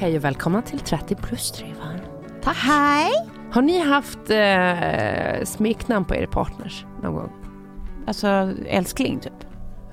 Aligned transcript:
Hej 0.00 0.16
och 0.16 0.24
välkomna 0.24 0.62
till 0.62 0.78
30 0.78 1.14
plus 1.14 1.50
Tryvan. 1.52 2.00
Tack. 2.42 2.56
Hej! 2.56 3.10
Har 3.52 3.62
ni 3.62 3.78
haft 3.80 4.30
eh, 4.30 5.44
smeknamn 5.44 6.04
på 6.04 6.14
er 6.14 6.26
partners 6.26 6.84
någon 7.02 7.14
gång? 7.14 7.32
Alltså 8.06 8.26
älskling 8.66 9.20
typ. 9.20 9.32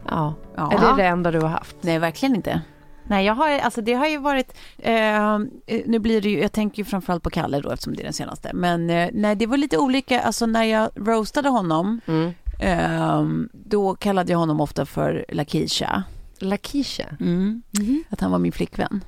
Ja. 0.09 0.33
Ja. 0.55 0.72
Är 0.73 0.77
det 0.97 1.03
det 1.03 1.08
enda 1.08 1.31
du 1.31 1.39
har 1.41 1.49
haft? 1.49 1.75
Nej, 1.81 1.99
verkligen 1.99 2.36
inte. 2.36 2.61
Nej, 3.09 3.25
jag 3.25 3.33
har, 3.33 3.49
alltså 3.59 3.81
det 3.81 3.94
har 3.94 4.08
ju 4.08 4.17
varit, 4.17 4.58
eh, 4.77 5.39
nu 5.86 5.99
blir 5.99 6.21
det 6.21 6.30
ju, 6.30 6.39
jag 6.42 6.52
tänker 6.52 6.77
ju 6.77 6.86
framförallt 6.86 7.23
på 7.23 7.30
Kalle 7.30 7.59
då 7.59 7.70
eftersom 7.71 7.95
det 7.95 8.02
är 8.02 8.03
den 8.03 8.14
senaste, 8.14 8.52
men 8.53 8.89
eh, 8.89 9.09
nej, 9.14 9.36
det 9.36 9.45
var 9.45 9.58
lite 9.58 9.77
olika, 9.77 10.21
alltså 10.21 10.45
när 10.45 10.64
jag 10.64 10.89
roastade 10.95 11.49
honom, 11.49 12.02
Mm. 12.08 12.33
eh, 12.59 13.48
då 13.53 13.95
kallade 13.95 14.32
jag 14.32 14.39
honom 14.39 14.61
ofta 14.61 14.86
för 14.86 15.26
Lakisha. 15.30 16.03
Lakisha? 16.42 17.03
Mm. 17.20 17.64
Att 18.09 18.20
han 18.21 18.31
var 18.31 18.39
min 18.39 18.52
flickvän. 18.52 19.03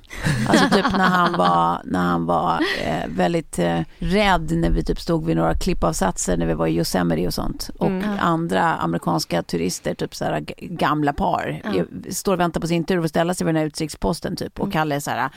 Alltså 0.48 0.70
typ 0.70 0.86
när 0.92 1.10
han 1.10 1.38
var, 1.38 1.82
när 1.86 2.00
han 2.00 2.26
var 2.26 2.60
eh, 2.84 3.08
väldigt 3.08 3.60
eh, 3.60 3.80
rädd 4.00 4.52
när 4.52 4.70
vi 4.70 4.84
typ 4.84 5.00
stod 5.00 5.26
vid 5.26 5.38
några 5.38 5.54
klippavsatser 5.56 6.38
när 6.38 6.46
vi 6.46 6.54
var 6.54 6.68
i 6.68 6.76
Yosemite 6.78 7.28
och 7.28 7.34
sånt. 7.34 7.70
Och 7.78 7.88
Mm. 7.90 8.18
andra 8.20 8.76
amerikanska 8.76 9.44
turister, 9.44 9.94
typ 9.94 10.16
så 10.16 10.26
här 10.26 10.46
gamla 10.60 11.14
par, 11.14 11.62
jag 11.76 12.14
står 12.14 12.34
och 12.34 12.40
väntar 12.40 12.62
på 12.62 12.68
sin 12.68 12.84
tur 12.84 12.98
och 12.98 13.04
får 13.04 13.08
ställa 13.10 13.34
sig 13.34 13.46
vid 13.46 13.56
den 13.56 13.60
här 13.60 13.68
utsiktsposten 13.68 14.36
typ. 14.36 14.60
Och 14.60 14.72
Kalle 14.72 14.96
är 14.96 15.00
så 15.00 15.12
här, 15.12 15.30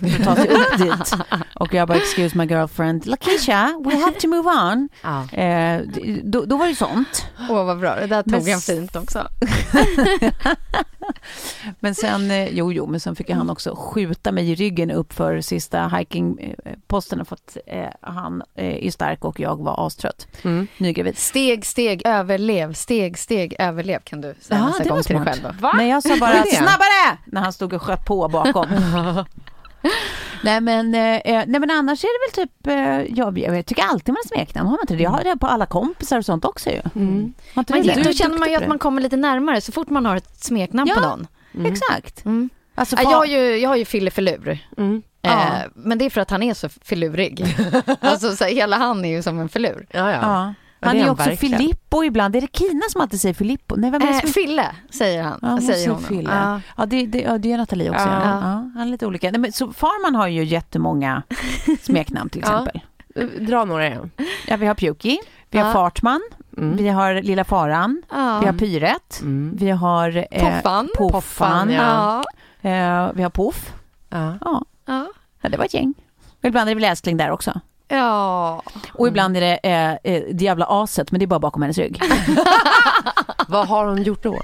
för 0.00 0.20
att 0.20 0.24
ta 0.24 0.36
sig 0.36 0.48
upp 0.48 0.78
dit. 0.78 1.14
Och 1.54 1.74
jag 1.74 1.88
bara, 1.88 1.98
excuse 1.98 2.38
my 2.38 2.44
girlfriend, 2.44 3.06
Lakisha, 3.06 3.80
we 3.84 3.96
have 3.96 4.12
to 4.20 4.28
move 4.28 4.50
on. 4.50 4.88
Ja. 5.02 5.28
Eh, 5.38 5.80
då, 6.24 6.44
då 6.44 6.56
var 6.56 6.66
det 6.66 6.74
sånt. 6.74 7.26
Åh, 7.50 7.64
vad 7.64 7.78
bra. 7.80 7.94
Det 7.96 8.06
där 8.06 8.22
Men 8.26 8.40
tog 8.40 8.48
han 8.48 8.58
s- 8.58 8.66
fint 8.66 8.96
också. 8.96 9.28
Men 11.80 11.94
sen, 11.94 12.30
eh, 12.30 12.48
jo, 12.48 12.72
jo, 12.72 12.86
men 12.86 13.00
sen 13.00 13.16
fick 13.16 13.30
han 13.30 13.50
också 13.50 13.74
skjuta 13.76 14.32
mig 14.32 14.50
i 14.50 14.54
ryggen 14.54 14.90
upp 14.90 15.12
för 15.12 15.40
sista 15.40 15.88
hikingposten 15.88 17.24
för 17.24 17.34
att 17.34 17.56
eh, 17.66 17.88
han 18.00 18.42
eh, 18.54 18.86
är 18.86 18.90
stark 18.90 19.24
och 19.24 19.40
jag 19.40 19.62
var 19.62 19.86
astrött. 19.86 20.26
Mm. 20.42 20.66
Nygravid. 20.78 21.18
Steg, 21.18 21.66
steg, 21.66 22.02
överlev. 22.04 22.72
Steg, 22.72 23.18
steg, 23.18 23.54
överlev 23.58 23.98
kan 23.98 24.20
du 24.20 24.34
säga 24.40 24.58
Ja, 24.58 24.66
nästa 24.66 24.82
det 24.82 24.88
gång 24.88 24.98
var 24.98 25.02
till 25.02 25.16
dig 25.16 25.24
själv. 25.24 25.42
Då. 25.42 25.50
Va? 25.60 25.72
Nej, 25.76 25.88
jag 25.88 26.02
sa 26.02 26.16
bara 26.20 26.42
snabbare 26.42 27.18
när 27.24 27.40
han 27.40 27.52
stod 27.52 27.72
och 27.72 27.82
sköt 27.82 28.04
på 28.04 28.28
bakom. 28.28 28.66
nej, 30.44 30.60
men, 30.60 30.94
eh, 30.94 31.16
eh, 31.16 31.44
nej 31.46 31.60
men 31.60 31.70
annars 31.70 32.04
är 32.04 32.08
det 32.08 32.40
väl 32.40 32.46
typ, 32.46 32.66
eh, 32.66 33.16
jag, 33.18 33.38
jag 33.38 33.66
tycker 33.66 33.82
alltid 33.82 34.08
man 34.08 34.16
har 34.24 34.36
smeknamn, 34.36 34.66
har 34.68 34.72
man 34.76 34.80
inte 34.82 34.94
det? 34.96 35.02
Jag 35.02 35.10
har 35.10 35.24
det 35.24 35.36
på 35.36 35.46
alla 35.46 35.66
kompisar 35.66 36.18
och 36.18 36.24
sånt 36.24 36.44
också 36.44 36.70
ju. 36.70 36.80
Mm. 36.94 37.32
Du 37.54 37.80
det? 37.82 38.02
då 38.02 38.12
känner 38.12 38.38
man 38.38 38.50
ju 38.50 38.56
att 38.56 38.68
man 38.68 38.78
kommer 38.78 39.02
lite 39.02 39.16
närmare 39.16 39.60
så 39.60 39.72
fort 39.72 39.90
man 39.90 40.06
har 40.06 40.16
ett 40.16 40.44
smeknamn 40.44 40.88
Ja. 40.88 40.94
på 40.94 41.00
någon. 41.08 41.26
det. 41.52 41.68
Exakt. 41.68 42.24
Mm. 42.24 42.50
Alltså, 42.74 42.96
Ja, 42.96 43.02
Jag 43.02 43.16
har 43.16 43.26
ju, 43.26 43.56
jag 43.56 43.68
har 43.68 43.76
ju 43.76 43.84
Fille 43.84 44.10
Filur. 44.10 44.58
Mm. 44.76 45.02
Ja. 45.22 45.30
Eh, 45.30 45.70
men 45.74 45.98
det 45.98 46.04
är 46.04 46.10
för 46.10 46.20
att 46.20 46.30
han 46.30 46.42
är 46.42 46.54
så 46.54 46.68
filurig. 46.68 47.44
alltså 48.00 48.36
så 48.36 48.44
här, 48.44 48.50
hela 48.50 48.76
han 48.76 49.04
är 49.04 49.08
ju 49.08 49.22
som 49.22 49.38
en 49.38 49.48
filur. 49.48 49.86
Ja, 49.90 50.10
ja. 50.10 50.54
Han 50.80 50.96
är 50.96 51.04
är 51.06 51.10
också 51.10 51.28
verkligen. 51.28 51.58
Filippo 51.58 52.04
ibland. 52.04 52.36
Är 52.36 52.40
det 52.40 52.56
Kina 52.58 52.80
som 52.90 53.00
alltid 53.00 53.20
säger 53.20 53.34
Filippo? 53.34 53.76
Nej, 53.76 53.90
vem 53.90 54.02
är 54.02 54.06
det 54.06 54.12
Eh, 54.12 54.20
som 54.20 54.30
Fille 54.30 54.66
säger 54.90 55.22
han. 55.22 55.38
Ja, 55.42 55.48
hon 55.48 55.62
säger 55.62 55.88
honom. 55.88 56.04
Fille. 56.04 56.30
Ja. 56.34 56.60
Ja, 56.76 56.86
det, 56.86 57.06
det, 57.06 57.20
ja, 57.20 57.38
det 57.38 57.52
är 57.52 57.58
Nathalie 57.58 57.90
också. 57.90 58.02
Ja. 58.08 58.20
Ja. 58.22 58.70
Han 58.74 58.76
är 58.80 58.86
lite 58.86 59.06
olika. 59.06 59.30
Nej, 59.30 59.40
men, 59.40 59.52
så 59.52 59.72
Farman 59.72 60.14
har 60.14 60.26
ju 60.28 60.44
jättemånga 60.44 61.22
smeknamn 61.82 62.30
till 62.30 62.42
Ja. 62.46 62.66
exempel. 62.68 62.80
Dra 63.46 63.64
några 63.64 63.86
igen. 63.86 64.10
Ja, 64.46 64.56
vi 64.56 64.66
har 64.66 64.74
Pjuki, 64.74 65.18
vi 65.50 65.58
har. 65.58 65.72
Fartman, 65.72 66.20
Mm. 66.56 66.76
vi 66.76 66.88
har 66.88 67.14
Lilla 67.22 67.44
Faran, 67.44 68.02
Ja. 68.10 68.38
vi 68.40 68.46
har 68.46 68.52
Pyret, 68.52 69.20
Mm. 69.22 69.56
vi 69.56 69.70
har 69.70 70.26
eh, 70.30 70.40
Poffan. 70.54 70.88
Poffan, 70.98 71.10
Poffan, 71.12 71.70
ja. 71.70 72.22
Ja. 72.60 72.70
eh, 72.70 73.10
vi 73.14 73.22
har 73.22 73.30
Poff. 73.30 73.72
Ja. 74.08 74.34
Ja. 74.40 74.62
Ja. 74.86 75.06
ja, 75.40 75.48
det 75.48 75.56
var 75.56 75.64
ett 75.64 75.74
gäng. 75.74 75.94
Ibland 76.42 76.68
är 76.68 76.74
det 76.74 76.80
väl 76.80 76.90
älskling 76.90 77.16
där 77.16 77.30
också. 77.30 77.60
Ja. 77.90 78.62
Och 78.92 79.08
ibland 79.08 79.36
är 79.36 79.40
det 79.40 79.58
eh, 79.62 80.14
eh, 80.14 80.22
det 80.32 80.44
jävla 80.44 80.66
aset, 80.68 81.10
men 81.12 81.18
det 81.18 81.24
är 81.24 81.26
bara 81.26 81.40
bakom 81.40 81.62
hennes 81.62 81.78
rygg. 81.78 82.02
Vad 83.48 83.68
har 83.68 83.86
hon 83.86 84.02
gjort 84.02 84.22
då? 84.22 84.40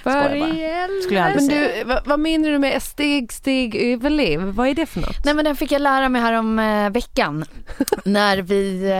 Skojar 0.00 0.38
bara. 0.38 1.02
Skulle 1.02 1.18
jag 1.20 1.26
aldrig 1.26 1.42
Men 1.42 1.50
säga. 1.50 1.78
du, 1.78 1.84
vad, 1.84 2.06
vad 2.06 2.20
menar 2.20 2.50
du 2.50 2.58
med 2.58 2.82
steg, 2.82 3.32
steg, 3.32 3.76
överlev? 3.76 4.40
Vad 4.40 4.68
är 4.68 4.74
det 4.74 4.86
för 4.86 5.00
något? 5.00 5.24
Nej 5.24 5.34
men 5.34 5.44
den 5.44 5.56
fick 5.56 5.72
jag 5.72 5.82
lära 5.82 6.08
mig 6.08 6.22
här 6.22 6.32
om 6.32 6.58
eh, 6.58 6.90
veckan. 6.90 7.44
när 8.04 8.38
vi 8.38 8.90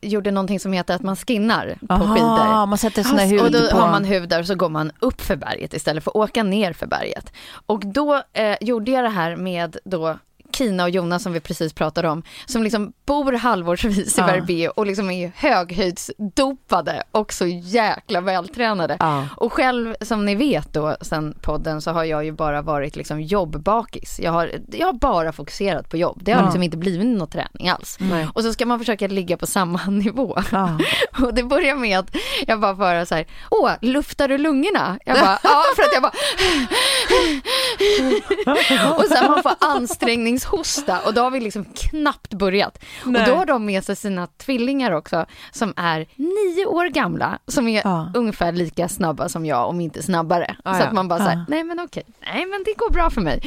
eh, 0.00 0.08
gjorde 0.10 0.30
någonting 0.30 0.60
som 0.60 0.72
heter 0.72 0.94
att 0.94 1.02
man 1.02 1.16
skinnar 1.16 1.78
på 1.88 1.94
Aha, 1.94 2.14
skidor. 2.14 2.66
man 2.66 2.78
sätter 2.78 3.02
sån 3.02 3.18
här 3.18 3.38
Och 3.38 3.44
hud 3.44 3.52
då 3.52 3.70
på... 3.70 3.76
har 3.76 3.90
man 3.90 4.04
hud 4.04 4.28
där 4.28 4.40
och 4.40 4.46
så 4.46 4.54
går 4.54 4.68
man 4.68 4.92
upp 4.98 5.20
för 5.20 5.36
berget 5.36 5.74
istället 5.74 6.04
för 6.04 6.10
att 6.10 6.16
åka 6.16 6.42
ner 6.42 6.72
för 6.72 6.86
berget. 6.86 7.32
Och 7.66 7.80
då 7.86 8.22
eh, 8.32 8.56
gjorde 8.60 8.90
jag 8.90 9.04
det 9.04 9.08
här 9.10 9.36
med 9.36 9.76
då 9.84 10.18
Kina 10.58 10.84
och 10.84 10.90
Jonas 10.90 11.22
som 11.22 11.32
vi 11.32 11.40
precis 11.40 11.72
pratade 11.72 12.08
om, 12.08 12.22
som 12.46 12.62
liksom 12.62 12.92
bor 13.06 13.32
halvårsvis 13.32 14.18
i. 14.18 14.20
Verbier 14.20 14.78
och 14.78 14.86
liksom 14.86 15.10
är 15.10 15.32
höghöjdsdopade 15.36 17.02
och 17.10 17.32
så 17.32 17.46
jäkla 17.46 18.20
vältränade. 18.20 18.96
Och 19.36 19.52
själv, 19.52 19.94
som 20.00 20.24
ni 20.26 20.34
vet 20.34 20.72
då 20.72 20.96
sen 21.00 21.34
podden, 21.42 21.80
så 21.80 21.90
har 21.90 22.04
jag 22.04 22.24
ju 22.24 22.32
bara 22.32 22.62
varit 22.62 22.96
liksom 22.96 23.20
jobbbakis. 23.20 24.20
Jag 24.22 24.32
har, 24.32 24.52
jag 24.72 24.86
har 24.86 24.92
bara 24.92 25.32
fokuserat 25.32 25.90
på 25.90 25.96
jobb. 25.96 26.20
Det 26.22 26.32
har 26.32 26.42
liksom 26.44 26.62
inte 26.62 26.76
blivit 26.76 27.06
någon 27.06 27.28
träning 27.28 27.68
alls. 27.68 27.96
Nej. 28.00 28.28
Och 28.34 28.42
så 28.42 28.52
ska 28.52 28.66
man 28.66 28.78
försöka 28.78 29.06
ligga 29.06 29.36
på 29.36 29.46
samma 29.46 29.80
nivå. 29.88 30.38
Och 31.22 31.34
det 31.34 31.42
börjar 31.42 31.74
med 31.74 31.98
att 31.98 32.16
jag 32.46 32.60
bara 32.60 32.76
får 32.76 32.82
höra 32.84 33.06
så 33.06 33.14
här, 33.14 33.26
åh, 33.50 33.70
luftar 33.80 34.28
du 34.28 34.38
lungorna? 34.38 34.98
Jag 35.04 35.16
bara, 35.20 35.38
ja, 35.42 35.64
för 35.76 35.82
att 35.82 35.92
jag 35.92 36.02
bara, 36.02 36.12
och 38.96 39.04
sen 39.04 39.30
man 39.30 39.42
får 39.42 39.52
ansträngningshosta 39.60 41.00
och 41.00 41.14
då 41.14 41.20
har 41.20 41.30
vi 41.30 41.40
liksom 41.40 41.64
knappt 41.64 42.34
börjat. 42.34 42.78
Nej. 43.04 43.22
Och 43.22 43.28
då 43.28 43.34
har 43.34 43.46
de 43.46 43.64
med 43.64 43.84
sig 43.84 43.96
sina 43.96 44.26
tvillingar 44.26 44.90
också 44.92 45.26
som 45.52 45.72
är 45.76 46.06
nio 46.16 46.66
år 46.66 46.86
gamla 46.86 47.38
som 47.46 47.68
är 47.68 47.82
Ja. 47.84 48.12
ungefär 48.14 48.52
lika 48.52 48.88
snabba 48.88 49.28
som 49.28 49.46
jag 49.46 49.68
om 49.68 49.80
inte 49.80 50.02
snabbare. 50.02 50.56
Ah, 50.64 50.74
så 50.74 50.80
ja. 50.80 50.86
att 50.86 50.92
man 50.92 51.08
bara 51.08 51.20
Ah. 51.22 51.24
säger 51.24 51.44
nej 51.48 51.64
men 51.64 51.80
okej, 51.80 52.02
nej 52.32 52.46
men 52.46 52.62
det 52.64 52.74
går 52.76 52.90
bra 52.90 53.10
för 53.10 53.20
mig. 53.20 53.42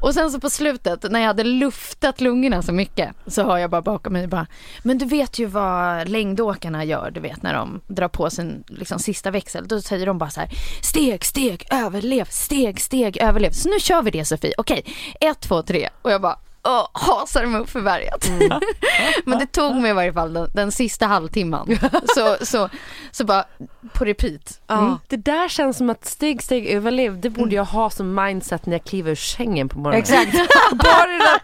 Och 0.00 0.14
sen 0.14 0.30
så 0.30 0.40
på 0.40 0.50
slutet 0.50 1.10
när 1.10 1.20
jag 1.20 1.26
hade 1.26 1.44
luftat 1.44 2.20
lungorna 2.20 2.62
så 2.62 2.72
mycket 2.72 3.14
så 3.26 3.42
har 3.42 3.58
jag 3.58 3.70
bara 3.70 3.82
bakom 3.82 4.12
mig 4.12 4.26
bara, 4.26 4.46
men 4.82 4.98
du 4.98 5.04
vet 5.06 5.38
ju 5.38 5.46
vad 5.46 6.08
längdåkarna 6.08 6.84
gör, 6.84 7.10
du 7.10 7.20
vet 7.20 7.42
när 7.42 7.54
de 7.54 7.80
drar 7.86 8.08
på 8.08 8.30
sin 8.30 8.64
liksom, 8.66 8.98
sista 8.98 9.30
växel. 9.30 9.68
Då 9.68 9.80
säger 9.80 10.06
de 10.06 10.18
bara 10.18 10.30
så 10.30 10.40
här, 10.40 10.50
steg, 10.82 11.24
steg, 11.24 11.66
överlev, 11.70 12.24
steg, 12.30 12.80
steg, 12.80 12.97
överlev. 13.04 13.50
Så 13.50 13.68
nu 13.68 13.80
kör 13.80 14.02
vi 14.02 14.10
det 14.10 14.24
Sofie, 14.24 14.54
okej, 14.58 14.84
ett, 15.20 15.40
två, 15.40 15.62
tre. 15.62 15.88
Och 16.02 16.10
jag 16.10 16.20
bara, 16.20 16.38
åh, 16.64 16.88
hasar 16.92 17.46
mig 17.46 17.60
upp 17.60 17.70
för 17.70 17.80
berget. 17.80 18.30
Men 19.24 19.38
det 19.38 19.46
tog 19.46 19.76
mig 19.76 19.90
i 19.90 19.94
varje 19.94 20.12
fall 20.12 20.32
den, 20.32 20.50
den 20.54 20.72
sista 20.72 21.06
halvtimman. 21.06 21.78
Så, 22.14 22.36
så, 22.46 22.68
så 23.10 23.24
bara 23.24 23.44
på 23.92 24.04
repeat. 24.04 24.60
Ja. 24.66 24.98
Det 25.08 25.16
där 25.16 25.48
känns 25.48 25.76
som 25.76 25.90
att 25.90 26.06
steg, 26.06 26.42
steg, 26.42 26.66
överlev, 26.66 27.20
det 27.20 27.30
borde 27.30 27.54
jag 27.54 27.64
ha 27.64 27.90
som 27.90 28.14
mindset 28.24 28.66
när 28.66 28.74
jag 28.74 28.84
kliver 28.84 29.10
ur 29.10 29.14
sängen 29.14 29.68
på 29.68 29.78
morgonen. 29.78 29.98
Exakt. 30.00 30.32
Bara 30.72 31.06
det 31.06 31.18
där, 31.18 31.40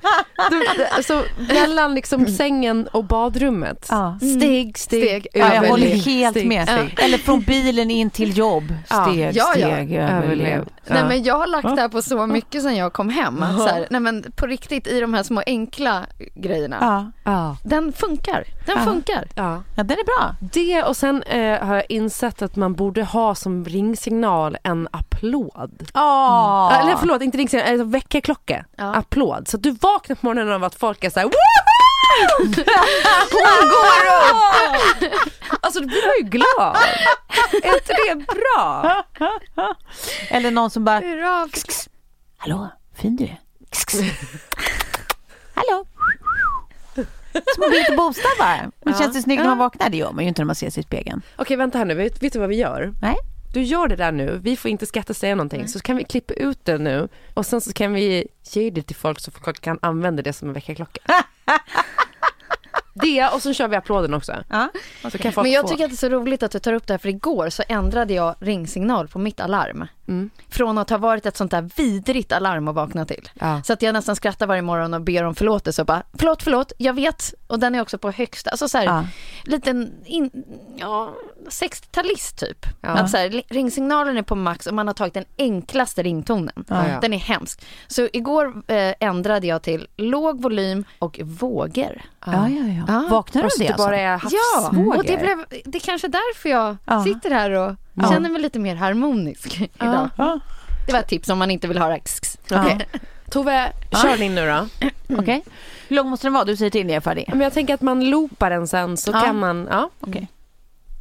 du, 0.50 0.60
det- 0.78 0.88
alltså, 0.88 1.24
mellan 1.54 1.94
liksom 1.94 2.26
sängen 2.26 2.88
och 2.92 3.04
badrummet. 3.04 3.86
Ja. 3.90 4.18
Steg, 4.38 4.78
steg, 4.78 5.02
Steg, 5.04 5.26
Ja, 5.32 5.38
jag 5.40 5.48
överlev. 5.48 5.70
håller 5.70 5.86
helt 5.86 6.36
Steg, 6.36 6.48
med. 6.48 6.68
steg. 6.68 6.98
Eller 7.00 7.18
från 7.18 7.40
bilen 7.40 7.90
in 7.90 8.10
till 8.10 8.38
jobb. 8.38 8.74
Steg, 8.86 9.18
Ja, 9.20 9.30
ja. 9.32 9.52
steg, 9.52 9.92
överlev. 9.94 10.68
Nej 10.86 11.04
men 11.08 11.22
jag 11.22 11.38
har 11.38 11.46
lagt 11.46 11.68
det 11.76 11.80
här 11.80 11.88
på 11.88 12.02
så 12.02 12.26
mycket 12.26 12.62
sen 12.62 12.76
jag 12.76 12.92
kom 12.92 13.08
hem. 13.08 13.42
Att 13.42 13.58
så 13.58 13.66
här, 13.68 13.86
nej 13.90 14.00
men 14.00 14.24
på 14.36 14.46
riktigt 14.46 14.86
i 14.86 15.00
de 15.04 15.14
här 15.14 15.22
små 15.22 15.42
enkla 15.46 16.06
grejerna. 16.34 16.76
Ja. 16.80 17.32
Ja. 17.32 17.56
Den 17.64 17.92
funkar. 17.92 18.44
Den 18.66 18.78
Ja. 18.78 18.84
funkar. 18.84 19.28
Ja. 19.34 19.62
ja, 19.76 19.82
den 19.82 19.98
är 19.98 20.04
bra. 20.04 20.34
Det 20.40 20.82
och 20.82 20.96
sen 20.96 21.22
eh, 21.22 21.64
har 21.66 21.74
jag 21.74 21.84
insett 21.88 22.42
att 22.42 22.56
man 22.56 22.74
borde 22.74 23.04
ha 23.04 23.34
som 23.34 23.64
ringsignal 23.64 24.56
en 24.62 24.88
applåd. 24.92 25.88
Ja. 25.94 26.70
Ja, 26.74 26.80
Eller 26.80 26.96
förlåt, 26.96 27.22
inte 27.22 27.38
ringsignal, 27.38 27.68
alltså 27.68 27.84
väckarklocka. 27.84 28.64
Ja. 28.76 28.94
Applåd. 28.94 29.48
Så 29.48 29.56
att 29.56 29.62
du 29.62 29.70
vaknar 29.70 30.16
på 30.16 30.26
morgonen 30.26 30.52
av 30.54 30.64
att 30.64 30.74
folk 30.74 31.04
är 31.04 31.10
såhär 31.10 31.26
Woho! 31.26 31.34
Hon 33.30 33.68
går 33.68 35.06
upp! 35.06 35.12
Alltså 35.60 35.80
då 35.80 35.86
blir 35.86 36.06
man 36.06 36.14
ju 36.18 36.28
glad. 36.38 36.76
Är 37.62 37.74
inte 37.74 37.92
det 38.08 38.26
bra? 38.34 39.04
Eller 40.28 40.50
någon 40.50 40.70
som 40.70 40.84
bara, 40.84 41.00
hallå, 42.38 42.68
fin 42.96 43.16
du 43.16 43.24
är. 43.24 43.40
Hallå. 45.54 45.86
Som 47.54 47.64
att 47.64 47.70
byta 47.70 47.96
bostad 47.96 48.30
bara. 48.38 48.70
Men 48.84 48.94
känns 48.94 49.16
det 49.16 49.22
snyggt 49.22 49.42
när 49.42 49.48
man 49.48 49.58
vaknar? 49.58 49.90
Det 49.90 49.96
gör 49.96 50.12
man 50.12 50.24
ju 50.24 50.28
inte 50.28 50.42
när 50.42 50.46
man 50.46 50.54
ser 50.54 50.70
sig 50.70 50.80
i 50.80 50.84
spegeln. 50.84 51.22
Okej 51.36 51.56
vänta 51.56 51.78
här 51.78 51.84
nu, 51.84 51.94
vet, 51.94 52.22
vet 52.22 52.32
du 52.32 52.38
vad 52.38 52.48
vi 52.48 52.56
gör? 52.56 52.92
Nej. 53.02 53.16
Du 53.52 53.62
gör 53.62 53.88
det 53.88 53.96
där 53.96 54.12
nu, 54.12 54.40
vi 54.42 54.56
får 54.56 54.70
inte 54.70 54.86
skratta 54.86 55.14
säga 55.14 55.34
någonting. 55.34 55.68
Så 55.68 55.80
kan 55.80 55.96
vi 55.96 56.04
klippa 56.04 56.34
ut 56.34 56.64
det 56.64 56.78
nu 56.78 57.08
och 57.34 57.46
sen 57.46 57.60
så 57.60 57.72
kan 57.72 57.92
vi 57.92 58.28
ge 58.42 58.70
det 58.70 58.82
till 58.82 58.96
folk 58.96 59.20
så 59.20 59.30
folk 59.30 59.60
kan 59.60 59.78
använda 59.82 60.22
det 60.22 60.32
som 60.32 60.48
en 60.48 60.54
väckarklocka. 60.54 61.00
det 62.94 63.28
och 63.28 63.42
så 63.42 63.52
kör 63.52 63.68
vi 63.68 63.76
applåden 63.76 64.14
också. 64.14 64.34
Ja. 64.50 64.68
Så 65.10 65.18
kan 65.18 65.32
folk 65.32 65.44
Men 65.44 65.52
jag 65.52 65.62
få. 65.62 65.68
tycker 65.68 65.84
att 65.84 65.90
det 65.90 65.94
är 65.94 65.96
så 65.96 66.08
roligt 66.08 66.42
att 66.42 66.50
du 66.50 66.58
tar 66.58 66.72
upp 66.72 66.86
det 66.86 66.92
här 66.92 66.98
för 66.98 67.08
igår 67.08 67.50
så 67.50 67.62
ändrade 67.68 68.14
jag 68.14 68.34
ringsignal 68.40 69.08
på 69.08 69.18
mitt 69.18 69.40
alarm. 69.40 69.86
Mm. 70.08 70.30
Från 70.48 70.78
att 70.78 70.90
ha 70.90 70.98
varit 70.98 71.26
ett 71.26 71.36
sånt 71.36 71.50
där 71.50 71.70
vidrigt 71.76 72.32
alarm 72.32 72.68
att 72.68 72.74
vakna 72.74 73.04
till. 73.06 73.28
Ja. 73.40 73.62
Så 73.64 73.72
att 73.72 73.82
jag 73.82 73.92
nästan 73.92 74.16
skrattar 74.16 74.46
varje 74.46 74.62
morgon 74.62 74.94
och 74.94 75.00
ber 75.00 75.24
om 75.24 75.34
förlåtelse 75.34 75.82
och 75.82 75.86
bara 75.86 76.02
förlåt, 76.18 76.42
förlåt, 76.42 76.72
jag 76.78 76.94
vet. 76.94 77.34
Och 77.46 77.58
den 77.58 77.74
är 77.74 77.80
också 77.82 77.98
på 77.98 78.10
högsta, 78.10 78.50
alltså 78.50 78.68
så 78.68 78.78
här, 78.78 78.84
Ja. 78.84 79.04
liten, 79.44 79.92
in, 80.04 80.30
ja, 80.76 81.14
60-talist 81.48 82.38
typ. 82.38 82.66
Ja. 82.80 82.88
Att 82.88 83.10
så 83.10 83.16
här, 83.16 83.42
ringsignalen 83.48 84.16
är 84.16 84.22
på 84.22 84.34
max 84.34 84.66
och 84.66 84.74
man 84.74 84.86
har 84.86 84.94
tagit 84.94 85.14
den 85.14 85.24
enklaste 85.38 86.02
ringtonen. 86.02 86.64
Ja, 86.68 86.88
ja. 86.88 87.00
Den 87.00 87.12
är 87.12 87.18
hemsk. 87.18 87.64
Så 87.86 88.08
igår 88.12 88.62
eh, 88.70 88.94
ändrade 89.00 89.46
jag 89.46 89.62
till 89.62 89.86
låg 89.96 90.42
volym 90.42 90.84
och 90.98 91.20
vågor. 91.22 92.02
Ja, 92.26 92.32
ja, 92.48 92.48
ja. 92.48 92.84
Ja. 92.88 93.06
Vaknar 93.10 93.42
du 93.42 93.46
av 93.46 93.52
det 93.58 93.68
alltså? 93.68 93.86
bara 93.86 93.98
är 94.00 94.04
Ja, 94.12 94.18
havsvågor. 94.60 94.96
och 94.96 95.04
det, 95.04 95.16
blev, 95.16 95.44
det 95.64 95.78
är 95.78 95.80
kanske 95.80 96.08
därför 96.08 96.48
jag 96.48 96.76
Ja. 96.84 97.04
sitter 97.04 97.30
här 97.30 97.50
och 97.50 97.74
Ja. 97.94 98.08
känner 98.10 98.30
mig 98.30 98.42
lite 98.42 98.58
mer 98.58 98.74
harmonisk 98.76 99.60
idag. 99.74 100.08
Det 100.86 100.92
var 100.92 101.00
ett 101.00 101.08
tips 101.08 101.28
om 101.28 101.38
man 101.38 101.50
inte 101.50 101.68
vill 101.68 101.78
höra 101.78 101.96
Okej. 102.50 102.88
Tove, 103.30 103.72
kör 103.90 104.16
din 104.16 104.34
nu 104.34 104.46
då. 104.46 104.88
Okej. 105.18 105.44
Hur 105.88 105.96
lång 105.96 106.08
måste 106.10 106.26
den 106.26 106.32
vara? 106.34 106.44
Du 106.44 106.56
säger 106.56 106.70
till 106.70 106.86
när 106.86 106.94
jag 106.94 107.00
är 107.00 107.04
färdig. 107.04 107.24
Men 107.28 107.40
jag 107.40 107.52
tänker 107.52 107.74
att 107.74 107.80
man 107.80 108.10
loopar 108.10 108.50
den 108.50 108.68
sen 108.68 108.96
så 108.96 109.10
Ja. 109.10 109.20
kan 109.20 109.38
man, 109.38 109.68
ja. 109.70 109.90
Okej. 110.00 110.28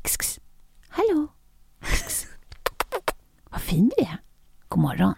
Kss, 0.04 0.18
kss. 0.18 0.40
Hallå. 0.90 1.28
Vad 3.50 3.62
fin 3.62 3.92
du 3.98 4.04
är. 4.04 4.18
God 4.68 4.80
morgon. 4.81 5.13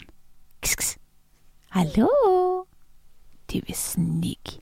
Hallå. 1.69 2.65
Du 3.45 3.61
är 3.67 3.73
snygg. 3.73 4.61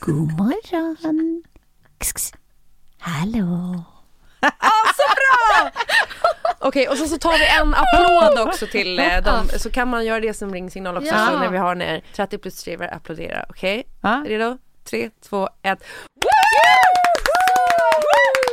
God 0.00 0.32
morgon. 0.32 1.42
Kss, 4.40 4.96
kss. 4.96 5.00
Hallå. 5.30 5.70
Okej 6.58 6.88
och 6.88 6.96
så, 6.98 7.06
så 7.06 7.18
tar 7.18 7.38
vi 7.38 7.46
en 7.46 7.74
applåd 7.74 8.48
också 8.48 8.66
till 8.66 8.98
eh, 8.98 9.18
dem, 9.22 9.48
så 9.58 9.70
kan 9.70 9.88
man 9.88 10.04
göra 10.04 10.20
det 10.20 10.34
som 10.34 10.54
ringsignal 10.54 10.96
också 10.96 11.14
Ja. 11.14 11.26
så 11.32 11.38
när 11.38 11.48
vi 11.48 11.58
har 11.58 11.74
när 11.74 12.02
30 12.16 12.38
plus 12.38 12.58
skriver 12.60 12.94
applådera. 12.94 13.46
Okej, 13.48 13.84
Ja. 14.02 14.24
redo? 14.26 14.58
Tre, 14.90 15.10
två, 15.28 15.48
ett. 15.62 15.78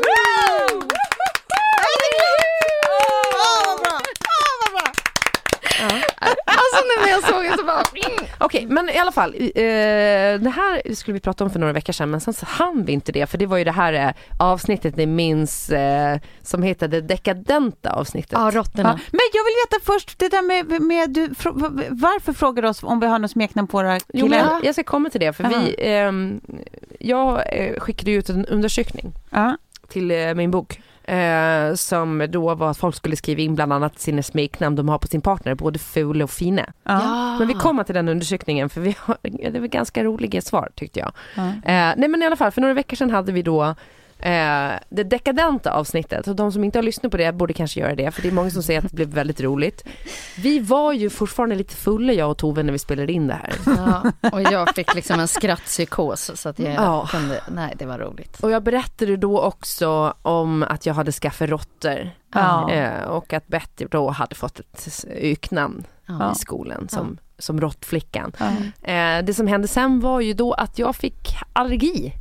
Alltså 0.05 0.32
nu 6.83 7.05
när 7.05 7.09
jag 7.11 7.23
såg 7.23 7.43
det 7.43 7.57
så 7.57 7.65
bara... 7.65 7.83
Okej, 8.37 8.65
men 8.69 8.89
i 8.89 8.97
alla 8.97 9.11
fall. 9.11 9.33
eh, 9.35 9.41
det 10.39 10.53
här 10.55 10.93
skulle 10.95 11.13
vi 11.13 11.19
prata 11.19 11.43
om 11.43 11.49
för 11.49 11.59
några 11.59 11.73
veckor 11.73 11.93
sedan 11.93 12.11
men 12.11 12.21
sen 12.21 12.33
så 12.33 12.45
hann 12.45 12.85
vi 12.85 12.91
inte 12.93 13.11
det 13.11 13.25
för 13.29 13.37
det 13.37 13.45
var 13.45 13.57
ju 13.57 13.63
det 13.63 13.71
här 13.71 13.93
eh, 13.93 14.09
avsnittet 14.39 14.95
ni 14.95 15.05
minns 15.05 15.69
eh, 15.69 16.19
som 16.41 16.63
heter 16.63 16.87
det 16.87 17.01
dekadenta 17.01 17.91
avsnittet. 17.93 18.31
Ja, 18.31 18.51
Ja. 18.53 18.59
råttorna. 18.59 18.99
Men 19.11 19.19
jag 19.33 19.43
vill 19.43 19.53
veta 19.69 19.85
först 19.85 20.19
det 20.19 20.29
där 20.29 20.41
med, 20.41 20.81
med 20.81 21.09
du, 21.09 21.27
frå- 21.27 21.87
varför 21.89 22.33
frågar 22.33 22.61
du 22.63 22.69
oss 22.69 22.83
om 22.83 22.99
vi 22.99 23.07
har 23.07 23.19
något 23.19 23.31
smeknamn 23.31 23.67
på 23.67 23.77
våra 23.77 23.99
Jo, 24.13 24.25
killar? 24.25 24.43
men 24.45 24.61
jag 24.63 24.75
ska 24.75 24.83
komma 24.83 25.09
till 25.09 25.19
det 25.21 25.33
för 25.33 25.43
Aha. 25.43 25.53
vi, 25.65 25.75
ehm, 25.77 26.41
jag 26.99 27.41
eh, 27.57 27.79
skickade 27.79 28.11
ut 28.11 28.29
en 28.29 28.45
undersökning 28.45 29.11
Ja. 29.29 29.57
till 29.89 30.11
eh, 30.11 30.33
min 30.33 30.51
bok. 30.51 30.81
Eh, 31.03 31.73
som 31.73 32.27
då 32.29 32.55
var 32.55 32.71
att 32.71 32.77
folk 32.77 32.95
skulle 32.95 33.15
skriva 33.15 33.41
in 33.41 33.55
bland 33.55 33.73
annat 33.73 33.99
sina 33.99 34.23
smeknamn 34.23 34.75
de 34.75 34.89
har 34.89 34.97
på 34.97 35.07
sin 35.07 35.21
partner, 35.21 35.55
både 35.55 35.79
fula 35.79 36.23
och 36.23 36.31
fina. 36.31 36.73
Ja. 36.83 37.35
Men 37.39 37.47
vi 37.47 37.53
kommer 37.53 37.83
till 37.83 37.95
den 37.95 38.09
undersökningen 38.09 38.69
för 38.69 38.81
vi 38.81 38.95
har, 38.99 39.17
det 39.51 39.59
var 39.59 39.67
ganska 39.67 40.03
roliga 40.03 40.41
svar 40.41 40.69
tyckte 40.75 40.99
jag. 40.99 41.11
Ja. 41.35 41.47
Eh, 41.47 41.93
nej 41.97 42.09
men 42.09 42.23
i 42.23 42.25
alla 42.25 42.35
fall, 42.35 42.51
för 42.51 42.61
några 42.61 42.73
veckor 42.73 42.97
sedan 42.97 43.09
hade 43.09 43.31
vi 43.31 43.41
då 43.41 43.75
eh, 44.25 44.71
det 44.89 45.03
dekadenta 45.03 45.71
avsnittet 45.71 46.27
och 46.27 46.35
de 46.35 46.51
som 46.51 46.63
inte 46.63 46.77
har 46.77 46.83
lyssnat 46.83 47.11
på 47.11 47.17
det 47.17 47.31
borde 47.35 47.53
kanske 47.53 47.79
göra 47.79 47.95
det 47.95 48.11
för 48.11 48.21
det 48.21 48.27
är 48.27 48.31
många 48.31 48.49
som 48.49 48.63
säger 48.63 48.79
att 48.79 48.89
det 48.89 48.95
blev 48.95 49.07
väldigt 49.07 49.41
roligt. 49.41 49.83
Vi 50.37 50.59
var 50.59 50.93
ju 50.93 51.09
fortfarande 51.09 51.55
lite 51.55 51.75
fulla 51.75 52.13
jag 52.13 52.31
och 52.31 52.37
Tove 52.37 52.63
när 52.63 52.71
vi 52.71 52.79
spelade 52.79 53.11
in 53.13 53.27
det 53.27 53.33
här. 53.33 53.53
Ja, 53.65 54.29
och 54.31 54.41
jag 54.41 54.75
fick 54.75 54.95
liksom 54.95 55.19
en 55.19 55.27
skrattpsykos 55.27 56.31
så 56.41 56.49
att 56.49 56.59
jag 56.59 56.73
Ja. 56.73 57.07
kunde, 57.11 57.41
nej 57.51 57.73
det 57.79 57.85
var 57.85 57.97
roligt. 57.99 58.39
Och 58.43 58.51
jag 58.51 58.63
berättade 58.63 59.17
då 59.17 59.41
också 59.41 60.13
om 60.21 60.63
att 60.63 60.85
jag 60.85 60.93
hade 60.93 61.11
skaffat 61.11 61.49
råttor 61.49 62.09
Ja. 62.33 62.71
eh, 62.71 63.03
och 63.03 63.33
att 63.33 63.47
Betty 63.47 63.85
då 63.91 64.09
hade 64.09 64.35
fått 64.35 64.59
ett 64.59 65.05
öknamn 65.21 65.83
Ja. 66.05 66.31
i 66.31 66.35
skolan 66.35 66.87
som, 66.89 67.17
som 67.39 67.61
råttflickan. 67.61 68.31
Ja. 68.39 68.45
Eh, 68.91 69.23
det 69.25 69.33
som 69.33 69.47
hände 69.47 69.67
sen 69.67 69.99
var 69.99 70.19
ju 70.21 70.33
då 70.33 70.53
att 70.53 70.79
jag 70.79 70.95
fick 70.95 71.27
allergi 71.53 72.13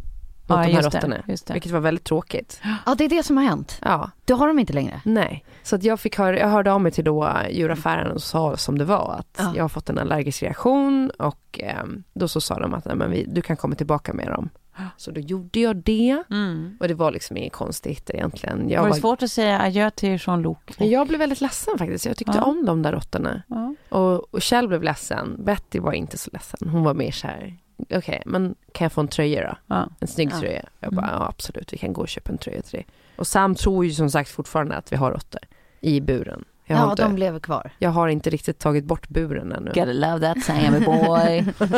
mot 0.57 0.67
Ja, 0.67 0.71
de 0.71 0.75
här 0.75 0.83
råttorna. 0.83 1.23
Vilket 1.53 1.73
var 1.73 1.81
väldigt 1.81 2.05
tråkigt. 2.05 2.61
ja, 2.87 2.95
det 2.95 3.05
är 3.05 3.09
det 3.09 3.23
som 3.23 3.37
har 3.37 3.45
hänt. 3.45 3.79
Ja, 3.83 4.11
Det 4.25 4.33
har 4.33 4.47
de 4.49 4.59
inte 4.59 4.73
längre. 4.73 5.01
nej. 5.05 5.45
Så 5.63 5.77
att 5.77 5.85
jag, 5.85 6.01
fick 6.01 6.19
höra, 6.19 6.39
jag 6.39 6.49
hörde 6.49 6.73
av 6.73 6.81
mig 6.81 6.93
till 6.93 7.05
då 7.05 7.33
djuraffären 7.51 8.11
och 8.13 8.23
sa 8.23 8.57
som 8.57 8.79
det 8.79 8.85
var 8.85 9.17
att 9.19 9.37
Ja. 9.39 9.53
jag 9.57 9.65
har 9.65 9.69
fått 9.69 9.89
en 9.89 9.99
allergisk 9.99 10.43
reaktion 10.43 11.11
och 11.11 11.61
eh, 11.63 11.85
då 12.15 12.29
så 12.29 12.41
sa 12.41 12.59
de 12.59 12.75
att 12.75 12.85
nej, 12.85 12.97
men 12.97 13.11
vi, 13.11 13.25
du 13.29 13.43
kan 13.43 13.57
komma 13.57 13.75
tillbaka 13.75 14.13
med 14.13 14.27
dem. 14.27 14.49
Så 14.97 15.11
då 15.11 15.21
gjorde 15.21 15.61
jag 15.61 15.77
det 15.77 16.23
Mm. 16.31 16.77
och 16.81 16.89
det 16.89 16.95
var 16.95 17.11
liksom 17.13 17.37
inget 17.37 17.53
konstigt 17.53 18.11
egentligen. 18.11 18.69
Jag, 18.71 18.81
Var 18.81 18.87
det 18.89 18.91
var, 18.93 18.99
svårt 19.01 19.23
att 19.23 19.31
säga 19.31 19.61
adjö 19.61 19.91
till 19.91 20.19
Jean-Luc? 20.27 20.57
jag 20.79 21.07
blev 21.09 21.19
väldigt 21.21 21.41
ledsen 21.41 21.79
faktiskt. 21.79 22.07
Jag 22.07 22.17
tyckte 22.17 22.33
Ja. 22.39 22.43
om 22.45 22.65
de 22.65 22.83
där 22.83 22.93
råttorna. 22.93 23.43
Ja. 23.47 23.75
Och, 23.89 24.35
och 24.35 24.43
Kjell 24.43 24.69
blev 24.69 24.83
ledsen. 24.83 25.37
Betty 25.45 25.79
var 25.81 25.93
inte 25.93 26.19
så 26.19 26.31
ledsen. 26.33 26.69
Hon 26.69 26.85
var 26.85 26.95
mer 26.95 27.11
så 27.11 27.27
här, 27.27 27.57
okej, 27.91 28.23
men 28.27 28.55
kan 28.73 28.85
jag 28.85 28.93
få 28.93 29.01
en 29.01 29.09
tröja 29.09 29.49
då? 29.49 29.57
Ja. 29.75 29.89
En 30.01 30.09
snygg 30.09 30.31
Ja. 30.33 30.41
tröja. 30.41 30.63
Jag 30.81 30.93
bara, 30.95 31.09
ja 31.13 31.27
absolut, 31.29 31.73
vi 31.73 31.79
kan 31.79 31.93
gå 31.93 32.01
och 32.01 32.09
köpa 32.09 32.33
en 32.33 32.39
tröja 32.39 32.63
till 32.63 32.73
dig. 32.73 32.87
Och 33.17 33.27
Sam 33.27 33.55
tror 33.55 33.85
ju 33.85 33.91
som 33.91 34.11
sagt 34.11 34.31
fortfarande 34.31 34.75
att 34.75 34.93
vi 34.93 34.97
har 34.97 35.11
råttor 35.11 35.41
i 35.81 36.01
buren. 36.01 36.45
Jag 36.65 36.79
Ja, 36.79 36.91
inte, 36.91 37.03
de 37.03 37.17
lever 37.17 37.41
kvar. 37.41 37.71
jag 37.79 37.91
har 37.91 38.09
inte 38.09 38.31
riktigt 38.31 38.59
tagit 38.59 38.85
bort 38.85 39.09
buren 39.09 39.53
ännu. 39.53 39.71
Gotta 39.75 39.85
love 39.93 40.21
that 40.35 40.45
Sammy 40.45 40.81
boy. 40.87 41.45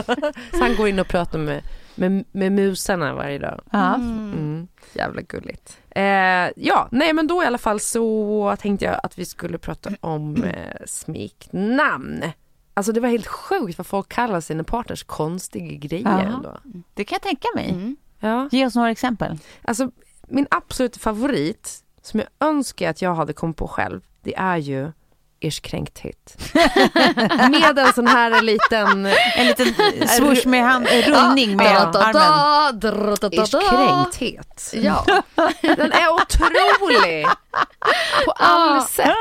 Så 0.53 0.61
han 0.61 0.77
går 0.77 0.89
in 0.89 0.99
och 0.99 1.09
pratar 1.09 1.39
med, 1.39 1.63
med, 1.95 2.25
med 2.33 2.53
musarna 2.53 3.15
varje 3.15 3.39
dag. 3.39 3.61
ja. 3.73 3.95
Mm. 3.95 4.69
Jävla 4.95 5.23
gulligt. 5.23 5.79
Eh, 5.91 6.03
ja, 6.57 6.89
nej 6.91 7.13
men 7.13 7.27
då 7.27 7.43
i 7.43 7.47
alla 7.47 7.59
fall 7.59 7.81
så 7.81 8.57
tänkte 8.61 8.85
jag 8.87 9.01
att 9.03 9.19
vi 9.19 9.25
skulle 9.25 9.59
prata 9.59 9.91
om 10.01 10.45
eh, 10.45 10.53
smeknamn. 10.87 12.23
Alltså 12.75 12.93
det 12.93 13.01
var 13.01 13.09
helt 13.09 13.27
sjukt 13.27 13.79
vad 13.79 13.87
folk 13.87 14.09
kallar 14.09 14.41
sina 14.41 14.65
partners 14.65 15.03
konstiga 15.05 15.77
grejer 15.77 16.05
Ja. 16.05 16.21
ändå. 16.21 16.57
Det 16.95 17.05
kan 17.05 17.17
jag 17.17 17.23
tänka 17.23 17.49
mig. 17.55 17.71
Mm. 17.71 17.97
Ja. 18.21 18.49
Ge 18.53 18.67
oss 18.67 18.75
några 18.75 18.91
exempel. 18.91 19.39
Alltså 19.63 19.91
min 20.29 20.47
absoluta 20.51 20.99
favorit 20.99 21.85
som 22.03 22.21
jag 22.21 22.29
önskar 22.49 22.91
att 22.91 23.03
jag 23.03 23.15
hade 23.15 23.33
kommit 23.33 23.57
på 23.57 23.69
själv, 23.69 24.01
det 24.23 24.35
är 24.37 24.57
ju 24.57 24.93
ers 25.47 25.61
kränkthet. 25.61 26.37
Med 27.51 27.79
en 27.79 27.93
sån 27.93 28.07
här 28.07 28.43
liten 28.43 29.07
En 29.37 29.47
liten 29.47 29.67
swoosh 30.09 30.47
med 30.49 30.65
hand, 30.65 30.87
rullning 31.07 31.57
med 31.57 31.67
armen. 31.77 33.33
ers 33.33 33.51
kränkthet. 33.51 34.71
Ja. 34.73 35.05
Den 35.63 35.93
är 35.93 36.09
otrolig 36.15 37.27
på 38.25 38.31
alla 38.33 38.81
sätt. 38.81 39.15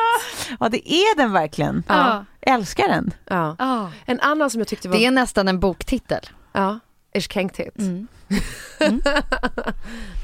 Ja, 0.59 0.69
det 0.69 0.91
är 0.93 1.17
den 1.17 1.31
verkligen. 1.31 1.83
Ja. 1.87 2.25
Älskar 2.41 2.87
den. 2.87 3.13
Ja. 3.29 3.55
En 4.05 4.19
annan 4.19 4.49
som 4.49 4.59
jag 4.61 4.67
tyckte 4.67 4.89
var... 4.89 4.97
Det 4.97 5.05
är 5.05 5.11
nästan 5.11 5.47
en 5.47 5.59
boktitel. 5.59 6.29
Ja, 6.53 6.79
ers 7.13 7.27
kränkthet. 7.27 7.73
Mm. 8.79 9.01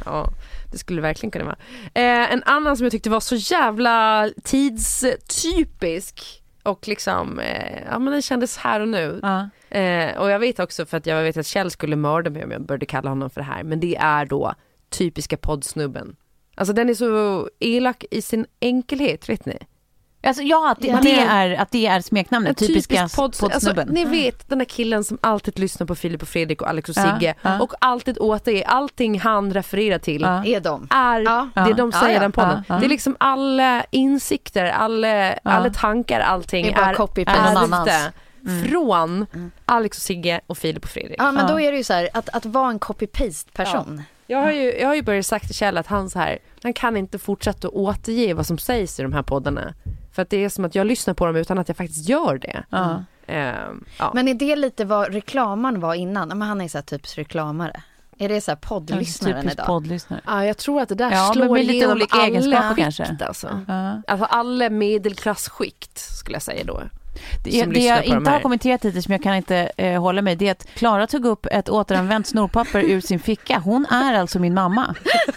Ja, 0.05 0.27
det 0.71 0.77
skulle 0.77 1.01
verkligen 1.01 1.31
kunna 1.31 1.45
vara. 1.45 1.57
Eh, 1.93 2.33
en 2.33 2.43
annan 2.43 2.77
som 2.77 2.83
jag 2.83 2.91
tyckte 2.91 3.09
var 3.09 3.19
så 3.19 3.35
jävla 3.35 4.29
tidstypisk 4.43 6.43
och 6.63 6.87
liksom, 6.87 7.39
eh, 7.39 7.83
ja 7.91 7.99
men 7.99 8.13
den 8.13 8.21
kändes 8.21 8.57
här 8.57 8.79
och 8.79 8.87
nu. 8.87 9.19
Ja. 9.21 9.49
Eh, 9.77 10.17
och 10.17 10.29
jag 10.29 10.39
vet 10.39 10.59
också 10.59 10.85
för 10.85 10.97
att 10.97 11.05
jag 11.05 11.23
vet 11.23 11.37
att 11.37 11.45
Kjell 11.45 11.71
skulle 11.71 11.95
mörda 11.95 12.29
mig 12.29 12.43
om 12.43 12.51
jag 12.51 12.65
började 12.65 12.85
kalla 12.85 13.09
honom 13.09 13.29
för 13.29 13.41
det 13.41 13.47
här, 13.47 13.63
men 13.63 13.79
det 13.79 13.95
är 13.95 14.25
då 14.25 14.53
typiska 14.89 15.37
poddsnubben. 15.37 16.15
Alltså 16.55 16.73
den 16.73 16.89
är 16.89 16.93
så 16.93 17.49
elak 17.59 18.05
i 18.11 18.21
sin 18.21 18.45
enkelhet, 18.59 19.29
vet 19.29 19.45
ni? 19.45 19.57
Alltså, 20.23 20.43
ja, 20.43 20.71
att 20.71 20.81
det, 20.81 20.87
Ja. 20.87 20.99
det 21.03 21.19
är, 21.19 21.51
att 21.61 21.71
det 21.71 21.85
är 21.87 22.01
smeknamnet. 22.01 22.49
En 22.61 22.67
Typiska 22.67 22.95
typisk 22.95 23.15
podd, 23.15 23.25
alltså, 23.25 23.49
poddsnubben. 23.49 23.87
Ni 23.87 24.05
vet 24.05 24.49
den 24.49 24.57
där 24.57 24.65
killen 24.65 25.03
som 25.03 25.17
alltid 25.21 25.59
lyssnar 25.59 25.87
på 25.87 25.95
Filip 25.95 26.21
och 26.21 26.27
Fredrik 26.27 26.61
och 26.61 26.69
Alex 26.69 26.89
och 26.89 26.95
Ja, 26.97 27.13
Sigge 27.19 27.35
ja. 27.41 27.59
och 27.61 27.73
alltid 27.81 28.17
återger 28.19 28.63
allting 28.67 29.19
han 29.19 29.53
refererar 29.53 29.99
till 29.99 30.21
Ja. 30.21 30.45
Är 30.45 30.59
de? 30.59 30.87
är 30.91 31.19
Ja. 31.21 31.49
det 31.55 31.73
de 31.73 31.91
Ja, 31.93 31.99
säger 31.99 32.11
i 32.11 32.15
ja. 32.15 32.21
den 32.21 32.31
podden. 32.31 32.63
Ja, 32.67 32.75
ja. 32.75 32.79
Det 32.79 32.85
är 32.85 32.89
liksom 32.89 33.15
alla 33.19 33.83
insikter, 33.91 34.65
alla, 34.65 35.33
alla 35.43 35.69
tankar, 35.69 36.19
allting 36.19 36.65
Det 36.65 36.71
är 36.71 36.75
bara 36.75 36.89
är, 36.89 36.93
copy-paste. 36.95 37.49
är 37.49 37.53
Någon 37.53 37.73
annans. 37.73 37.87
ute 37.89 38.69
från 38.69 39.25
Alex 39.65 39.97
och 39.97 40.01
Sigge 40.03 40.41
och 40.47 40.57
Filip 40.57 40.83
och 40.83 40.89
Fredrik. 40.89 41.15
Ja 41.19 41.31
men 41.31 41.45
Ja. 41.47 41.53
då 41.53 41.59
är 41.59 41.71
det 41.71 41.77
ju 41.77 41.83
så 41.83 41.93
här 41.93 42.09
att, 42.13 42.29
att 42.29 42.45
vara 42.45 42.69
en 42.69 42.79
copy-paste 42.79 43.51
person. 43.53 44.03
Jag 44.27 44.37
har 44.41 44.51
ju, 44.51 44.73
jag 44.79 44.87
har 44.87 44.95
ju 44.95 45.01
börjat 45.01 45.25
sagt 45.25 45.45
till 45.45 45.55
Kjell 45.55 45.77
att 45.77 45.87
han 45.87 46.09
så 46.09 46.19
här, 46.19 46.39
han 46.63 46.73
kan 46.73 46.97
inte 46.97 47.19
fortsätta 47.19 47.67
att 47.67 47.73
återge 47.73 48.33
vad 48.33 48.45
som 48.45 48.57
sägs 48.57 48.99
i 48.99 49.03
de 49.03 49.13
här 49.13 49.21
poddarna. 49.23 49.73
För 50.19 50.23
att 50.23 50.29
det 50.29 50.43
är 50.43 50.49
som 50.49 50.65
att 50.65 50.75
jag 50.75 50.87
lyssnar 50.87 51.13
på 51.13 51.25
dem 51.25 51.35
utan 51.35 51.57
att 51.59 51.67
jag 51.67 51.77
faktiskt 51.77 52.09
gör 52.09 52.37
det. 52.37 52.63
Ja. 52.69 53.03
Ehm, 53.27 53.85
ja. 53.99 54.11
Men 54.15 54.27
är 54.27 54.33
det 54.33 54.55
lite 54.55 54.85
vad 54.85 55.13
reklamaren 55.13 55.79
var 55.79 55.93
innan? 55.93 56.27
Men 56.27 56.41
han 56.41 56.61
är 56.61 56.67
så 56.67 56.77
här 56.77 56.83
typs 56.83 57.15
reklamare. 57.15 57.83
Är 58.17 58.29
det 58.29 58.41
så 58.41 58.51
här 58.51 58.55
poddlyssnaren 58.55 59.35
Typiskt 59.35 59.53
idag? 59.53 59.65
poddlyssnare. 59.67 60.21
Ja, 60.25 60.45
jag 60.45 60.57
tror 60.57 60.81
att 60.81 60.89
det 60.89 60.95
där 60.95 61.11
Ja, 61.11 61.23
men 61.25 61.33
slår 61.33 61.53
med 61.53 61.65
lite 61.65 61.73
igenom 61.73 61.95
olika 61.95 62.15
alla 62.15 62.25
egenskaper 62.27 62.69
skikt 62.75 62.97
kanske. 62.97 63.25
alltså. 63.25 63.61
Ja. 63.67 64.01
Alltså 64.07 64.25
alla 64.25 64.69
medelklassskikt 64.69 65.97
skulle 65.97 66.35
jag 66.35 66.41
säga 66.43 66.63
då. 66.65 66.81
Det, 67.43 67.51
Som 67.63 67.73
det 67.73 67.79
jag 67.79 67.97
på 68.03 68.09
de 68.09 68.15
inte 68.17 68.29
här. 68.29 68.37
har 68.37 68.41
kommenterat 68.43 68.85
hittills, 68.85 69.05
som 69.05 69.11
jag 69.11 69.23
kan 69.23 69.35
inte 69.35 69.71
eh, 69.77 70.01
hålla 70.01 70.21
mig, 70.21 70.35
det 70.35 70.47
är 70.47 70.51
att 70.51 70.65
Klara 70.75 71.07
tog 71.07 71.25
upp 71.25 71.45
ett 71.51 71.69
återanvänt 71.69 72.27
snorpapper 72.27 72.79
ur 72.83 73.01
sin 73.01 73.19
ficka. 73.19 73.59
Hon 73.59 73.85
är 73.85 74.13
alltså 74.13 74.39
min 74.39 74.53
mamma. 74.53 74.95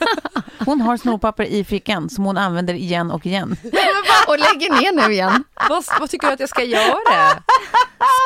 Hon 0.66 0.80
har 0.80 0.96
snorpapper 0.96 1.44
i 1.44 1.64
fickan 1.64 2.10
som 2.10 2.24
hon 2.24 2.38
använder 2.38 2.74
igen 2.74 3.10
och 3.10 3.26
igen. 3.26 3.56
Och 4.28 4.38
lägger 4.38 4.80
ner 4.80 5.06
nu 5.06 5.12
igen. 5.12 5.44
Vad, 5.68 5.84
vad 6.00 6.10
tycker 6.10 6.26
du 6.26 6.32
att 6.32 6.40
jag 6.40 6.48
ska 6.48 6.62
göra? 6.62 6.92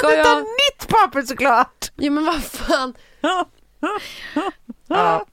Ska 0.01 0.09
Du 0.11 0.17
tar 0.17 0.31
jag... 0.31 0.39
nytt 0.39 0.89
papper 0.89 1.23
såklart! 1.23 1.91
Ja 1.97 2.11
men 2.11 2.25
vad 2.25 2.43
fan. 2.45 2.95
Ja. 4.89 5.25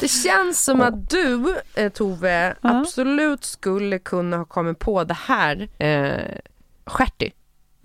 Det 0.00 0.08
känns 0.08 0.64
som 0.64 0.80
att 0.80 1.10
du 1.10 1.56
eh, 1.74 1.92
Tove 1.92 2.56
Ja. 2.60 2.70
absolut 2.80 3.44
skulle 3.44 3.98
kunna 3.98 4.36
ha 4.36 4.44
kommit 4.44 4.78
på 4.78 5.04
det 5.04 5.16
här 5.26 5.68
eh, 5.78 6.38
stjärty. 6.86 7.30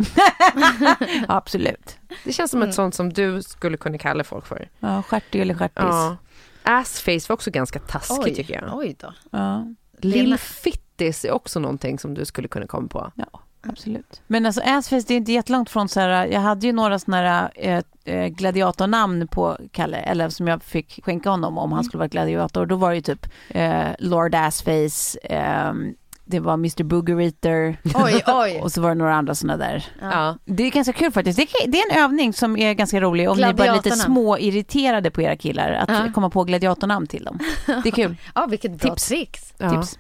Absolut. 1.27 1.98
Det 2.24 2.34
känns 2.34 2.51
som 2.51 2.62
ett 2.62 2.74
sånt 2.74 2.96
som 2.96 3.13
du 3.13 3.41
skulle 3.41 3.77
kunna 3.77 3.98
kalla 3.98 4.24
folk 4.24 4.46
för. 4.46 4.70
Ja, 4.79 5.03
stjärtig 5.03 5.41
eller 5.41 5.53
stjärtis. 5.53 5.84
Ja. 5.84 6.17
Assface 6.63 7.25
var 7.29 7.34
också 7.34 7.51
ganska 7.51 7.79
taskigt 7.79 8.36
tycker 8.36 8.53
jag. 8.53 8.77
oj 8.77 8.96
då. 9.00 9.13
Ja. 9.31 9.65
Lillfittis 9.98 11.25
är 11.25 11.31
också 11.31 11.60
någonting 11.60 12.00
som 12.00 12.13
du 12.13 12.25
skulle 12.25 12.48
kunna 12.48 12.67
komma 12.67 12.88
på. 12.88 13.12
Ja, 13.15 13.39
absolut. 13.62 14.22
Men 14.27 14.46
alltså 14.46 14.62
Assface, 14.65 15.05
det 15.08 15.13
är 15.13 15.17
inte 15.17 15.31
jättelångt 15.31 15.70
från 15.70 15.89
så 15.89 16.00
här, 16.00 16.25
jag 16.25 16.41
hade 16.41 16.67
ju 16.67 16.74
några 16.74 17.00
sådana 17.00 17.51
här 17.55 17.84
eh, 18.05 18.27
gladiatornamn 18.27 19.27
på 19.27 19.58
Kalle, 19.72 19.98
eller 19.98 20.29
som 20.29 20.48
jag 20.48 20.63
fick 20.63 21.05
skänka 21.05 21.29
honom 21.29 21.58
om 21.58 21.72
han 21.72 21.84
skulle 21.84 22.00
vara 22.00 22.08
gladiator. 22.08 22.65
Då 22.65 22.75
var 22.75 22.89
det 22.89 22.96
ju 22.96 23.01
typ 23.01 23.27
eh, 23.50 23.88
Lord 24.00 24.36
Assface, 24.36 25.20
ehm, 25.24 25.96
det 26.31 26.39
var 26.39 26.53
Mr 26.53 26.83
Booger 26.83 27.21
Eater 27.21 27.77
Oj, 27.95 28.23
oj. 28.27 28.59
och 28.63 28.71
så 28.71 28.81
var 28.81 28.89
det 28.89 28.95
några 28.95 29.15
andra 29.15 29.35
sådana 29.35 29.57
där. 29.57 29.85
Ja. 30.01 30.38
Det 30.45 30.63
är 30.63 30.71
ganska 30.71 30.93
kul 30.93 31.11
faktiskt. 31.11 31.38
Det 31.38 31.43
är, 31.43 31.67
det 31.67 31.79
är 31.79 31.91
en 31.97 32.03
övning 32.03 32.33
som 32.33 32.57
är 32.57 32.73
ganska 32.73 33.01
rolig 33.01 33.29
om 33.29 33.38
ni 33.38 33.41
bara 33.41 33.47
är 33.50 33.53
lite 33.53 33.63
Gladiatornamn. 33.63 34.00
små 34.01 34.38
irriterade 34.38 35.11
på 35.11 35.21
era 35.21 35.35
killar, 35.35 35.71
att 35.71 35.89
Ja. 35.89 36.11
komma 36.15 36.29
på 36.29 36.43
gladiatornamn 36.43 37.07
till 37.07 37.23
dem. 37.23 37.39
Det 37.65 37.89
är 37.89 37.91
kul. 37.91 38.15
Ja, 38.35 38.45
vilket 38.45 38.71
bra 38.81 38.89
Tips. 38.89 39.07
tricks. 39.07 39.53
Ja. 39.57 39.69
Tips. 39.69 40.00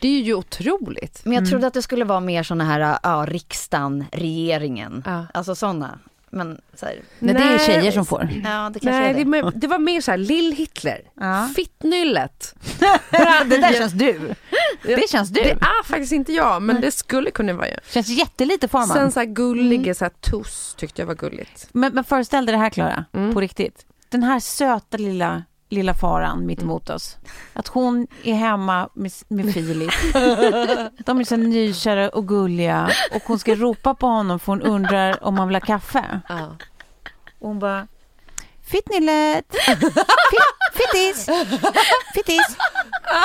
Det 0.00 0.08
är 0.08 0.20
ju 0.22 0.34
otroligt. 0.34 1.20
Men 1.24 1.32
jag 1.32 1.48
trodde 1.48 1.66
att 1.66 1.74
det 1.74 1.82
skulle 1.82 2.04
vara 2.04 2.20
mer 2.20 2.42
såna 2.42 2.64
här, 2.64 2.98
ja, 3.02 3.24
riksdagen, 3.28 4.04
regeringen, 4.12 5.02
Ja. 5.06 5.26
alltså 5.34 5.54
såna. 5.54 5.98
Men 6.32 6.60
så 6.74 6.86
här, 6.86 7.00
Men 7.18 7.34
det 7.36 7.42
är 7.42 7.46
Nej. 7.50 7.58
tjejer 7.58 7.92
som 7.92 8.06
får. 8.06 8.28
ja 8.44 8.70
det 8.74 8.80
kanske 8.80 9.00
Nej, 9.00 9.10
är 9.20 9.24
det, 9.24 9.42
det. 9.42 9.52
det 9.54 9.66
var 9.66 9.78
mer 9.78 10.00
så 10.00 10.10
här 10.10 10.18
Lill-Hitler. 10.18 11.00
Ja. 11.20 11.48
Fittnyllet. 11.56 12.54
det 13.46 13.56
där 13.58 13.72
känns 13.72 13.92
du. 13.92 14.34
Det 14.82 15.10
känns 15.10 15.28
du. 15.30 15.40
Det 15.42 15.50
är 15.50 15.84
faktiskt 15.84 16.12
inte 16.12 16.32
jag, 16.32 16.62
men 16.62 16.80
det 16.80 16.90
skulle 16.90 17.30
kunna 17.30 17.52
vara 17.52 17.68
jag. 17.68 17.78
känns 17.90 18.08
jättelite 18.08 18.68
Farman. 18.68 18.96
Sen 18.96 19.12
så 19.12 19.20
här 19.20 19.26
gulliga 19.26 19.94
så 19.94 20.04
här 20.04 20.10
tuss 20.30 20.74
tyckte 20.78 21.02
jag 21.02 21.06
var 21.06 21.14
gulligt. 21.14 21.68
Men, 21.72 21.94
men 21.94 22.04
föreställ 22.04 22.46
dig 22.46 22.52
det 22.52 22.58
här 22.58 22.70
Klara, 22.70 23.04
Mm. 23.12 23.34
på 23.34 23.40
riktigt. 23.40 23.86
Den 24.08 24.22
här 24.22 24.40
söta 24.40 24.96
lilla, 24.96 25.42
lilla 25.70 25.94
faran 25.94 26.46
mitt 26.46 26.62
emot 26.62 26.90
oss. 26.90 27.18
Att 27.52 27.68
hon 27.68 28.06
är 28.24 28.34
hemma 28.34 28.88
med, 28.94 29.12
med 29.28 29.54
Filip. 29.54 29.92
De 31.06 31.20
är 31.20 31.24
så 31.24 31.36
nykära 31.36 32.08
och 32.08 32.28
gulliga 32.28 32.90
och 33.14 33.22
hon 33.26 33.38
ska 33.38 33.54
ropa 33.54 33.94
på 33.94 34.06
honom 34.06 34.38
för 34.38 34.52
hon 34.52 34.62
undrar 34.62 35.24
om 35.24 35.38
han 35.38 35.48
vill 35.48 35.54
ha 35.54 35.60
kaffe. 35.60 36.20
Ja. 36.28 36.56
Och 37.38 37.48
hon 37.48 37.58
bara 37.58 37.86
Fittnillet! 38.70 39.56
Fitt, 39.66 40.44
fittis! 40.74 41.26
Fittis! 42.14 42.56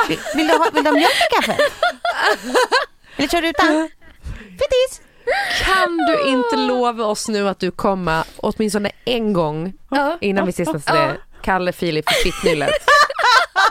Vill, 0.08 0.20
vill, 0.36 0.48
du 0.48 0.54
ha, 0.54 0.70
vill 0.74 0.84
du 0.84 0.90
ha 0.90 0.98
mjölk 0.98 1.14
i 1.32 1.36
kaffet? 1.36 1.60
Eller 3.18 3.28
kör 3.28 3.42
du 3.42 3.48
utan? 3.48 3.90
Fittis! 4.34 5.05
Kan 5.64 5.98
du 5.98 6.30
inte 6.30 6.56
lova 6.56 7.04
oss 7.06 7.28
nu 7.28 7.50
att 7.50 7.60
du 7.60 7.72
kommer 7.72 8.24
åtminstone 8.38 8.92
en 9.06 9.34
gång 9.34 9.74
innan 10.22 10.46
vi 10.46 10.50
ses 10.50 10.74
nästa 10.74 11.12
Kalle 11.42 11.72
Filip 11.72 12.10
för 12.10 12.16
Fittnyllet? 12.16 12.70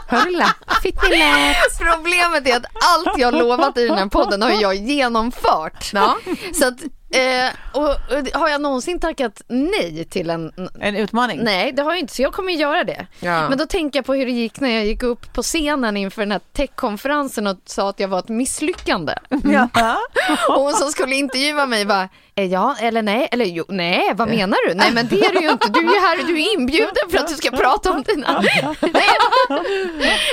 Fittnyllet! 0.82 1.56
Problemet 1.78 2.48
är 2.48 2.56
att 2.56 2.66
allt 2.74 3.18
jag 3.18 3.34
lovat 3.34 3.78
i 3.78 3.86
den 3.88 3.98
här 3.98 4.06
podden 4.06 4.42
har 4.42 4.50
jag 4.50 4.74
genomfört. 4.74 5.90
Ja. 5.92 6.16
Så 6.54 6.68
att, 6.68 6.74
eh, 7.14 7.50
och, 7.72 7.90
och, 7.90 8.40
har 8.40 8.48
jag 8.48 8.60
någonsin 8.60 9.00
tackat 9.00 9.42
nej 9.48 10.04
till 10.04 10.30
en... 10.30 10.52
En 10.80 10.96
utmaning. 10.96 11.40
Nej, 11.44 11.72
det 11.72 11.82
har 11.82 11.90
jag 11.90 12.00
inte, 12.00 12.14
så 12.14 12.22
jag 12.22 12.32
kommer 12.32 12.52
göra 12.52 12.84
det. 12.84 13.06
Ja. 13.20 13.48
Men 13.48 13.58
då 13.58 13.66
tänker 13.66 13.98
jag 13.98 14.06
på 14.06 14.14
hur 14.14 14.26
det 14.26 14.32
gick 14.32 14.60
när 14.60 14.70
jag 14.70 14.86
gick 14.86 15.02
upp 15.02 15.32
på 15.32 15.42
scenen 15.42 15.96
inför 15.96 16.22
den 16.22 16.32
här 16.32 16.40
techkonferensen 16.52 17.46
och 17.46 17.56
sa 17.64 17.90
att 17.90 18.00
jag 18.00 18.08
var 18.08 18.18
ett 18.18 18.28
misslyckande. 18.28 19.14
Ja. 19.44 19.68
Och 20.48 20.54
hon 20.54 20.72
som 20.72 20.90
skulle 20.90 21.14
intervjua 21.14 21.66
mig 21.66 21.84
bara, 21.84 22.08
ja 22.34 22.76
eller 22.80 23.02
nej, 23.02 23.28
eller 23.32 23.44
jo, 23.44 23.64
nej, 23.68 24.12
vad 24.14 24.28
menar 24.28 24.68
du? 24.68 24.74
Nej 24.74 24.90
men 24.92 25.06
det 25.08 25.20
är 25.26 25.32
du 25.32 25.40
ju 25.40 25.50
inte, 25.50 25.68
du 25.68 25.78
är 25.80 25.82
ju 25.94 26.00
här, 26.00 26.16
du 26.26 26.40
är 26.42 26.54
inbjuden 26.54 27.10
för 27.10 27.18
att 27.18 27.28
du 27.28 27.34
ska 27.34 27.50
prata 27.56 27.90
om 27.92 28.02
dina... 28.02 28.40
Nej. 28.40 28.62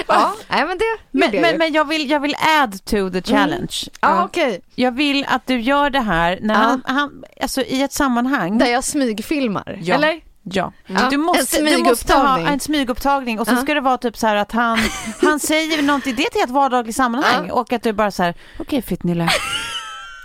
Ja, 0.08 0.34
nej 0.50 0.66
men 0.66 0.78
det 0.78 0.84
Men, 1.12 1.42
men, 1.42 1.58
men 1.58 1.74
jag, 1.74 1.88
vill, 1.88 2.10
jag 2.10 2.20
vill 2.20 2.36
add 2.60 2.86
to 2.86 3.10
the 3.10 3.22
challenge. 3.22 3.76
Ja, 4.02 4.24
okej. 4.24 4.62
Jag 4.76 4.92
vill 4.92 5.26
att 5.30 5.48
du 5.48 5.60
gör 5.60 5.90
det 5.90 6.00
här 6.00 6.40
när 6.42 6.54
Ja. 6.54 6.60
han, 6.60 6.82
han, 6.86 7.24
alltså 7.42 7.62
i 7.62 7.82
ett 7.82 7.94
sammanhang. 7.94 8.58
Där 8.58 8.66
jag 8.72 8.84
smygfilmar, 8.84 9.80
Ja. 9.82 9.96
eller? 9.96 10.22
Ja. 10.44 10.74
Ja, 10.88 11.00
Du, 11.10 11.16
en 11.16 11.22
måste, 11.22 11.62
du 11.62 11.78
måste 11.78 12.14
ha 12.14 12.40
en 12.40 12.60
smygupptagning 12.60 13.40
och 13.40 13.48
så 13.48 13.54
Ja. 13.54 13.62
ska 13.62 13.74
det 13.74 13.82
vara 13.82 13.98
typ 13.98 14.18
så 14.18 14.28
här 14.28 14.36
att 14.36 14.52
han, 14.52 14.80
han 15.22 15.40
säger 15.52 15.82
någonting, 15.82 16.16
det 16.16 16.24
är 16.24 16.28
ett 16.28 16.36
helt 16.36 16.52
vardagligt 16.52 16.96
sammanhang 16.96 17.46
Ja. 17.48 17.54
och 17.54 17.74
att 17.74 17.84
du 17.84 17.94
bara 17.94 18.12
så 18.12 18.24
här, 18.24 18.36
okej 18.60 18.82
Fittnille, 18.82 19.30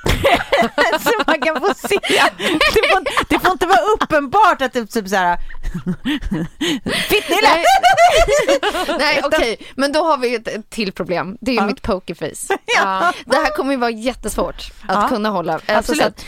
så 1.00 1.10
man 1.26 1.40
kan 1.40 1.60
få 1.60 1.74
se. 1.88 1.98
Det 2.38 2.88
får, 2.90 3.28
det 3.28 3.38
får 3.38 3.50
inte 3.52 3.66
vara 3.66 3.80
uppenbart 3.94 4.62
att 4.62 4.72
det 4.72 4.86
typ 4.86 5.08
så 5.08 5.16
här... 5.16 5.38
Fittnille! 7.08 7.48
Nej 8.98 9.20
okej, 9.24 9.58
men 9.76 9.92
då 9.92 10.02
har 10.04 10.18
vi 10.18 10.34
ett 10.34 10.48
ett 10.48 10.70
till 10.70 10.92
problem. 10.92 11.36
Det 11.40 11.50
är 11.50 11.54
ju 11.54 11.60
Ja. 11.60 11.66
mitt 11.66 11.82
pokerface. 11.82 12.58
Ja. 12.76 13.12
Det 13.24 13.36
här 13.36 13.56
kommer 13.56 13.70
ju 13.72 13.76
vara 13.78 13.90
jättesvårt 13.90 14.70
att 14.86 15.02
Ja. 15.02 15.08
kunna 15.08 15.28
hålla. 15.28 15.52
Alltså, 15.52 15.70
så 15.72 15.78
Absolut. 15.78 16.02
att, 16.06 16.24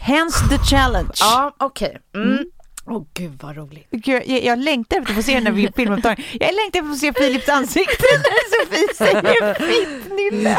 Hence 0.00 0.38
the 0.48 0.58
challenge. 0.76 1.10
ja 1.20 1.54
okej. 1.58 1.98
Mm. 2.14 2.38
Åh 2.86 3.02
gud 3.14 3.38
vad 3.42 3.56
roligt. 3.56 3.88
Gud, 3.90 4.22
Jag, 4.26 4.44
jag 4.44 4.58
längtar 4.58 4.96
efter 4.98 5.10
att 5.12 5.16
få 5.16 5.22
se 5.22 5.34
den 5.40 5.46
här 5.46 5.72
filmupptagningen. 5.76 6.30
Jag 6.40 6.54
längtar 6.54 6.78
efter 6.78 6.80
att 6.80 6.88
få 6.88 6.94
se 6.96 7.12
Philips 7.12 7.48
ansikte 7.48 8.04
när 8.16 8.64
Sofie 8.64 8.94
säger 8.94 9.54
fittnille. 9.54 10.58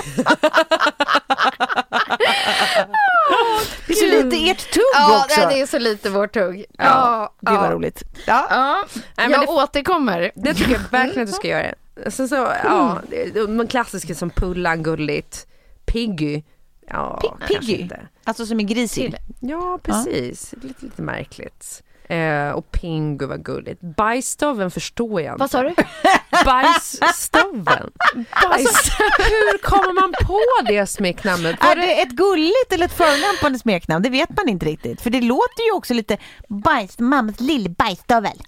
Det 3.87 3.93
är 3.93 3.95
så 3.95 4.05
lite 4.23 4.49
ert 4.49 4.71
tugg 4.73 4.83
Ja, 4.93 5.23
också. 5.25 5.47
det 5.49 5.61
är 5.61 5.65
så 5.65 5.79
lite 5.79 6.09
vårt 6.09 6.33
tugg. 6.33 6.65
Ja, 6.77 7.33
Gud 7.41 7.55
vad 7.59 7.65
ja. 7.69 7.71
roligt. 7.71 8.03
Ja. 8.27 8.47
Ja, 8.49 8.85
Nej, 8.93 9.03
men 9.15 9.31
jag 9.31 9.41
det- 9.41 9.47
återkommer. 9.47 10.31
Det 10.35 10.53
tycker 10.53 10.71
jag 10.71 10.79
verkligen 10.91 11.23
att 11.23 11.27
du 11.29 11.33
ska 11.33 11.47
göra. 11.47 11.73
Sen 12.09 12.29
så, 12.29 12.35
ja, 12.63 12.99
det- 13.09 13.33
de 13.57 13.67
klassiska 13.67 14.15
som 14.15 14.29
Pullan, 14.29 14.83
Gulligt, 14.83 15.47
Piggy. 15.85 16.41
Ja, 16.87 17.37
Piggy? 17.47 17.75
inte. 17.75 17.99
Alltså 18.23 18.45
som 18.45 18.59
är 18.59 18.63
grisig. 18.63 19.15
Ja, 19.39 19.79
precis. 19.83 20.53
Lite, 20.61 20.85
lite 20.85 21.01
märkligt. 21.01 21.83
Eh, 22.03 22.49
och 22.49 22.71
Pingu 22.71 23.25
var 23.25 23.37
gulligt. 23.37 23.81
Bajsstoven 23.81 24.71
förstår 24.71 25.21
jag 25.21 25.33
inte. 25.33 25.39
Vad 25.39 25.51
sa 25.51 25.61
du? 25.63 25.75
Bajsstoven. 26.45 27.91
Alltså, 28.29 28.93
hur 29.17 29.57
kommer 29.57 29.93
man 30.01 30.13
på 30.27 30.39
det 30.67 30.87
smeknamnet? 30.87 31.55
Var 31.61 31.71
Är 31.71 31.75
det 31.75 32.01
ett 32.01 32.09
gulligt 32.09 32.73
eller 32.73 32.85
ett 32.85 32.97
förolämpande 32.97 33.59
smeknamn? 33.59 34.03
Det 34.03 34.09
vet 34.09 34.37
man 34.37 34.49
inte 34.49 34.65
riktigt. 34.65 35.01
För 35.01 35.09
det 35.09 35.21
låter 35.21 35.63
ju 35.65 35.71
också 35.71 35.93
lite 35.93 36.17
bajs, 36.49 36.99
mammas 36.99 37.39
lille 37.39 37.69
bajsstövel. 37.69 38.31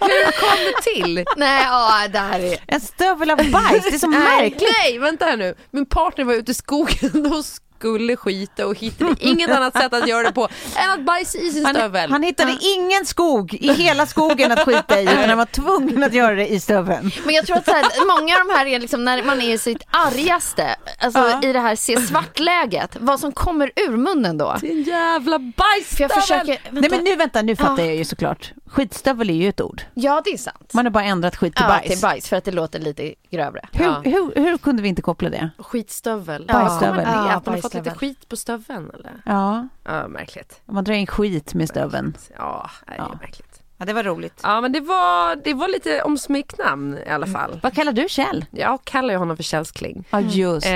Hur 0.00 0.40
kom 0.40 0.64
det 0.64 0.82
till? 0.94 1.24
Nej, 1.36 1.62
ja, 1.64 2.08
det 2.08 2.18
här 2.18 2.40
är... 2.40 2.58
En 2.66 2.80
stövel 2.80 3.30
av 3.30 3.36
bajs, 3.36 3.84
det 3.90 3.94
är 3.94 3.98
så 3.98 4.08
märkligt. 4.38 4.70
Nej, 4.82 4.98
vänta 4.98 5.24
här 5.24 5.36
nu. 5.36 5.54
Min 5.70 5.86
partner 5.86 6.24
var 6.24 6.34
ute 6.34 6.50
i 6.50 6.54
skogen 6.54 7.26
och 7.32 7.44
skulle 7.78 8.16
skita 8.16 8.66
och 8.66 8.74
hittade 8.78 9.14
inget 9.20 9.50
annat 9.50 9.76
sätt 9.76 9.94
att 9.94 10.08
göra 10.08 10.22
det 10.22 10.32
på 10.32 10.48
än 10.76 10.90
att 10.90 11.00
bajsa 11.06 11.38
i 11.38 11.50
sin 11.50 11.64
Han, 11.64 11.74
stövel. 11.74 12.10
han 12.10 12.22
hittade 12.22 12.58
ingen 12.76 13.06
skog 13.06 13.54
i 13.54 13.72
hela 13.72 14.06
skogen 14.06 14.52
att 14.52 14.64
skita 14.64 15.00
i 15.00 15.02
utan 15.02 15.28
han 15.28 15.38
var 15.38 15.44
tvungen 15.46 16.02
att 16.02 16.12
göra 16.14 16.34
det 16.34 16.48
i 16.48 16.60
stöveln. 16.60 17.10
Men 17.24 17.34
jag 17.34 17.46
tror 17.46 17.56
att 17.56 17.64
så 17.64 17.70
här, 17.72 18.20
många 18.20 18.34
av 18.34 18.46
de 18.48 18.54
här 18.54 18.66
är 18.66 18.78
liksom 18.80 19.04
när 19.04 19.22
man 19.22 19.40
är 19.40 19.54
i 19.54 19.58
sitt 19.58 19.82
argaste, 19.90 20.76
alltså 20.98 21.18
Ja. 21.20 21.40
i 21.42 21.52
det 21.52 21.60
här 21.60 21.76
se 21.76 21.96
svart-läget, 22.00 22.96
vad 23.00 23.20
som 23.20 23.32
kommer 23.32 23.70
ur 23.76 23.96
munnen 23.96 24.38
då. 24.38 24.56
Din 24.60 24.82
jävla 24.82 25.38
För 25.38 25.52
bajsstövel. 25.56 26.10
jag 26.14 26.22
försöker, 26.22 26.46
vänta. 26.46 26.80
Nej 26.80 26.90
men 26.90 27.04
nu 27.04 27.16
vänta, 27.16 27.42
nu 27.42 27.56
fattar 27.56 27.78
Ja. 27.82 27.84
jag 27.86 27.96
ju 27.96 28.04
såklart. 28.04 28.52
Skitstövel 28.70 29.30
är 29.30 29.34
ju 29.34 29.48
ett 29.48 29.60
ord. 29.60 29.82
Ja, 29.94 30.22
det 30.24 30.30
är 30.30 30.38
sant. 30.38 30.70
Man 30.74 30.84
har 30.86 30.90
bara 30.90 31.04
ändrat 31.04 31.36
skit 31.36 31.56
till 31.56 31.64
ja, 31.68 31.76
bajs. 31.76 31.90
till 31.90 32.00
bajs 32.00 32.28
för 32.28 32.36
att 32.36 32.44
det 32.44 32.52
låter 32.52 32.78
lite 32.78 33.14
grövre. 33.30 33.68
Hur, 33.72 33.84
Ja. 33.84 34.00
hur, 34.04 34.32
hur 34.42 34.58
kunde 34.58 34.82
vi 34.82 34.88
inte 34.88 35.02
koppla 35.02 35.28
det? 35.30 35.50
Skitstövel. 35.58 36.44
Ja. 36.48 36.54
Bajsstövel. 36.54 37.04
Ja, 37.12 37.42
Fått 37.72 37.84
lite 37.84 37.96
skit 37.96 38.28
på 38.28 38.36
stöveln 38.36 38.90
eller? 38.94 39.22
Ja, 39.24 39.68
Ja, 39.84 40.08
märkligt. 40.08 40.60
man 40.66 40.84
drar 40.84 40.94
in 40.94 41.06
skit 41.06 41.54
med 41.54 41.68
stöveln. 41.68 42.16
Ja, 42.38 42.70
nej, 42.86 42.96
Ja. 42.98 43.18
märkligt. 43.20 43.45
Ja, 43.78 43.84
det 43.84 43.92
var 43.92 44.02
roligt. 44.02 44.40
Ja, 44.42 44.60
men 44.60 44.72
det 44.72 44.80
var, 44.80 45.36
det 45.36 45.54
var 45.54 45.68
lite 45.68 46.02
om 46.02 46.18
smeknamn 46.18 46.98
i 47.06 47.10
alla 47.10 47.26
fall. 47.26 47.60
Vad 47.62 47.74
kallar 47.74 47.92
du 47.92 48.06
Kjell? 48.08 48.44
Jag 48.50 48.84
kallar 48.84 49.10
ju 49.14 49.18
honom 49.18 49.36
för 49.36 49.42
Källskling. 49.42 50.04
Ja, 50.10 50.20
just 50.20 50.66
Eh, 50.66 50.72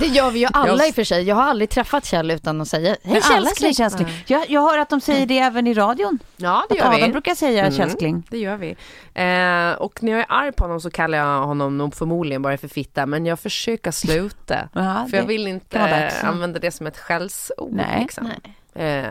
Det 0.00 0.06
gör 0.06 0.30
vi 0.30 0.38
ju 0.38 0.48
alla 0.52 0.86
i 0.86 0.90
och 0.90 0.94
för 0.94 1.04
sig. 1.04 1.22
Jag 1.22 1.36
har 1.36 1.42
aldrig 1.42 1.70
träffat 1.70 2.04
Kjell 2.04 2.30
utan 2.30 2.60
att 2.60 2.68
säga 2.68 2.96
hej 3.02 3.22
säger 3.22 3.34
Kjellskling. 3.40 3.74
Kjellskling. 3.74 4.08
Jag, 4.26 4.50
jag 4.50 4.60
hör 4.62 4.78
att 4.78 4.88
de 4.88 5.00
säger 5.00 5.26
det 5.26 5.38
även 5.38 5.66
i 5.66 5.74
radion. 5.74 6.18
ja, 6.36 6.64
det 6.68 6.74
Att 6.74 6.78
gör 6.80 6.86
Adam 6.88 7.00
vi. 7.00 7.12
brukar 7.12 7.34
säga 7.34 7.60
Mm. 7.66 7.72
Kjellskling. 7.78 8.26
Det 8.30 8.38
gör 8.38 8.56
vi. 8.56 8.68
Eh, 9.14 9.72
och 9.82 10.02
när 10.02 10.12
jag 10.12 10.20
är 10.20 10.26
arg 10.28 10.52
på 10.52 10.64
honom 10.64 10.80
så 10.80 10.90
kallar 10.90 11.18
jag 11.18 11.46
honom 11.46 11.78
nog 11.78 11.94
förmodligen 11.94 12.42
bara 12.42 12.58
för 12.58 12.68
fitta, 12.68 13.06
men 13.06 13.26
jag 13.26 13.40
försöker 13.40 13.90
sluta. 13.90 14.68
Ja, 14.72 15.06
för 15.10 15.16
jag 15.16 15.24
det 15.24 15.28
vill 15.28 15.46
inte 15.46 15.78
dags. 15.78 16.24
använda 16.24 16.58
det 16.58 16.70
som 16.70 16.86
ett 16.86 16.98
skällsord. 16.98 17.72
Nej. 17.72 18.00
Liksom. 18.00 18.30
Eh, 18.74 19.04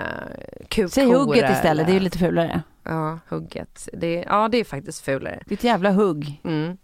kukhora 0.84 0.89
Säg 0.89 1.13
hugget 1.13 1.52
istället, 1.52 1.86
det 1.88 1.92
är 1.92 1.94
ju 1.94 2.00
lite 2.00 2.18
fulare. 2.18 2.62
Ja, 2.84 3.20
hugget. 3.30 3.89
Det, 3.94 4.26
ja, 4.28 4.48
det 4.48 4.58
är 4.58 4.63
faktiskt 4.63 5.06
fulare. 5.06 5.44
Ditt 5.46 5.63
jävla 5.63 5.92
hugg. 5.92 6.42
Mm. 6.44 6.78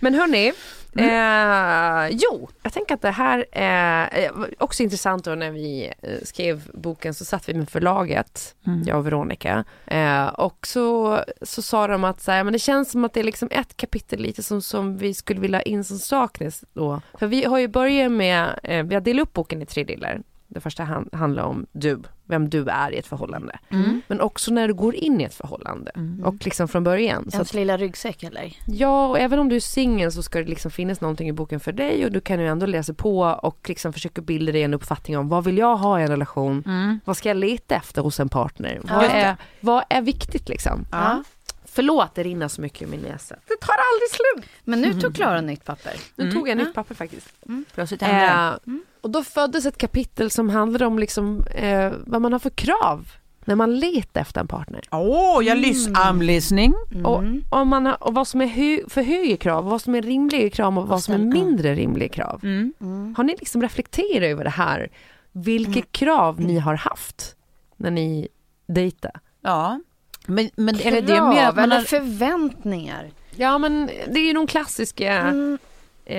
Men 0.00 0.14
hörni, 0.14 0.52
eh, 0.98 2.18
jo, 2.22 2.48
jag 2.62 2.72
tänker 2.72 2.94
att 2.94 3.02
det 3.02 3.10
här 3.10 3.46
är 3.52 4.24
eh, 4.24 4.30
också 4.58 4.82
intressant 4.82 5.24
då 5.24 5.34
när 5.34 5.50
vi 5.50 5.92
eh, 6.02 6.10
skrev 6.22 6.70
boken 6.74 7.14
så 7.14 7.24
satt 7.24 7.48
vi 7.48 7.54
med 7.54 7.68
förlaget, 7.70 8.54
Mm. 8.66 8.82
jag 8.86 8.98
och 8.98 9.06
Veronica, 9.06 9.64
eh, 9.86 10.26
och 10.26 10.66
så, 10.66 11.20
så 11.42 11.62
sa 11.62 11.86
de 11.86 12.04
att 12.04 12.20
så 12.22 12.32
här, 12.32 12.44
men 12.44 12.52
det 12.52 12.58
känns 12.58 12.90
som 12.90 13.04
att 13.04 13.12
det 13.12 13.20
är 13.20 13.24
liksom 13.24 13.48
ett 13.52 13.76
kapitel 13.76 14.20
lite 14.20 14.42
som, 14.42 14.62
som 14.62 14.96
vi 14.96 15.14
skulle 15.14 15.40
vilja 15.40 15.62
in 15.62 15.84
som 15.84 15.98
saknas 15.98 16.64
då. 16.72 17.00
För 17.18 17.26
vi 17.26 17.44
har 17.44 17.58
ju 17.58 17.68
börjat 17.68 18.12
med, 18.12 18.60
eh, 18.62 18.84
vi 18.84 18.94
har 18.94 19.00
delat 19.00 19.22
upp 19.22 19.32
boken 19.32 19.62
i 19.62 19.66
tre 19.66 19.84
delar. 19.84 20.22
Det 20.48 20.60
första 20.60 20.84
han, 20.84 21.08
handlar 21.12 21.42
om 21.42 21.66
du, 21.72 22.02
vem 22.26 22.50
du 22.50 22.68
är 22.68 22.94
i 22.94 22.98
ett 22.98 23.06
förhållande. 23.06 23.58
Mm. 23.68 24.02
Men 24.08 24.20
också 24.20 24.50
när 24.50 24.68
du 24.68 24.74
går 24.74 24.94
in 24.94 25.20
i 25.20 25.24
ett 25.24 25.34
förhållande. 25.34 25.92
Och 26.24 26.44
liksom 26.44 26.68
från 26.68 26.84
början. 26.84 27.22
Så 27.22 27.28
att 27.28 27.34
Ens 27.34 27.54
lilla 27.54 27.76
ryggsäck 27.76 28.22
eller? 28.22 28.56
Ja, 28.66 29.06
och 29.06 29.18
även 29.18 29.38
om 29.38 29.48
du 29.48 29.56
är 29.56 29.60
singel 29.60 30.12
så 30.12 30.22
ska 30.22 30.38
det 30.38 30.44
liksom 30.44 30.70
finnas 30.70 31.00
någonting 31.00 31.28
i 31.28 31.32
boken 31.32 31.60
för 31.60 31.72
dig 31.72 32.04
och 32.04 32.12
du 32.12 32.20
kan 32.20 32.40
ju 32.40 32.46
ändå 32.46 32.66
läsa 32.66 32.94
på 32.94 33.20
och 33.20 33.68
liksom 33.68 33.92
försöka 33.92 34.22
bilda 34.22 34.52
dig 34.52 34.62
en 34.62 34.74
uppfattning 34.74 35.18
om 35.18 35.28
vad 35.28 35.44
vill 35.44 35.58
jag 35.58 35.76
ha 35.76 36.00
i 36.00 36.02
en 36.02 36.08
relation? 36.08 36.62
Mm. 36.66 37.00
Vad 37.04 37.16
ska 37.16 37.28
jag 37.28 37.36
leta 37.36 37.74
efter 37.74 38.02
hos 38.02 38.20
en 38.20 38.28
partner? 38.28 38.80
Ja. 38.88 38.94
Vad, 38.94 39.04
är, 39.04 39.36
vad 39.60 39.84
är 39.88 40.02
viktigt 40.02 40.48
liksom? 40.48 40.86
Ja. 40.92 41.22
Förlåt, 41.64 42.14
det 42.14 42.22
rinner 42.22 42.48
så 42.48 42.60
mycket 42.60 42.82
ur 42.82 42.86
min 42.86 43.00
näsa. 43.00 43.36
Det 43.46 43.56
tar 43.60 43.74
aldrig 43.74 44.10
slut. 44.10 44.50
Men 44.64 44.80
nu 44.80 45.00
tog 45.00 45.14
Klara 45.14 45.40
nytt 45.40 45.64
papper. 45.64 45.92
Nu 46.14 46.32
tog 46.32 46.48
jag 46.48 46.58
nytt 46.58 46.74
papper 46.74 46.94
faktiskt. 46.94 47.32
Plötsligt 47.74 48.02
händer 48.02 48.58
det. 48.64 48.80
Och 49.06 49.12
då 49.12 49.22
föddes 49.24 49.66
ett 49.66 49.78
kapitel 49.78 50.30
som 50.30 50.48
handlade 50.50 50.86
om 50.86 50.98
liksom, 50.98 51.44
eh, 51.54 51.92
vad 52.06 52.22
man 52.22 52.32
har 52.32 52.38
för 52.38 52.50
krav 52.50 53.08
när 53.44 53.54
man 53.54 53.78
letar 53.78 54.20
efter 54.20 54.40
en 54.40 54.48
partner. 54.48 54.80
Åh, 54.90 55.44
jag 55.44 55.58
lys- 55.58 55.92
I'm 55.94 56.22
listening. 56.22 56.74
Och, 57.04 57.22
om 57.50 57.68
man 57.68 57.86
har, 57.86 58.04
och 58.04 58.14
vad 58.14 58.28
som 58.28 58.40
är 58.40 58.46
hö- 58.46 58.88
för 58.88 59.02
högre 59.02 59.36
krav, 59.36 59.64
och 59.64 59.70
vad 59.70 59.82
som 59.82 59.94
är 59.94 60.02
rimliga 60.02 60.50
krav 60.50 60.78
och 60.78 60.88
vad 60.88 61.02
som 61.02 61.14
är 61.14 61.18
mindre 61.18 61.74
rimliga 61.74 62.08
krav. 62.08 62.40
Mm. 62.42 63.14
Har 63.16 63.24
ni 63.24 63.36
liksom 63.40 63.62
reflekterat 63.62 64.22
över 64.22 64.44
det 64.44 64.50
här? 64.50 64.88
Vilka 65.32 65.82
krav 65.82 66.40
ni 66.40 66.58
har 66.58 66.74
haft 66.74 67.36
när 67.76 67.90
ni 67.90 68.28
dejtar? 68.68 69.20
Ja. 69.40 69.80
Men, 70.26 70.50
men 70.56 70.74
är 70.80 70.90
det 70.90 71.00
det 71.00 71.16
Krav 71.16 71.28
mer 71.28 71.44
att 71.48 71.56
man 71.56 71.64
eller 71.64 71.76
har... 71.76 71.82
förväntningar? 71.84 73.10
Ja 73.36 73.58
men 73.58 73.86
det 73.86 74.20
är 74.20 74.26
ju 74.26 74.32
de 74.32 74.46
klassiska 74.46 75.12
Mm. 75.12 75.58
Eh, 76.06 76.18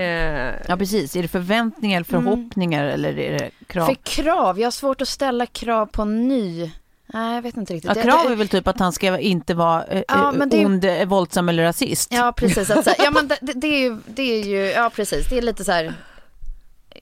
Ja 0.67 0.77
precis, 0.77 1.15
är 1.15 1.21
det 1.21 1.27
förväntningar, 1.27 2.03
förhoppningar 2.03 2.85
eller 2.85 3.19
är 3.19 3.37
det 3.39 3.49
krav? 3.67 3.85
För 3.85 3.95
krav, 3.95 4.59
jag 4.59 4.65
har 4.65 4.71
svårt 4.71 5.01
att 5.01 5.07
ställa 5.07 5.45
krav 5.45 5.85
på 5.85 6.01
en 6.01 6.27
ny. 6.27 6.71
Nej, 7.13 7.35
jag 7.35 7.41
vet 7.41 7.57
inte 7.57 7.73
riktigt. 7.73 7.95
Ja, 7.95 8.03
krav 8.03 8.31
är 8.31 8.35
väl 8.35 8.47
typ 8.47 8.67
att 8.67 8.79
han 8.79 8.93
ska 8.93 9.19
inte 9.19 9.53
vara 9.53 9.83
eh, 9.85 10.03
Ja, 10.07 10.31
men 10.31 10.49
det 10.49 10.65
ond, 10.65 10.85
eh, 10.85 11.05
våldsam 11.05 11.49
eller 11.49 11.63
rasist. 11.63 12.13
Ja, 12.13 12.33
precis. 12.37 12.69
Att, 12.69 12.83
så 12.83 12.89
här- 12.89 13.05
ja, 13.05 13.11
men 13.11 13.27
det, 13.27 13.37
det, 13.41 13.53
det, 13.53 13.67
är 13.67 13.79
ju, 13.79 13.97
det 14.05 14.21
är 14.21 14.43
ju, 14.43 14.57
ja 14.71 14.91
precis, 14.95 15.29
det 15.29 15.37
är 15.37 15.41
lite 15.41 15.63
så 15.65 15.71
här 15.71 15.93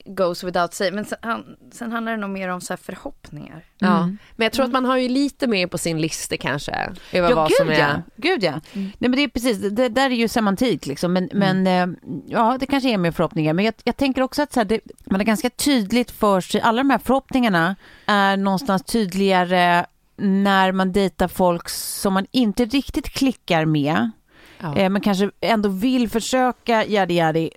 goes 0.04 0.44
without 0.44 0.74
saying. 0.74 0.94
Men 0.94 1.04
sen, 1.04 1.18
han, 1.22 1.56
sen 1.72 1.92
handlar 1.92 2.12
det 2.12 2.18
nog 2.18 2.30
mer 2.30 2.48
om 2.48 2.60
så 2.60 2.72
här 2.72 2.78
förhoppningar. 2.78 3.64
Ja, 3.78 3.96
Mm. 3.98 4.18
men 4.36 4.44
jag 4.44 4.52
tror 4.52 4.64
att 4.64 4.72
man 4.72 4.84
har 4.84 4.96
ju 4.96 5.08
lite 5.08 5.46
mer 5.46 5.66
på 5.66 5.78
sin 5.78 6.00
lista 6.00 6.36
kanske. 6.36 6.72
Över 7.12 7.28
Ja, 7.30 7.36
vad 7.36 7.48
gud 7.48 7.56
som 7.56 7.68
är... 7.68 7.78
ja. 7.78 8.02
Gud 8.16 8.42
ja. 8.44 8.60
Nej 8.72 8.92
men 8.98 9.12
det 9.12 9.22
är 9.22 9.28
precis, 9.28 9.58
det, 9.58 9.88
där 9.88 10.10
är 10.10 10.14
ju 10.14 10.28
semantik 10.28 10.86
liksom. 10.86 11.12
Men, 11.12 11.28
men 11.32 11.66
eh, 11.66 11.86
ja, 12.26 12.56
det 12.60 12.66
kanske 12.66 12.90
är 12.90 12.98
mer 12.98 13.10
förhoppningar. 13.10 13.52
Men 13.52 13.64
jag, 13.64 13.74
jag 13.84 13.96
tänker 13.96 14.22
också 14.22 14.42
att 14.42 14.52
så 14.52 14.60
här, 14.60 14.64
det, 14.64 14.80
man 15.04 15.20
är 15.20 15.24
ganska 15.24 15.50
tydligt 15.50 16.10
för 16.10 16.40
sig, 16.40 16.60
alla 16.60 16.78
de 16.82 16.90
här 16.90 16.98
förhoppningarna 16.98 17.76
är 18.06 18.36
någonstans 18.36 18.82
tydligare 18.82 19.86
när 20.18 20.72
man 20.72 20.92
dejtar 20.92 21.28
folk 21.28 21.68
som 21.68 22.12
man 22.14 22.26
inte 22.30 22.64
riktigt 22.64 23.08
klickar 23.08 23.64
med. 23.64 24.10
Ja. 24.60 24.76
Eh, 24.76 24.90
men 24.90 25.00
kanske 25.02 25.30
ändå 25.40 25.68
vill 25.68 26.08
försöka, 26.10 26.86
yadi 26.86 27.14
yadi. 27.14 27.50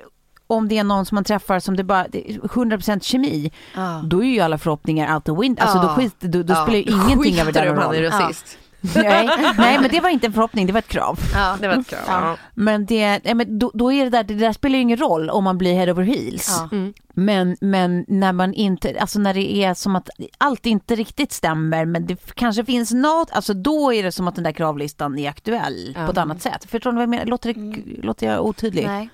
Om 0.51 0.67
det 0.67 0.77
är 0.77 0.83
någon 0.83 1.05
som 1.05 1.15
man 1.15 1.23
träffar 1.23 1.59
som 1.59 1.75
det 1.77 1.83
bara, 1.83 2.07
det 2.07 2.31
är 2.31 2.37
100% 2.39 3.03
kemi, 3.03 3.51
Ja. 3.75 4.01
då 4.05 4.23
är 4.23 4.27
ju 4.27 4.39
alla 4.39 4.57
förhoppningar 4.57 5.15
out 5.15 5.25
the 5.25 5.31
window. 5.31 5.63
Alltså 5.63 5.77
då, 5.81 5.87
Ja. 5.87 5.95
skit, 5.95 6.15
då, 6.19 6.43
då 6.43 6.53
Ja. 6.53 6.63
spelar 6.63 6.77
ju 6.77 6.83
ingenting 6.83 7.39
över 7.39 7.45
Skiter 7.51 7.65
den 7.65 7.77
om 7.77 7.83
han 7.83 7.95
är 7.95 8.01
roll. 8.01 8.11
rasist. 8.11 8.57
Nej, 8.95 9.29
nej, 9.57 9.77
men 9.81 9.89
det 9.91 9.99
var 9.99 10.09
inte 10.09 10.25
en 10.27 10.33
förhoppning, 10.33 10.67
det 10.67 10.73
var 10.73 10.79
ett 10.79 10.87
krav. 10.87 11.19
Ja. 11.33 11.57
Det 11.61 11.67
var 11.67 11.75
ett 11.75 11.87
krav. 11.87 11.99
Ja. 12.07 12.35
Men, 12.53 12.85
det, 12.85 13.19
nej, 13.23 13.33
men 13.33 13.59
då, 13.59 13.71
då 13.73 13.91
är 13.93 14.03
det 14.03 14.09
där, 14.09 14.23
det 14.23 14.33
där 14.33 14.53
spelar 14.53 14.75
ju 14.75 14.81
ingen 14.81 14.97
roll 14.97 15.29
om 15.29 15.43
man 15.43 15.57
blir 15.57 15.73
head 15.73 15.91
over 15.91 16.03
heels. 16.03 16.57
Ja. 16.59 16.69
Mm. 16.77 16.93
Men, 17.13 17.57
men 17.61 18.05
när 18.07 18.33
man 18.33 18.53
inte, 18.53 18.95
alltså 18.99 19.19
när 19.19 19.33
det 19.33 19.55
är 19.63 19.73
som 19.73 19.95
att 19.95 20.09
allt 20.37 20.65
inte 20.65 20.95
riktigt 20.95 21.31
stämmer 21.31 21.85
men 21.85 22.07
det 22.07 22.35
kanske 22.35 22.65
finns 22.65 22.91
något, 22.93 23.31
alltså 23.31 23.53
då 23.53 23.93
är 23.93 24.03
det 24.03 24.11
som 24.11 24.27
att 24.27 24.35
den 24.35 24.43
där 24.43 24.51
kravlistan 24.51 25.17
är 25.19 25.29
aktuell 25.29 25.93
Ja. 25.97 26.05
på 26.05 26.11
ett 26.11 26.17
annat 26.17 26.41
sätt. 26.41 26.65
Förstår 26.69 26.91
ni 26.91 26.95
vad 26.95 27.01
jag 27.03 27.09
menar? 27.09 27.25
Låter, 27.25 27.53
det, 27.53 27.83
låter 28.07 28.27
jag 28.27 28.45
otydlig? 28.45 28.85
Nej. 28.87 29.09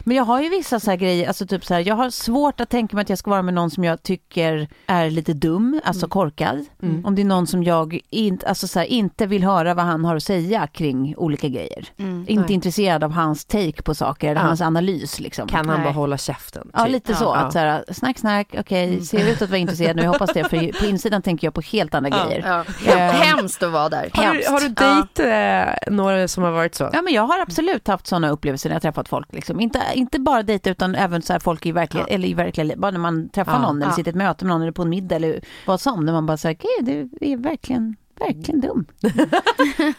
Men 0.00 0.16
jag 0.16 0.24
har 0.24 0.40
ju 0.42 0.48
vissa 0.48 0.80
så 0.80 0.90
här 0.90 0.96
grejer, 0.98 1.28
alltså 1.28 1.46
typ 1.46 1.64
så 1.64 1.74
här, 1.74 1.80
jag 1.88 1.94
har 1.94 2.10
svårt 2.10 2.60
att 2.60 2.68
tänka 2.70 2.96
mig 2.96 3.02
att 3.02 3.08
jag 3.08 3.18
ska 3.18 3.30
vara 3.30 3.42
med 3.42 3.54
någon 3.54 3.70
som 3.70 3.84
jag 3.84 4.02
tycker 4.02 4.68
är 4.86 5.10
lite 5.10 5.32
dum, 5.32 5.80
alltså 5.84 6.08
korkad. 6.08 6.64
Om 7.04 7.14
det 7.14 7.22
är 7.22 7.26
någon 7.26 7.46
som 7.46 7.62
jag 7.64 8.00
inte, 8.10 8.48
alltså 8.48 8.68
så 8.68 8.78
här, 8.78 8.86
inte 8.86 9.26
vill 9.26 9.44
höra 9.44 9.74
vad 9.74 9.84
han 9.84 10.04
har 10.04 10.16
att 10.16 10.22
säga 10.22 10.66
kring 10.66 11.14
olika 11.16 11.48
grejer. 11.48 11.84
Inte 12.26 12.52
intresserad 12.54 13.04
av 13.04 13.10
hans 13.10 13.44
take 13.44 13.82
på 13.82 13.94
saker 13.94 14.30
eller 14.30 14.40
Ja. 14.40 14.46
hans 14.46 14.60
analys 14.60 15.20
liksom. 15.20 15.48
Kan 15.48 15.68
han 15.68 15.76
Nej. 15.80 15.84
bara 15.84 15.94
hålla 15.94 16.18
käften? 16.18 16.70
Ja 16.72 16.82
typ? 16.84 16.92
lite 16.92 17.14
så, 17.14 17.24
Ja. 17.24 17.34
att 17.36 17.52
så 17.52 17.58
här, 17.58 17.84
snack 17.92 18.18
snack, 18.18 18.54
okej, 18.58 19.00
ser 19.00 19.28
ut 19.32 19.42
att 19.42 19.48
vara 19.50 19.58
intresserad 19.58 19.96
nu, 19.96 20.02
jag 20.02 20.12
hoppas 20.12 20.30
det, 20.34 20.44
för 20.44 20.80
på 20.80 20.84
insidan 20.86 21.22
tänker 21.22 21.46
jag 21.46 21.54
på 21.54 21.60
helt 21.60 21.94
andra 21.94 22.10
grejer. 22.10 22.64
Ja. 22.86 22.92
Eh, 22.92 22.96
Hemskt 23.12 23.62
att 23.62 23.72
vara 23.72 23.88
där. 23.88 24.10
Har 24.12 24.34
du, 24.34 24.42
har 24.48 24.60
du 24.60 24.68
dejt 24.68 25.30
eh, 25.30 25.92
några 25.94 26.28
som 26.28 26.42
har 26.44 26.50
varit 26.50 26.74
så? 26.74 26.90
Ja 26.92 27.02
men 27.02 27.12
jag 27.14 27.22
har 27.22 27.40
absolut 27.40 27.88
haft 27.88 28.06
sådana 28.06 28.28
upplevelser 28.30 28.68
när 28.68 28.74
jag 28.74 28.82
träffat 28.82 29.08
folk. 29.08 29.32
Liksom. 29.32 29.60
Inte, 29.66 29.82
inte 29.94 30.18
bara 30.20 30.42
dejta 30.42 30.70
utan 30.70 30.94
även 30.94 31.22
så 31.22 31.32
här 31.32 31.40
folk 31.40 31.66
i 31.66 31.72
verkliga, 31.72 32.04
eller 32.04 32.28
i 32.28 32.34
verkliga. 32.34 32.76
Bara 32.76 32.90
när 32.90 32.98
man 32.98 33.28
träffar 33.28 33.52
Ja. 33.52 33.58
någon 33.58 33.76
eller 33.76 33.86
Ja. 33.90 33.96
sitter 33.96 34.08
i 34.08 34.12
ett 34.12 34.16
möte 34.16 34.44
med 34.44 34.52
någon 34.54 34.62
eller 34.62 34.72
på 34.72 34.82
en 34.82 34.88
middag 34.88 35.16
eller 35.16 35.40
vad 35.66 35.80
som. 35.80 36.04
När 36.04 36.12
man 36.12 36.26
bara 36.26 36.36
säger, 36.36 36.56
okej 36.56 37.08
du 37.20 37.26
är 37.32 37.36
verkligen 37.36 37.96
Verkligen 38.20 38.60
dum. 38.60 38.86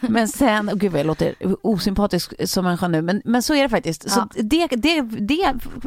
men 0.00 0.28
sen, 0.28 0.70
oh 0.70 0.74
gud 0.74 0.92
vad 0.92 0.98
jag 1.00 1.06
låter 1.06 1.34
osympatisk 1.62 2.48
som 2.48 2.64
människa 2.64 2.88
nu, 2.88 3.02
men, 3.02 3.22
men 3.24 3.42
så 3.42 3.54
är 3.54 3.62
det 3.62 3.68
faktiskt. 3.68 4.10
Så 4.10 4.20
Ja. 4.20 4.42
det, 4.42 4.66
det, 4.66 5.00
det 5.02 5.42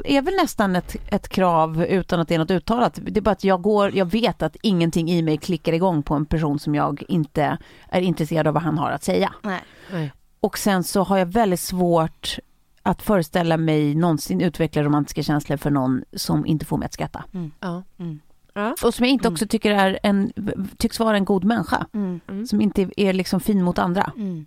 är 0.06 0.22
väl 0.22 0.34
nästan 0.34 0.76
ett, 0.76 0.96
ett 1.12 1.30
krav 1.30 1.84
utan 1.84 2.20
att 2.20 2.28
det 2.28 2.36
är 2.36 2.40
något 2.40 2.52
uttalat. 2.52 3.00
Det 3.04 3.20
är 3.20 3.22
bara 3.22 3.32
att 3.32 3.44
jag, 3.44 3.62
går, 3.62 3.96
jag 3.96 4.06
vet 4.12 4.42
att 4.42 4.56
ingenting 4.62 5.12
i 5.12 5.22
mig 5.22 5.38
klickar 5.38 5.74
igång 5.74 6.04
på 6.04 6.16
en 6.16 6.26
person 6.26 6.60
som 6.60 6.76
jag 6.76 7.04
inte 7.08 7.58
är 7.90 8.02
intresserad 8.02 8.48
av 8.48 8.54
vad 8.54 8.64
han 8.64 8.78
har 8.78 8.92
att 8.92 9.04
säga. 9.04 9.34
Nej. 9.42 9.60
Nej. 9.94 10.12
Och 10.40 10.58
sen 10.58 10.84
så 10.84 11.04
har 11.04 11.18
jag 11.18 11.26
väldigt 11.26 11.60
svårt 11.60 12.38
att 12.84 13.02
föreställa 13.02 13.58
mig 13.58 13.96
någonsin 13.96 14.42
utveckla 14.42 14.84
romantiska 14.84 15.24
känslor 15.24 15.58
för 15.58 15.70
någon 15.70 16.04
som 16.14 16.46
inte 16.46 16.66
får 16.66 16.78
mig 16.78 16.86
att 16.86 16.94
skratta. 16.94 17.24
Ja. 17.60 17.84
Mm. 18.00 18.20
Ja. 18.54 18.76
Och 18.84 18.94
som 18.94 19.06
jag 19.06 19.14
inte 19.14 19.28
också 19.28 19.48
tycker 19.48 19.72
är 19.72 20.00
en, 20.04 20.34
tycks 20.78 21.00
vara 21.00 21.18
en 21.18 21.26
god 21.26 21.44
människa. 21.44 21.86
Mm. 21.94 22.48
Som 22.48 22.62
inte 22.62 22.90
är 22.98 23.14
liksom 23.14 23.40
fin 23.40 23.64
mot 23.64 23.80
andra. 23.80 24.12
Mm. 24.18 24.46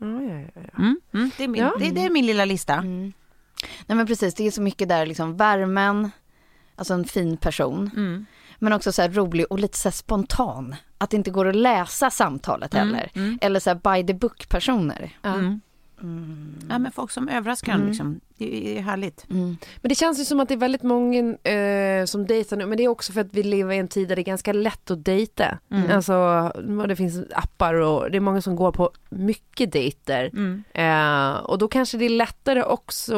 Mm. 0.00 0.48
Mm. 0.78 1.30
Det, 1.36 1.44
är 1.44 1.48
min, 1.48 1.62
Ja. 1.62 1.72
det, 1.78 1.90
det 1.90 2.04
är 2.04 2.10
min 2.10 2.26
lilla 2.26 2.44
lista. 2.44 2.74
Mm. 2.74 3.12
Nej 3.86 3.96
men 3.96 4.06
precis, 4.06 4.34
det 4.34 4.46
är 4.46 4.50
så 4.50 4.62
mycket 4.62 4.88
där 4.88 5.06
liksom 5.06 5.36
värmen, 5.36 6.10
alltså 6.76 6.94
en 6.94 7.04
fin 7.04 7.36
person, 7.36 7.90
Mm. 7.96 8.26
men 8.58 8.72
också 8.72 8.92
så 8.92 9.02
här 9.02 9.08
rolig 9.10 9.46
och 9.50 9.58
lite 9.58 9.78
så 9.78 9.88
här 9.88 9.92
spontan. 9.92 10.74
Att 10.98 11.10
det 11.10 11.16
inte 11.16 11.30
går 11.30 11.48
att 11.48 11.56
läsa 11.56 12.10
samtalet 12.10 12.74
Mm, 12.74 12.86
heller. 12.88 13.10
mm. 13.14 13.38
Eller 13.42 13.60
så 13.60 13.70
här 13.70 13.96
by 13.96 14.06
the 14.06 14.14
book 14.14 14.48
personer. 14.48 15.10
Mm. 15.22 15.60
Mm. 16.02 16.54
Ja, 16.68 16.78
men 16.78 16.92
folk 16.92 17.10
som 17.10 17.28
överraskar 17.28 17.74
Mm. 17.74 17.88
liksom. 17.88 18.20
Det 18.38 18.78
är 18.78 18.82
härligt. 18.82 19.26
Mm. 19.30 19.56
Men 19.82 19.88
det 19.88 19.94
känns 19.94 20.20
ju 20.20 20.24
som 20.24 20.40
att 20.40 20.48
det 20.48 20.54
är 20.54 20.58
väldigt 20.58 20.82
många 20.82 21.18
eh, 21.34 22.04
som 22.04 22.26
dejtar 22.26 22.56
nu, 22.56 22.66
men 22.66 22.78
det 22.78 22.84
är 22.84 22.88
också 22.88 23.12
för 23.12 23.20
att 23.20 23.28
vi 23.34 23.42
lever 23.42 23.74
i 23.74 23.78
en 23.78 23.88
tid 23.88 24.08
där 24.08 24.16
det 24.16 24.22
är 24.22 24.24
ganska 24.24 24.52
lätt 24.52 24.90
att 24.90 25.04
dejta. 25.04 25.58
Mm. 25.70 25.90
Alltså, 25.90 26.52
det 26.88 26.96
finns 26.96 27.20
appar 27.34 27.74
och 27.74 28.10
det 28.10 28.16
är 28.16 28.20
många 28.20 28.42
som 28.42 28.56
går 28.56 28.72
på 28.72 28.90
mycket 29.08 29.72
dejter. 29.72 30.30
Mm. 30.32 30.64
Eh, 30.74 31.38
och 31.40 31.58
då 31.58 31.68
kanske 31.68 31.98
det 31.98 32.04
är 32.04 32.08
lättare 32.10 32.62
också 32.62 33.16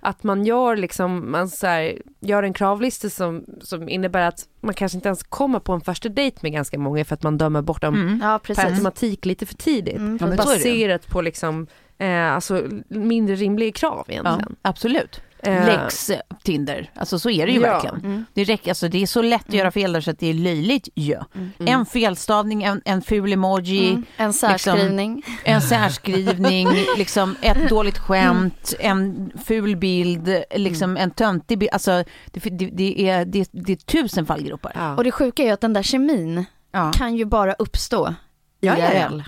att 0.00 0.22
man 0.22 0.44
gör 0.44 0.76
liksom, 0.76 1.30
man 1.30 1.48
så 1.48 1.66
här, 1.66 2.02
gör 2.20 2.42
en 2.42 2.52
kravlista 2.52 3.10
som, 3.10 3.44
som 3.60 3.88
innebär 3.88 4.28
att 4.28 4.48
man 4.60 4.74
kanske 4.74 4.98
inte 4.98 5.08
ens 5.08 5.22
kommer 5.22 5.58
på 5.60 5.72
en 5.72 5.80
första 5.80 6.08
dejt 6.08 6.38
med 6.42 6.52
ganska 6.52 6.78
många 6.78 7.04
för 7.04 7.14
att 7.14 7.22
man 7.22 7.38
dömer 7.38 7.62
bort 7.62 7.82
dem 7.82 7.94
Mm. 7.94 8.20
Ja 8.22 8.38
per 8.38 8.66
automatik 8.66 9.24
lite 9.24 9.46
för 9.46 9.54
tidigt. 9.54 9.96
Mm. 9.96 10.36
Baserat 10.36 11.06
på 11.06 11.20
liksom, 11.20 11.66
eh, 11.98 12.32
alltså 12.32 12.62
mindre 12.88 13.36
rimliga 13.36 13.72
krav 13.72 14.04
Ja, 14.08 14.12
egentligen. 14.12 14.56
absolut. 14.62 15.20
Eh, 15.42 15.66
Lex 15.66 16.10
Tinder. 16.44 16.90
Alltså 16.94 17.18
så 17.18 17.30
är 17.30 17.46
det 17.46 17.52
ju 17.52 17.60
Ja. 17.60 17.72
verkligen. 17.72 17.96
Mm. 17.96 18.24
Det, 18.34 18.44
räcker, 18.44 18.70
alltså, 18.70 18.88
det 18.88 19.02
är 19.02 19.06
så 19.06 19.22
lätt 19.22 19.48
att 19.48 19.54
göra 19.54 19.70
fel 19.70 19.92
där 19.92 20.00
så 20.00 20.10
att 20.10 20.18
det 20.18 20.26
är 20.26 20.34
löjligt 20.34 20.88
ju. 20.94 21.18
En 21.58 21.86
felstavning, 21.86 22.62
en, 22.62 22.82
en 22.84 23.02
ful 23.02 23.32
emoji, 23.32 23.88
Mm. 23.90 24.04
En 24.16 24.32
särskrivning. 24.32 25.22
en 25.44 25.60
särskrivning, 25.62 26.68
liksom 26.96 27.36
ett 27.42 27.68
dåligt 27.68 27.98
skämt, 27.98 28.74
en 28.80 29.30
ful 29.44 29.76
bild, 29.76 30.42
liksom 30.54 30.96
en 30.96 31.10
töntig 31.10 31.58
bild. 31.58 31.70
Alltså 31.72 32.04
det, 32.32 32.40
det, 32.50 32.70
det, 32.72 33.08
är, 33.08 33.24
det, 33.24 33.48
det 33.52 33.72
är 33.72 33.76
tusen 33.76 34.26
fallgropar. 34.26 34.72
ja. 34.74 34.96
Och 34.96 35.04
det 35.04 35.10
sjuka 35.12 35.42
är 35.42 35.52
att 35.52 35.60
den 35.60 35.72
där 35.72 35.82
kemin 35.82 36.44
Ja. 36.72 36.92
kan 36.94 37.16
ju 37.16 37.24
bara 37.24 37.52
uppstå 37.54 38.14
Ja, 38.60 38.74
ja, 38.78 38.92
ja. 38.94 39.22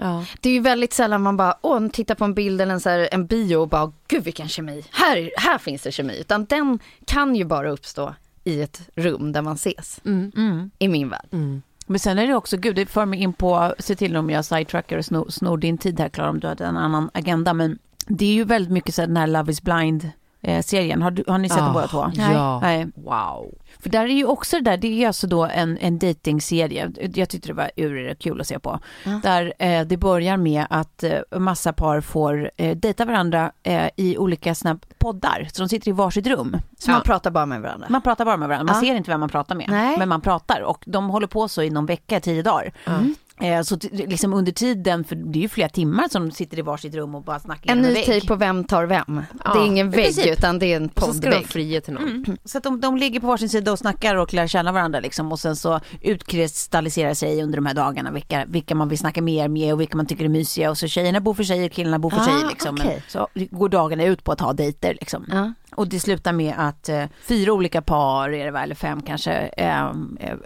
Ja. 0.00 0.24
Det 0.40 0.48
är 0.48 0.52
ju 0.52 0.60
väldigt 0.60 0.92
sällan 0.92 1.22
man 1.22 1.36
bara, 1.36 1.54
åh, 1.62 1.88
tittar 1.88 2.14
på 2.14 2.24
en 2.24 2.34
bild 2.34 2.60
eller 2.60 2.72
en, 2.74 2.80
så 2.80 2.88
här, 2.90 3.08
en 3.12 3.26
bio 3.26 3.56
och 3.56 3.68
bara, 3.68 3.92
gud 4.08 4.24
vilken 4.24 4.48
kemi, 4.48 4.84
här, 4.90 5.30
här 5.36 5.58
finns 5.58 5.82
det 5.82 5.92
kemi. 5.92 6.18
Utan 6.20 6.44
den 6.44 6.78
kan 7.06 7.36
ju 7.36 7.44
bara 7.44 7.70
uppstå 7.70 8.14
i 8.44 8.62
ett 8.62 8.80
rum 8.94 9.32
där 9.32 9.42
man 9.42 9.54
ses, 9.54 10.00
Mm. 10.04 10.32
Mm. 10.36 10.70
i 10.78 10.88
min 10.88 11.08
värld. 11.08 11.26
Mm. 11.32 11.62
Men 11.86 11.98
sen 11.98 12.18
är 12.18 12.26
det 12.26 12.34
också, 12.34 12.56
gud 12.56 12.76
det 12.76 12.86
för 12.86 13.06
mig 13.06 13.22
in 13.22 13.32
på, 13.32 13.74
se 13.78 13.94
till 13.96 14.16
om 14.16 14.30
jag 14.30 14.44
sidetrackar 14.44 14.98
och 14.98 15.04
snor, 15.04 15.26
snor 15.30 15.56
din 15.56 15.78
tid 15.78 16.00
här 16.00 16.08
Klara 16.08 16.30
om 16.30 16.40
du 16.40 16.46
hade 16.46 16.64
en 16.66 16.76
annan 16.76 17.10
agenda. 17.14 17.54
Men 17.54 17.78
det 18.06 18.24
är 18.24 18.32
ju 18.34 18.44
väldigt 18.44 18.72
mycket 18.72 18.94
så 18.94 19.02
här, 19.02 19.06
den 19.06 19.16
här 19.16 19.26
Love 19.26 19.52
is 19.52 19.62
blind 19.62 20.10
eh, 20.40 20.62
serien. 20.62 21.02
Har, 21.02 21.10
du, 21.10 21.24
har 21.26 21.38
ni 21.38 21.48
sett 21.48 21.58
den 21.58 21.66
Ah, 21.66 21.72
båda 21.72 21.86
två? 21.88 22.10
Ja. 22.14 22.60
Nej. 22.60 22.86
Wow. 22.94 23.54
För 23.80 23.88
där 23.90 24.04
är 24.04 24.08
ju 24.08 24.24
också 24.24 24.56
det 24.56 24.62
där, 24.62 24.76
det 24.76 25.02
är 25.02 25.06
alltså 25.06 25.26
då 25.26 25.44
en, 25.44 25.78
en 25.78 25.98
datingserie. 25.98 26.90
Jag 27.14 27.28
tyckte 27.28 27.48
det 27.48 27.54
var 27.54 27.70
ur 27.76 28.14
kul 28.14 28.40
att 28.40 28.46
se 28.46 28.58
på. 28.58 28.78
Ja. 29.04 29.20
Där 29.22 29.52
eh, 29.58 29.86
det 29.86 29.96
börjar 29.96 30.36
med 30.36 30.66
att 30.70 31.02
eh, 31.02 31.18
massa 31.38 31.72
par 31.72 32.00
får 32.00 32.50
eh, 32.56 32.76
dejta 32.76 33.04
varandra 33.04 33.52
eh, 33.62 33.88
i 33.96 34.18
olika 34.18 34.54
såna 34.54 34.78
poddar. 34.98 35.48
Så 35.52 35.62
de 35.62 35.68
sitter 35.68 35.88
i 35.88 35.92
varsitt 35.92 36.26
rum. 36.26 36.56
Så 36.78 36.90
man 36.90 37.02
pratar 37.02 37.30
bara 37.30 37.46
med 37.46 37.60
varandra. 37.60 37.86
Man 37.90 38.02
pratar 38.02 38.24
bara 38.24 38.36
med 38.36 38.48
varandra, 38.48 38.72
man 38.72 38.82
Ja. 38.84 38.88
ser 38.88 38.96
inte 38.96 39.10
vem 39.10 39.20
man 39.20 39.28
pratar 39.28 39.54
med. 39.54 39.66
Nej. 39.68 39.98
Men 39.98 40.08
man 40.08 40.20
pratar 40.20 40.60
och 40.60 40.84
de 40.86 41.10
håller 41.10 41.26
på 41.26 41.48
så 41.48 41.62
i 41.62 41.70
någon 41.70 41.86
vecka, 41.86 42.20
tio 42.20 42.42
dagar. 42.42 42.72
Mm. 42.86 43.14
Eh, 43.40 43.62
så 43.62 43.78
liksom 43.92 44.32
under 44.32 44.52
tiden, 44.52 45.04
för 45.04 45.16
det 45.16 45.38
är 45.38 45.40
ju 45.42 45.48
flera 45.48 45.68
timmar 45.68 46.08
som 46.08 46.28
de 46.28 46.34
sitter 46.34 46.58
i 46.58 46.62
varsitt 46.62 46.94
rum 46.94 47.14
och 47.14 47.22
bara 47.22 47.38
snackar 47.38 47.72
En 47.72 47.82
ny 47.82 47.94
take 47.94 48.26
på 48.26 48.34
vem 48.34 48.64
tar 48.64 48.84
vem. 48.84 49.22
Ja, 49.44 49.54
det 49.54 49.60
är 49.60 49.66
ingen 49.66 49.90
vägg 49.90 50.26
utan 50.26 50.58
det 50.58 50.66
är 50.66 50.76
en 50.76 50.88
Och 50.94 51.02
så 51.02 51.12
ska 51.12 51.12
de 51.12 51.26
poddvägg. 51.26 51.46
fria 51.46 51.80
till 51.80 51.94
någon. 51.94 52.08
Mm. 52.08 52.36
Så 52.44 52.58
att 52.58 52.64
de, 52.64 52.80
de 52.80 52.96
ligger 52.96 53.20
på 53.20 53.26
varsin 53.26 53.48
sida 53.48 53.72
och 53.72 53.78
snackar 53.78 54.16
och 54.16 54.34
lär 54.34 54.46
känna 54.46 54.72
varandra 54.72 55.00
liksom. 55.00 55.32
Och 55.32 55.38
sen 55.40 55.56
så 55.56 55.80
utkristalliserar 56.00 57.14
sig 57.14 57.42
under 57.42 57.56
de 57.56 57.66
här 57.66 57.74
dagarna 57.74 58.10
vilka, 58.10 58.44
vilka 58.48 58.74
man 58.74 58.88
vill 58.88 58.98
snacka 58.98 59.22
mer 59.22 59.48
med 59.48 59.72
och 59.72 59.80
vilka 59.80 59.96
man 59.96 60.06
tycker 60.06 60.24
är 60.24 60.28
mysiga. 60.28 60.70
Och 60.70 60.78
så 60.78 60.86
tjejerna 60.86 61.20
bor 61.20 61.34
för 61.34 61.44
sig 61.44 61.64
och 61.64 61.72
killarna 61.72 61.98
bor 61.98 62.10
för 62.10 62.20
Ah, 62.20 62.24
sig 62.24 62.34
liksom. 62.48 62.74
Okej. 62.80 63.02
Så 63.08 63.28
går 63.34 63.68
dagarna 63.68 64.04
ut 64.04 64.24
på 64.24 64.32
att 64.32 64.40
ha 64.40 64.52
dejter 64.52 64.94
liksom. 65.00 65.24
Ja. 65.30 65.52
Och 65.74 65.88
det 65.88 66.00
slutar 66.00 66.32
med 66.32 66.54
att 66.58 66.88
eh, 66.88 67.04
fyra 67.22 67.52
olika 67.52 67.82
par, 67.82 68.28
är 68.34 68.44
det 68.44 68.50
väl, 68.50 68.62
eller 68.62 68.74
fem 68.74 69.02
kanske, 69.02 69.32
eh, 69.32 69.86
eh, 70.20 70.36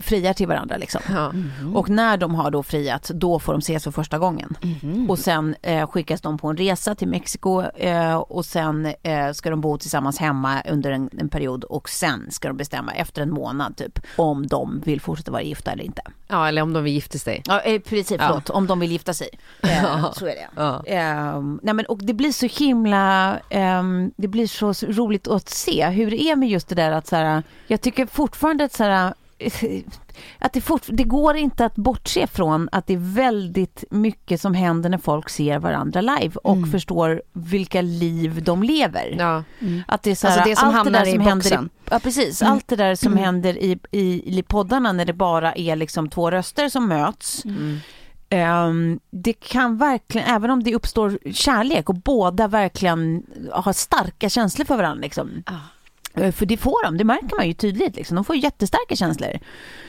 friar 0.00 0.32
till 0.32 0.46
varandra 0.48 0.76
liksom. 0.76 1.00
Ja. 1.08 1.32
Och 1.74 1.90
när 1.90 2.16
de 2.16 2.34
har 2.34 2.50
då 2.50 2.62
friat, 2.62 3.10
då 3.14 3.38
får 3.38 3.52
de 3.52 3.58
ses 3.58 3.84
för 3.84 3.90
första 3.90 4.18
gången. 4.18 4.56
Och 5.08 5.18
sen 5.18 5.54
eh, 5.62 5.86
skickas 5.86 6.20
de 6.20 6.38
på 6.38 6.48
en 6.48 6.56
resa 6.56 6.94
till 6.94 7.08
Mexiko 7.08 7.62
eh, 7.62 8.14
och 8.16 8.44
sen 8.44 8.86
eh, 9.02 9.32
ska 9.32 9.50
de 9.50 9.60
bo 9.60 9.78
tillsammans 9.78 10.18
hemma 10.18 10.62
under 10.70 10.90
en, 10.90 11.10
en 11.18 11.28
period 11.28 11.64
och 11.64 11.88
sen 11.88 12.30
ska 12.30 12.48
de 12.48 12.56
bestämma 12.56 12.92
efter 12.92 13.22
en 13.22 13.30
månad 13.30 13.76
typ 13.76 13.98
om 14.16 14.46
de 14.46 14.80
vill 14.84 15.00
fortsätta 15.00 15.30
vara 15.30 15.42
gifta 15.42 15.72
eller 15.72 15.84
inte. 15.84 16.02
ja, 16.28 16.48
eller 16.48 16.62
om 16.62 16.72
de 16.72 16.84
vill 16.84 16.92
gifta 16.92 17.18
sig. 17.18 17.42
Ja, 17.46 17.60
eh, 17.60 17.80
precis, 17.80 18.10
Ja. 18.20 18.26
förlåt, 18.28 18.50
om 18.50 18.66
de 18.66 18.80
vill 18.80 18.92
gifta 18.92 19.14
sig. 19.14 19.28
Eh, 19.62 20.12
så 20.12 20.26
är 20.26 20.34
det. 20.34 20.48
Ja. 20.56 20.82
Ehm, 20.86 21.60
nej 21.62 21.74
men, 21.74 21.86
och 21.86 21.98
det 22.04 22.12
blir 22.14 22.32
så 22.32 22.64
himla, 22.64 23.38
ehm, 23.50 24.10
det 24.16 24.28
blir 24.28 24.46
så 24.46 24.63
roligt 24.72 25.28
att 25.28 25.48
se 25.48 25.86
hur 25.88 26.10
det 26.10 26.22
är 26.22 26.36
med 26.36 26.48
just 26.48 26.68
det 26.68 26.74
där 26.74 26.92
att 26.92 27.06
så 27.06 27.16
här, 27.16 27.42
jag 27.66 27.80
tycker 27.80 28.06
fortfarande 28.06 28.64
att 28.64 28.72
så 28.72 28.84
här, 28.84 29.14
att 30.38 30.52
det, 30.52 30.60
fort, 30.60 30.82
det 30.88 31.04
går 31.04 31.36
inte 31.36 31.64
att 31.64 31.76
bortse 31.76 32.26
från 32.26 32.68
att 32.72 32.86
det 32.86 32.94
är 32.94 33.14
väldigt 33.14 33.84
mycket 33.90 34.40
som 34.40 34.54
händer 34.54 34.90
när 34.90 34.98
folk 34.98 35.28
ser 35.28 35.58
varandra 35.58 36.00
live 36.00 36.34
och 36.42 36.68
förstår 36.72 37.22
vilka 37.32 37.80
liv 37.82 38.42
de 38.42 38.62
lever. 38.62 39.16
Ja. 39.18 39.44
Att 39.86 40.02
det 40.02 40.10
är 40.10 40.14
så 40.14 40.26
här, 40.26 40.34
Alltså 40.36 40.50
det 40.50 40.56
som 40.56 40.68
allt 40.68 40.76
hamnar 40.76 40.98
där 41.00 41.06
i 41.06 41.10
händer 41.10 41.34
boxen. 41.34 41.70
ja 41.90 41.98
precis, 41.98 42.42
allt 42.42 42.68
det 42.68 42.76
där 42.76 42.94
som 42.94 43.16
händer 43.16 43.58
i, 43.58 43.78
i, 43.90 44.38
i 44.38 44.42
poddarna 44.42 44.92
när 44.92 45.04
det 45.04 45.12
bara 45.12 45.52
är 45.54 45.76
liksom 45.76 46.08
två 46.08 46.30
röster 46.30 46.68
som 46.68 46.88
möts. 46.88 47.42
Ehm, 48.30 49.00
det 49.10 49.32
kan 49.32 49.76
verkligen, 49.76 50.28
även 50.28 50.50
om 50.50 50.62
det 50.62 50.74
uppstår 50.74 51.18
kärlek 51.32 51.88
och 51.88 51.94
båda 51.94 52.48
verkligen 52.48 53.22
har 53.52 53.72
starka 53.72 54.28
känslor 54.28 54.64
för 54.66 54.76
varandra 54.76 55.02
liksom. 55.02 55.42
Eh, 56.14 56.32
För 56.32 56.46
det 56.46 56.56
får 56.56 56.84
de, 56.84 56.98
det 56.98 57.04
märker 57.04 57.36
man 57.36 57.46
ju 57.46 57.52
tydligt. 57.54 57.96
Liksom. 57.96 58.14
De 58.14 58.24
får 58.24 58.36
jättestarka 58.36 58.96
känslor. 58.96 59.38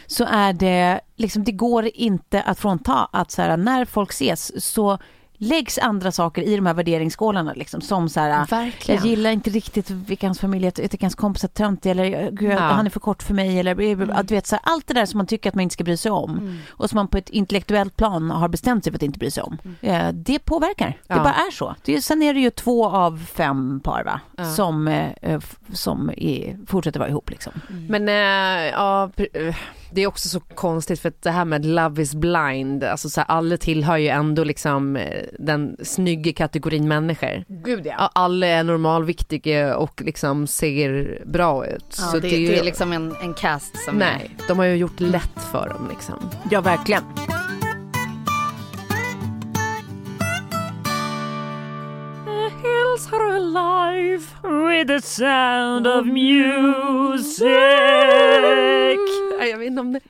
Så 0.07 0.25
är 0.25 0.53
det, 0.53 0.99
liksom, 1.15 1.43
det 1.43 1.51
går 1.51 1.89
inte 1.93 2.41
att 2.41 2.59
frånta 2.59 3.09
att 3.11 3.31
så 3.31 3.41
här, 3.41 3.57
när 3.57 3.85
folk 3.85 4.09
ses 4.11 4.65
så 4.65 4.97
läggs 5.37 5.77
andra 5.77 6.11
saker 6.11 6.41
i 6.41 6.55
de 6.55 6.65
här 6.65 6.73
värderingsskålarna 6.73 7.53
liksom, 7.53 7.81
som 7.81 8.09
så 8.09 8.19
här, 8.19 8.45
Verkligen. 8.47 9.01
jag 9.01 9.09
gillar 9.09 9.31
inte 9.31 9.49
riktigt 9.49 9.89
vilka 9.89 10.27
hans 10.27 10.39
familj 10.39 10.67
är, 10.67 10.73
jag 10.81 10.91
tycker 10.91 11.03
hans 11.05 11.15
kompis 11.15 11.43
är 11.43 11.47
töntig 11.47 11.91
eller 11.91 12.31
gud, 12.31 12.51
Ja. 12.51 12.59
han 12.59 12.85
är 12.85 12.89
för 12.89 12.99
kort 12.99 13.23
för 13.23 13.33
mig 13.33 13.59
eller 13.59 14.11
att 14.11 14.27
du 14.27 14.35
vet, 14.35 14.47
så 14.47 14.55
här, 14.55 14.61
allt 14.65 14.87
det 14.87 14.93
där 14.93 15.05
som 15.05 15.17
man 15.17 15.27
tycker 15.27 15.49
att 15.49 15.55
man 15.55 15.61
inte 15.61 15.73
ska 15.73 15.83
bry 15.83 15.97
sig 15.97 16.11
om 16.11 16.59
och 16.69 16.89
som 16.89 16.97
man 16.97 17.07
på 17.07 17.17
ett 17.17 17.29
intellektuellt 17.29 17.97
plan 17.97 18.31
har 18.31 18.47
bestämt 18.47 18.83
sig 18.83 18.93
för 18.93 18.97
att 18.97 19.03
inte 19.03 19.19
bry 19.19 19.31
sig 19.31 19.43
om. 19.43 19.57
Eh, 19.81 20.07
det 20.13 20.39
påverkar, 20.39 20.87
det 20.87 21.13
Ja. 21.13 21.15
bara 21.23 21.33
är 21.33 21.51
så. 21.51 21.75
Det, 21.85 22.01
sen 22.01 22.23
är 22.23 22.33
det 22.33 22.39
ju 22.39 22.49
två 22.49 22.85
av 22.89 23.25
fem 23.33 23.79
par 23.83 24.03
va? 24.03 24.19
Ja. 24.37 24.45
som, 24.45 24.87
eh, 24.87 25.09
f- 25.21 25.55
som 25.73 26.11
är, 26.17 26.57
fortsätter 26.67 26.99
vara 26.99 27.09
ihop 27.09 27.29
liksom. 27.29 27.51
Men 27.89 28.09
eh, 28.09 28.71
ja, 28.71 29.09
eh, 29.33 29.55
det 29.91 30.01
är 30.01 30.07
också 30.07 30.29
så 30.29 30.39
konstigt 30.39 30.99
för 30.99 31.09
att 31.09 31.21
det 31.21 31.31
här 31.31 31.45
med 31.45 31.65
love 31.65 32.01
is 32.01 32.15
blind, 32.15 32.83
alltså 32.83 33.09
så 33.09 33.21
här, 33.21 33.27
alla 33.27 33.57
tillhör 33.57 33.97
ju 33.97 34.07
ändå 34.07 34.43
liksom 34.43 34.95
eh, 34.95 35.23
den 35.39 35.77
snygga 35.83 36.33
kategorin 36.33 36.87
människor. 36.87 37.43
Gud 37.47 37.85
Ja, 37.85 38.09
Alla 38.15 38.47
är 38.47 38.63
normalviktiga 38.63 39.77
och 39.77 40.01
liksom 40.01 40.47
ser 40.47 41.21
bra 41.25 41.67
ut. 41.67 41.95
Ja, 41.99 42.03
så 42.03 42.19
det, 42.19 42.27
ju- 42.29 42.47
det 42.47 42.59
är 42.59 42.63
liksom 42.63 42.91
en, 42.93 43.15
en 43.21 43.33
cast 43.33 43.83
som 43.85 43.95
Nej, 43.95 44.35
de 44.47 44.57
har 44.59 44.65
ju 44.65 44.75
gjort 44.75 44.99
lätt 44.99 45.41
för 45.51 45.69
dem 45.69 45.87
liksom. 45.91 46.15
Ja, 46.51 46.61
verkligen. 46.61 47.03
Hills 52.63 53.07
alive 53.49 54.23
with 54.41 54.87
the 54.87 55.01
sound 55.01 55.87
of 55.87 56.05
music. 56.05 57.41
Nej, 59.39 59.49
Jag 59.49 59.57
vet 59.57 59.67
inte 59.67 59.81
om 59.81 59.93
det... 59.93 59.99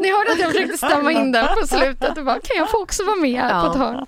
Ni 0.00 0.12
hörde 0.12 0.32
att 0.32 0.38
jag 0.38 0.52
försökte 0.52 0.76
stämma 0.76 1.12
in 1.12 1.32
där 1.32 1.46
på 1.60 1.66
slutet 1.66 2.18
och 2.18 2.24
bara, 2.24 2.34
kan 2.40 2.56
jag 2.56 2.70
få 2.70 2.82
också 2.82 3.04
vara 3.04 3.16
med 3.16 3.50
Ja. 3.50 3.60
på 3.60 3.70
ett 3.70 3.76
hörn? 3.78 4.06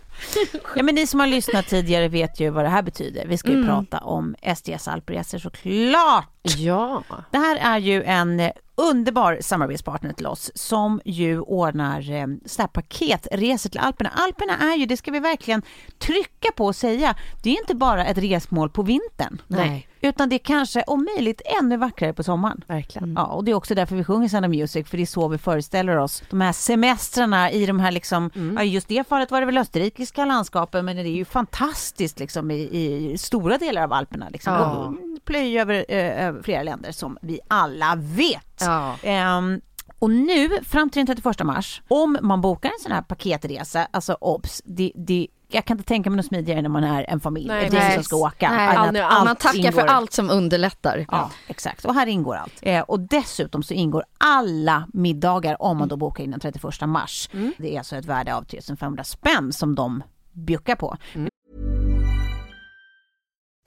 Ja, 0.77 0.83
men 0.83 0.95
ni 0.95 1.07
som 1.07 1.21
har 1.21 1.27
lyssnat 1.27 1.67
tidigare 1.69 2.09
vet 2.09 2.41
ju 2.41 2.51
vad 2.51 2.65
det 2.65 2.69
här 2.69 2.83
betyder. 2.83 3.27
Vi 3.27 3.39
ska 3.39 3.49
ju 3.49 3.55
Mm. 3.55 3.67
prata 3.69 3.99
om 4.05 4.35
SDs 4.57 4.89
alpresor 4.89 5.39
såklart. 5.39 6.29
Ja. 6.59 7.03
Det 7.31 7.39
här 7.39 7.57
är 7.75 7.79
ju 7.79 8.03
en 8.03 8.51
underbar 8.77 9.39
samarbetspartner 9.41 10.13
till 10.13 10.27
oss 10.27 10.51
som 10.55 11.01
ju 11.05 11.41
ordnar 11.41 12.01
eh, 12.11 12.27
här 12.59 12.67
paketresor 12.67 13.71
till 13.71 13.81
Alperna. 13.81 14.11
Alperna 14.17 14.73
är 14.73 14.77
ju, 14.77 14.87
det 14.87 14.97
ska 14.97 15.11
vi 15.11 15.21
verkligen 15.21 15.63
trycka 15.99 16.49
på 16.57 16.67
och 16.67 16.77
säga, 16.77 17.14
det 17.43 17.51
är 17.51 17.61
inte 17.61 17.75
bara 17.75 18.05
ett 18.05 18.19
resmål 18.19 18.71
på 18.71 18.83
vintern. 18.83 19.43
Nej. 19.47 19.89
Utan 20.01 20.29
det 20.29 20.37
är 20.37 20.39
kanske 20.39 20.83
om 20.83 21.09
möjligt 21.15 21.43
ännu 21.61 21.77
vackrare 21.77 22.13
på 22.13 22.23
sommaren. 22.23 22.65
Verkligen. 22.67 23.13
Ja, 23.17 23.27
och 23.27 23.45
det 23.45 23.51
är 23.51 23.55
också 23.55 23.75
därför 23.75 23.97
vi 23.97 24.05
sjunger 24.05 24.29
Sound 24.29 24.47
of 24.47 24.51
Music, 24.51 24.89
för 24.89 24.97
det 24.97 25.03
är 25.03 25.07
så 25.07 25.29
vi 25.29 25.39
föreställer 25.39 25.97
oss 25.97 26.23
de 26.31 26.41
här 26.41 26.53
semestrarna 26.53 27.51
i 27.51 27.67
de 27.67 27.81
här 27.81 27.93
liksom, 27.93 28.31
ja, 28.57 28.63
i 28.63 28.69
just 28.69 28.89
det 28.89 29.09
fallet 29.09 29.31
var 29.31 29.41
det 29.41 29.47
väl 29.47 29.59
österrikiska 29.59 30.25
landskapen, 30.25 30.85
men 30.85 30.97
det 30.97 31.03
är 31.03 31.17
ju 31.17 31.25
fantastiskt 31.25 32.19
liksom 32.19 32.51
i, 32.51 32.61
i 32.63 33.19
stora 33.19 33.59
delar 33.59 33.83
av 33.83 33.93
Alperna 33.93 34.29
liksom. 34.29 34.53
Ja. 34.53 34.95
Plöjer 35.25 35.61
över 35.61 35.85
eh, 35.89 36.27
över 36.27 36.43
flera 36.43 36.63
länder 36.63 36.93
som 36.93 37.19
vi 37.23 37.41
alla 37.49 37.95
vet. 37.97 38.61
Ja. 38.61 38.97
Ehm, 39.03 39.61
och 39.99 40.11
nu, 40.11 40.51
fram 40.65 40.91
till 40.91 41.07
den 41.07 41.17
31 41.17 41.45
mars, 41.45 41.83
om 41.89 42.19
man 42.23 42.41
bokar 42.41 42.69
en 42.69 42.81
sån 42.83 42.93
här 42.93 43.03
paketresa, 43.03 43.89
alltså 43.91 44.17
obs, 44.21 44.63
det, 44.65 44.93
det, 44.95 45.27
jag 45.55 45.65
kan 45.65 45.77
inte 45.77 45.89
tänka 45.89 46.11
mig 46.11 46.17
något 46.17 46.27
smidigare 46.27 46.63
när 46.63 46.69
man 46.69 46.85
är 46.85 47.05
en 47.11 47.21
familj, 47.21 47.49
Nej, 47.49 47.67
ett 47.67 47.73
gäng 47.73 47.83
nej. 47.83 47.95
som 47.95 48.05
ska 48.05 48.17
åka. 48.17 48.51
Nej, 48.51 48.77
än 48.77 48.97
att 48.97 49.25
man 49.25 49.37
tackar 49.37 49.53
för 49.73 49.81
ingår. 49.81 49.87
allt 49.87 50.13
som 50.13 50.31
underlättar. 50.31 51.07
Ja, 51.11 51.31
exakt. 51.47 51.85
Och 51.85 51.95
här 51.95 52.07
ingår 52.07 52.35
allt. 52.37 52.53
Eh, 52.63 52.81
och 52.81 53.01
dessutom 53.01 53.63
så 53.63 53.75
ingår 53.75 54.05
alla 54.19 54.89
middagar 54.93 55.63
om 55.63 55.77
man 55.79 55.89
då 55.89 55.97
bokar 55.97 56.25
innan 56.25 56.41
31 56.41 56.65
mars. 56.87 57.29
Det 57.59 57.75
är 57.75 57.79
alltså 57.79 57.97
ett 57.97 58.05
värde 58.05 58.35
av 58.35 58.43
3500 58.43 59.05
spänn 59.05 59.53
som 59.53 59.75
de 59.75 60.03
bjuckar 60.33 60.77
på. 60.77 60.97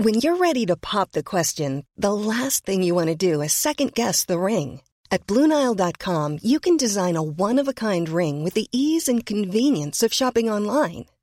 When 0.04 0.13
you're 0.13 0.38
ready 0.38 0.65
to 0.67 0.76
pop 0.78 1.12
the 1.12 1.23
question, 1.23 1.84
the 2.02 2.12
last 2.12 2.65
thing 2.65 2.84
you 2.84 2.95
want 3.06 3.19
to 3.19 3.32
do 3.32 3.43
is 3.43 3.54
second 3.54 3.93
guess 3.95 4.26
the 4.26 4.34
ring. 4.38 4.82
At 5.10 5.26
Bluenile.com, 5.26 6.39
you 6.43 6.60
can 6.60 6.78
design 6.78 7.15
a 7.17 7.21
one 7.21 7.62
of 7.62 7.67
a 7.67 7.73
kind 7.73 8.10
ring 8.10 8.43
with 8.43 8.54
the 8.56 8.67
ease 8.71 9.08
and 9.12 9.26
convenience 9.26 10.04
of 10.06 10.13
shopping 10.13 10.52
online. 10.52 11.06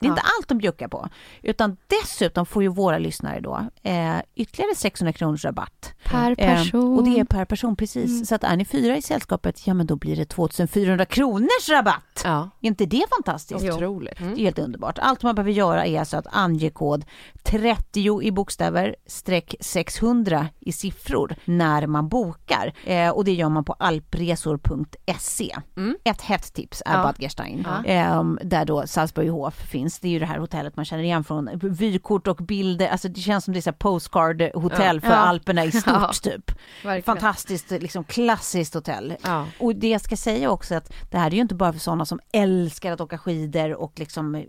Det 0.00 0.06
är 0.06 0.10
inte 0.10 0.22
allt 0.38 0.48
de 0.48 0.58
bjuckar 0.58 0.88
på, 0.88 1.08
utan 1.42 1.76
dessutom 1.86 2.46
får 2.46 2.62
ju 2.62 2.68
våra 2.68 2.98
lyssnare 2.98 3.40
då 3.40 3.66
eh, 3.82 4.16
ytterligare 4.34 4.74
600 4.74 5.12
kronors 5.12 5.44
rabatt. 5.44 5.92
Per 6.04 6.30
Eh, 6.38 6.56
person. 6.56 6.98
och 6.98 7.04
det 7.04 7.20
är 7.20 7.24
per 7.24 7.44
person, 7.44 7.76
precis. 7.76 8.28
Så 8.28 8.34
att 8.34 8.44
är 8.44 8.56
ni 8.56 8.64
fyra 8.64 8.96
i 8.96 9.02
sällskapet, 9.02 9.66
ja 9.66 9.74
men 9.74 9.86
då 9.86 9.96
blir 9.96 10.16
det 10.16 10.24
2400 10.24 11.04
kronors 11.04 11.68
rabatt. 11.70 12.20
Ja. 12.24 12.50
Är 12.60 12.66
inte 12.68 12.86
det 12.86 13.04
fantastiskt? 13.16 13.64
Otroligt. 13.64 14.18
Det 14.18 14.24
är 14.24 14.36
helt 14.36 14.58
underbart. 14.58 14.98
Allt 14.98 15.22
man 15.22 15.34
behöver 15.34 15.52
göra 15.52 15.86
är 15.86 15.98
alltså 16.00 16.16
att 16.16 16.26
ange 16.30 16.70
kod 16.70 17.04
30 17.42 18.22
i 18.22 18.30
bokstäver 18.32 18.96
streck 19.06 19.54
600 19.60 20.48
i 20.60 20.72
siffror 20.72 21.36
när 21.44 21.86
man 21.86 22.08
bokar. 22.08 22.72
Eh, 22.84 23.10
och 23.10 23.24
det 23.24 23.32
gör 23.32 23.48
man 23.48 23.64
på 23.64 23.72
alpresor.se. 23.72 25.56
Ett 26.04 26.20
hett 26.22 26.52
tips 26.54 26.82
är 26.86 26.92
Ja. 26.96 27.02
Bad 27.02 27.14
Gerstein, 27.18 27.66
eh, 27.84 28.24
där 28.42 28.64
då 28.64 28.86
Salzburghof 28.86 29.54
finns. 29.54 29.85
Det 30.00 30.08
är 30.08 30.12
ju 30.12 30.18
det 30.18 30.26
här 30.26 30.38
hotellet 30.38 30.76
man 30.76 30.84
känner 30.84 31.02
igen 31.02 31.24
från 31.24 31.50
vykort 31.62 32.26
och 32.26 32.36
bilder. 32.36 32.88
Alltså 32.88 33.08
det 33.08 33.20
känns 33.20 33.44
som 33.44 33.52
det 33.54 33.60
är 33.60 33.62
så 33.62 33.70
här 33.70 33.76
postcard-hotell 33.76 35.00
för 35.00 35.08
Ja. 35.08 35.14
Alperna 35.16 35.64
i 35.64 35.72
stort 35.72 35.84
Ja. 35.86 36.12
typ. 36.22 36.50
Verkligen. 36.84 37.02
Fantastiskt, 37.02 37.70
liksom 37.70 38.04
klassiskt 38.04 38.74
hotell. 38.74 39.14
Ja. 39.22 39.46
Och 39.58 39.74
det 39.76 39.88
jag 39.88 40.00
ska 40.00 40.16
säga 40.16 40.50
också 40.50 40.74
att 40.74 40.92
det 41.10 41.18
här 41.18 41.26
är 41.26 41.34
ju 41.34 41.40
inte 41.40 41.54
bara 41.54 41.72
för 41.72 41.80
sådana 41.80 42.04
som 42.06 42.20
älskar 42.32 42.92
att 42.92 43.00
åka 43.00 43.18
skidor 43.18 43.74
och 43.74 43.92
liksom 43.96 44.34
eh, 44.34 44.44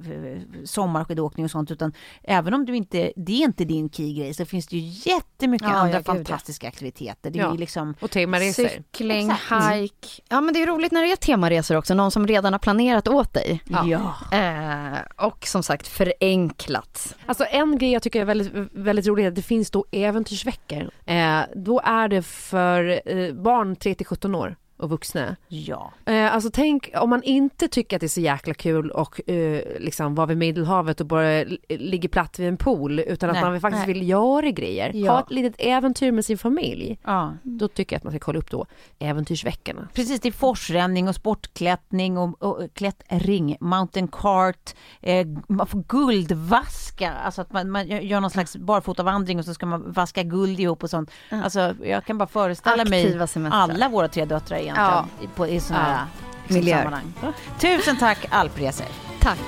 sommarskidåkning 0.66 1.44
och 1.46 1.52
sånt 1.52 1.72
utan 1.72 1.94
även 2.24 2.54
om 2.54 2.66
du 2.66 2.76
inte, 2.76 3.14
det 3.16 3.32
är 3.32 3.44
inte 3.46 3.66
din 3.66 3.90
key-grej 3.90 4.34
så 4.34 4.46
finns 4.46 4.68
det 4.68 4.78
ju 4.78 5.12
jättemycket 5.12 5.68
Ja, 5.68 5.76
andra 5.76 5.94
ja, 5.94 6.02
ja. 6.06 6.14
fantastiska 6.14 6.68
aktiviteter. 6.68 7.30
Det 7.32 7.40
är 7.40 7.44
Ja. 7.44 7.52
ju 7.52 7.58
liksom 7.58 7.96
Och 8.02 8.12
temaresor. 8.12 8.68
Cykling, 8.68 9.32
Exakt. 9.32 9.72
hike. 9.74 10.08
Ja 10.30 10.42
men 10.42 10.54
det 10.54 10.62
är 10.64 10.68
roligt 10.68 10.92
när 10.92 11.02
det 11.04 11.12
är 11.12 11.16
temaresor 11.16 11.76
också, 11.78 11.94
någon 11.94 12.12
som 12.12 12.28
redan 12.28 12.54
har 12.54 12.60
planerat 12.60 13.08
åt 13.08 13.34
dig. 13.34 13.62
Ja. 13.70 14.16
Eh, 14.38 14.98
och 15.28 15.48
som 15.48 15.64
sagt 15.64 15.88
förenklat. 15.88 17.16
Alltså 17.26 17.46
en 17.52 17.78
grej 17.78 17.92
jag 17.92 18.04
tycker 18.04 18.22
är 18.22 18.26
väldigt, 18.26 18.52
väldigt 18.72 19.08
rolig 19.08 19.24
är 19.24 19.28
att 19.28 19.36
det 19.36 19.42
finns 19.42 19.72
då 19.72 19.86
äventyrsveckor. 19.92 20.90
Eh, 21.06 21.42
då 21.56 21.82
är 21.84 22.08
det 22.08 22.22
för 22.22 23.02
eh, 23.06 23.34
barn 23.34 23.76
3 23.76 23.96
till 23.96 24.06
17 24.06 24.36
år 24.36 24.56
och 24.78 24.90
vuxna. 24.90 25.36
Ja. 25.48 25.92
Eh, 26.06 26.34
alltså 26.34 26.50
tänk 26.54 26.90
om 26.96 27.10
man 27.10 27.24
inte 27.24 27.68
tycker 27.68 27.98
att 27.98 28.00
det 28.00 28.06
är 28.06 28.08
så 28.08 28.22
jäkla 28.22 28.54
kul 28.54 28.92
och 28.92 29.30
eh, 29.30 29.62
liksom 29.80 30.16
vara 30.16 30.26
vid 30.28 30.38
Medelhavet 30.38 31.02
och 31.02 31.08
bara 31.08 31.28
l- 31.32 31.60
ligga 31.70 32.10
platt 32.10 32.40
vid 32.40 32.48
en 32.48 32.58
pool 32.58 33.00
utan 33.00 33.30
att 33.30 33.34
Nej, 33.36 33.44
man 33.44 33.62
faktiskt 33.62 33.88
nej. 33.88 33.94
vill 33.94 34.10
göra 34.10 34.50
grejer. 34.50 34.92
Ja. 34.94 35.12
Ha 35.12 35.20
ett 35.20 35.32
litet 35.32 35.56
äventyr 35.60 36.12
med 36.12 36.26
sin 36.26 36.38
familj. 36.38 37.00
ja. 37.04 37.34
Då 37.44 37.68
tycker 37.68 37.94
jag 37.96 37.98
att 37.98 38.04
man 38.04 38.12
ska 38.14 38.20
kolla 38.20 38.40
upp 38.40 38.52
då 38.52 38.66
Äventyrsveckorna. 39.00 39.88
Precis, 39.94 40.20
det 40.20 40.28
är 40.28 40.32
forsränning 40.32 41.08
och 41.08 41.16
sportklättring 41.16 42.18
och, 42.18 42.44
och 42.44 42.74
klättring, 42.74 43.58
mountain 43.60 44.08
cart, 44.08 44.76
eh, 45.02 45.28
man 45.48 45.68
får 45.68 45.84
guldvaska, 45.88 47.14
alltså 47.14 47.42
att 47.42 47.52
man, 47.52 47.70
man 47.72 47.88
gör 47.88 48.20
någon 48.22 48.30
slags 48.32 48.56
barfotavandring 48.58 49.40
och 49.40 49.46
så 49.46 49.54
ska 49.54 49.66
man 49.66 49.92
vaska 49.92 50.24
guld 50.24 50.60
ihop 50.60 50.84
och 50.84 50.90
sånt. 50.90 51.12
Alltså 51.30 51.76
jag 51.84 52.06
kan 52.06 52.18
bara 52.18 52.28
föreställa 52.28 52.84
Aktiva 52.84 53.18
mig 53.18 53.28
semestrar. 53.28 53.60
alla 53.62 53.90
våra 53.90 54.08
tre 54.08 54.26
döttrar 54.26 54.58
egentligen 54.68 54.92
Ja. 55.20 55.24
i, 55.24 55.28
på, 55.36 55.48
i 55.48 55.60
sådana 55.60 55.84
här 55.86 56.06
liksom, 56.44 56.56
Miljöer. 56.56 56.78
sammanhang. 56.78 57.14
Tusen 57.60 57.98
tack 57.98 58.26
Alpresor. 58.30 58.86
Tack. 59.22 59.40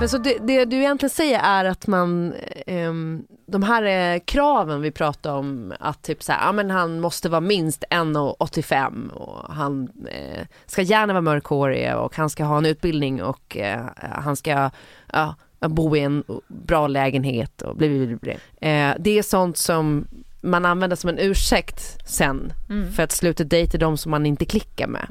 Men 0.00 0.08
så 0.08 0.18
det, 0.18 0.38
det 0.38 0.64
du 0.64 0.76
egentligen 0.76 1.10
säger 1.10 1.40
är 1.42 1.64
att 1.64 1.86
man, 1.86 2.34
ehm, 2.66 3.22
de 3.46 3.62
här 3.62 3.82
eh, 4.14 4.20
kraven 4.24 4.80
vi 4.80 4.90
pratar 4.90 5.32
om, 5.32 5.72
att 5.80 6.02
typ 6.02 6.22
så 6.22 6.32
här, 6.32 6.46
ja 6.46 6.52
men 6.52 6.70
han 6.70 7.00
måste 7.00 7.28
vara 7.28 7.40
minst 7.40 7.84
1,85 7.90 9.10
och 9.10 9.54
han 9.54 9.88
eh, 10.10 10.46
ska 10.66 10.82
gärna 10.82 11.12
vara 11.12 11.20
mörkhårig 11.20 11.96
och 11.96 12.16
han 12.16 12.30
ska 12.30 12.44
ha 12.44 12.58
en 12.58 12.66
utbildning 12.66 13.22
och 13.22 13.56
eh, 13.56 13.80
han 13.96 14.36
ska 14.36 14.70
ja, 15.12 15.34
bo 15.68 15.96
i 15.96 16.00
en 16.00 16.24
bra 16.48 16.86
lägenhet 16.86 17.62
och 17.62 17.76
bli, 17.76 17.88
bli, 17.88 18.06
bli, 18.06 18.16
bli. 18.16 18.32
Eh, 18.70 18.94
Det 18.98 19.18
är 19.18 19.22
sånt 19.22 19.56
som 19.58 20.06
man 20.46 20.64
använder 20.64 20.96
som 20.96 21.10
en 21.10 21.18
ursäkt 21.18 21.98
sen 22.06 22.52
för 22.96 23.02
att 23.02 23.12
sluta 23.12 23.44
dejta 23.44 23.78
de 23.78 23.96
som 23.96 24.10
man 24.10 24.26
inte 24.26 24.44
klickar 24.44 24.86
med. 24.86 25.06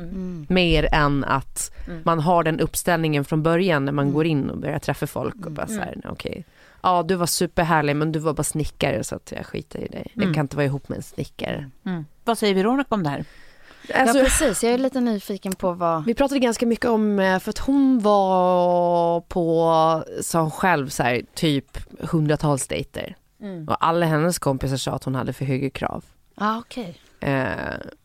Mer 0.50 0.90
än 0.92 1.24
att 1.24 1.72
man 2.04 2.20
har 2.20 2.44
den 2.44 2.60
uppställningen 2.60 3.26
från 3.26 3.44
början 3.44 3.86
när 3.86 3.92
man 3.92 4.14
går 4.14 4.26
in 4.26 4.50
och 4.50 4.58
börjar 4.58 4.80
träffa 4.80 5.08
folk 5.08 5.46
och 5.46 5.52
bara 5.52 5.68
så 5.68 5.80
här, 5.80 6.02
okej. 6.06 6.46
Ja, 6.82 7.04
du 7.04 7.16
var 7.16 7.26
superhärlig 7.26 7.96
men 7.96 8.12
du 8.12 8.20
var 8.20 8.34
bara 8.34 8.44
snickare 8.44 9.04
så 9.04 9.16
att 9.16 9.34
jag 9.36 9.46
skiter 9.46 9.80
i 9.80 9.88
dig. 9.88 10.12
Jag 10.14 10.34
kan 10.34 10.46
inte 10.46 10.56
vara 10.56 10.66
ihop 10.66 10.90
med 10.90 10.96
en 10.96 11.04
snickare. 11.04 11.70
Mm. 11.86 12.06
Vad 12.24 12.38
säger 12.38 12.56
Veronica 12.56 12.96
om 12.96 13.04
det 13.04 13.10
här? 13.10 13.26
Alltså, 13.94 14.18
ja 14.18 14.24
precis, 14.24 14.64
jag 14.64 14.74
är 14.74 14.78
lite 14.78 15.02
nyfiken 15.02 15.56
på 15.56 15.72
vad... 15.72 16.06
vi 16.06 16.14
pratade 16.14 16.40
ganska 16.40 16.66
mycket 16.66 16.86
om, 16.86 17.20
eh, 17.20 17.40
för 17.40 17.50
att 17.50 17.58
hon 17.58 18.00
var 18.00 19.22
på, 19.22 20.04
sa 20.22 20.42
hon 20.42 20.52
själv, 20.52 20.90
så 20.90 21.04
här, 21.04 21.22
typ 21.34 21.78
hundratals 22.00 22.68
dejter. 22.68 23.16
Och 23.68 23.86
alla 23.86 24.06
hennes 24.06 24.40
kompisar 24.40 24.78
sa 24.78 24.92
att 24.92 25.04
hon 25.04 25.16
hade 25.16 25.34
för 25.34 25.46
höga 25.46 25.70
krav. 25.70 26.04
Ja 26.36 26.58
okej. 26.60 26.98
Eh, 27.20 27.48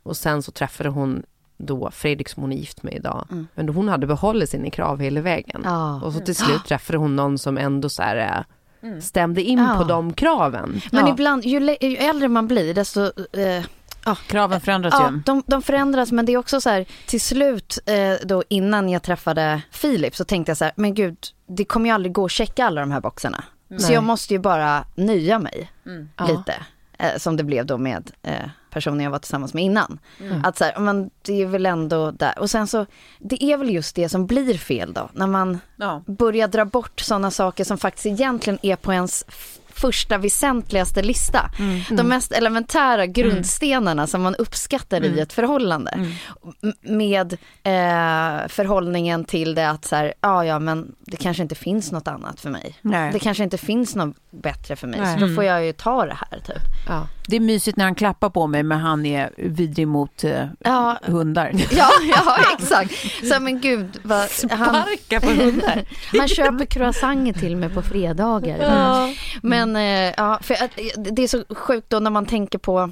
och 0.03 0.17
sen 0.17 0.43
så 0.43 0.53
träffade 0.53 0.89
hon 0.89 1.23
då 1.59 1.91
Fredrik 1.91 2.29
som 2.29 2.43
hon 2.43 2.53
är 2.53 2.57
gift 2.57 2.83
med 2.83 2.95
idag. 2.95 3.27
Men 3.55 3.69
hon 3.69 3.89
hade 3.89 4.07
behållit 4.07 4.51
sina 4.51 4.71
krav 4.71 5.01
hela 5.01 5.21
vägen. 5.21 5.61
Ja. 5.65 6.01
Och 6.03 6.13
så 6.13 6.21
till 6.21 6.37
slut 6.37 6.65
träffade 6.65 6.99
hon 6.99 7.17
någon 7.17 7.39
som 7.39 7.59
ändå 7.59 7.89
så 7.89 8.03
här, 8.03 8.45
eh, 8.83 8.99
stämde 8.99 9.43
in 9.43 9.59
Ja. 9.59 9.75
på 9.79 9.85
de 9.85 10.13
kraven. 10.13 10.81
Men 10.93 11.07
Ja. 11.07 11.13
ibland, 11.13 11.45
ju, 11.45 11.77
ju 11.81 11.97
äldre 11.97 12.29
man 12.29 12.47
blir 12.49 12.75
desto... 12.75 13.01
Eh, 13.39 13.65
Kraven 14.27 14.61
förändras 14.61 14.95
ja, 14.99 15.11
ju. 15.11 15.17
de, 15.27 15.43
de 15.47 15.63
förändras 15.63 16.13
men 16.13 16.27
det 16.27 16.33
är 16.33 16.37
också 16.37 16.61
så 16.61 16.71
här, 16.71 16.87
till 17.07 17.21
slut 17.21 17.79
eh, 17.87 18.27
då 18.27 18.43
innan 18.49 18.89
jag 18.89 19.03
träffade 19.03 19.63
Filip 19.71 20.17
så 20.17 20.25
tänkte 20.25 20.51
jag 20.51 20.57
så 20.57 20.65
här, 20.65 20.73
men 20.77 20.95
gud, 20.95 21.17
det 21.47 21.65
kommer 21.65 21.87
ju 21.89 21.95
aldrig 21.95 22.13
gå 22.13 22.25
att 22.25 22.31
checka 22.31 22.67
alla 22.67 22.81
de 22.81 22.91
här 22.91 23.01
boxarna. 23.01 23.45
Så 23.71 23.75
Nej. 23.87 23.93
jag 23.93 24.05
måste 24.05 24.35
ju 24.35 24.39
bara 24.41 24.85
nöja 24.95 25.39
mig 25.39 25.71
Ja. 26.17 26.27
lite. 26.27 26.55
Eh, 26.99 27.17
som 27.19 27.37
det 27.37 27.45
blev 27.45 27.67
då 27.67 27.79
med 27.79 28.11
eh, 28.23 28.35
personen 28.71 29.01
jag 29.01 29.11
var 29.11 29.19
tillsammans 29.19 29.55
med 29.55 29.65
innan. 29.65 29.99
Mm. 30.21 30.45
Att 30.45 30.59
så 30.59 30.65
här, 30.65 30.79
men 30.79 31.11
det 31.23 31.43
är 31.43 31.47
väl 31.47 31.67
ändå 31.67 32.11
där. 32.11 32.39
Och 32.39 32.51
sen 32.51 32.67
så, 32.67 32.87
det 33.19 33.45
är 33.45 33.57
väl 33.57 33.71
just 33.71 33.97
det 33.97 34.09
som 34.09 34.27
blir 34.27 34.59
fel 34.59 34.93
då. 34.93 35.09
När 35.13 35.27
man 35.27 35.59
Ja. 35.77 36.03
börja 36.07 36.47
dra 36.47 36.65
bort 36.65 37.01
sådana 37.01 37.31
saker 37.31 37.65
som 37.65 37.79
faktiskt 37.79 38.07
egentligen 38.07 38.59
är 38.63 38.77
på 38.77 38.93
ens 38.93 39.25
första 39.81 40.19
väsentligaste 40.19 41.03
lista. 41.03 41.51
De 41.91 42.03
mest 42.09 42.33
elementära 42.33 43.07
grundstenarna 43.07 44.07
som 44.07 44.23
man 44.23 44.35
uppskattar 44.35 45.05
i 45.05 45.21
ett 45.21 45.33
förhållande. 45.33 46.09
Med 46.81 47.33
eh, 47.63 48.49
förhållningen 48.49 49.25
till 49.25 49.55
det 49.55 49.71
att 49.71 49.85
så 49.85 49.97
här, 49.97 50.15
ja 50.21 50.45
ja 50.45 50.59
men 50.59 50.95
det 51.01 51.17
kanske 51.17 51.43
inte 51.43 51.55
finns 51.55 51.93
något 51.93 52.09
annat 52.09 52.41
för 52.41 52.51
mig. 52.51 52.79
Nej. 52.83 53.13
Det 53.13 53.19
kanske 53.19 53.45
inte 53.45 53.59
finns 53.59 53.97
något 53.97 54.17
bättre 54.31 54.77
för 54.77 54.87
mig. 54.87 55.01
Nej. 55.01 55.19
Så 55.19 55.27
då 55.27 55.35
får 55.35 55.45
jag 55.45 55.65
ju 55.67 55.73
ta 55.73 56.07
det 56.07 56.19
här 56.31 56.39
typ. 56.41 56.63
Ja. 56.89 57.09
Det 57.31 57.37
är 57.37 57.41
mysigt 57.41 57.77
när 57.77 57.85
han 57.85 57.95
klappar 57.95 58.31
på 58.31 58.47
mig 58.47 58.63
men 58.63 58.79
han 58.79 59.07
är 59.07 59.31
vidrig 59.37 59.89
mot 59.89 60.25
eh, 60.25 60.47
Ja, 60.59 60.99
hundar. 61.03 61.53
ja, 61.71 61.91
ja 62.11 62.37
exakt. 62.59 62.95
Så 63.27 63.41
men 63.41 63.61
gud, 63.61 64.01
vad, 64.03 64.19
han, 64.19 64.29
Sparka 64.29 65.21
på 65.21 65.31
hundar. 65.31 65.85
han 66.19 66.29
köper 66.29 66.65
croissanter 66.65 67.41
till 67.41 67.57
mig 67.57 67.69
på 67.69 67.83
fredagar. 67.83 68.59
Men 69.43 69.77
eh, 69.77 70.15
ja, 70.17 70.39
för 70.43 70.55
att, 70.55 70.79
eh, 70.79 71.03
det 71.03 71.23
är 71.23 71.29
så 71.29 71.45
sjukt 71.55 71.91
då 71.91 71.99
när 71.99 72.11
man 72.11 72.27
tänker 72.27 72.59
på 72.59 72.91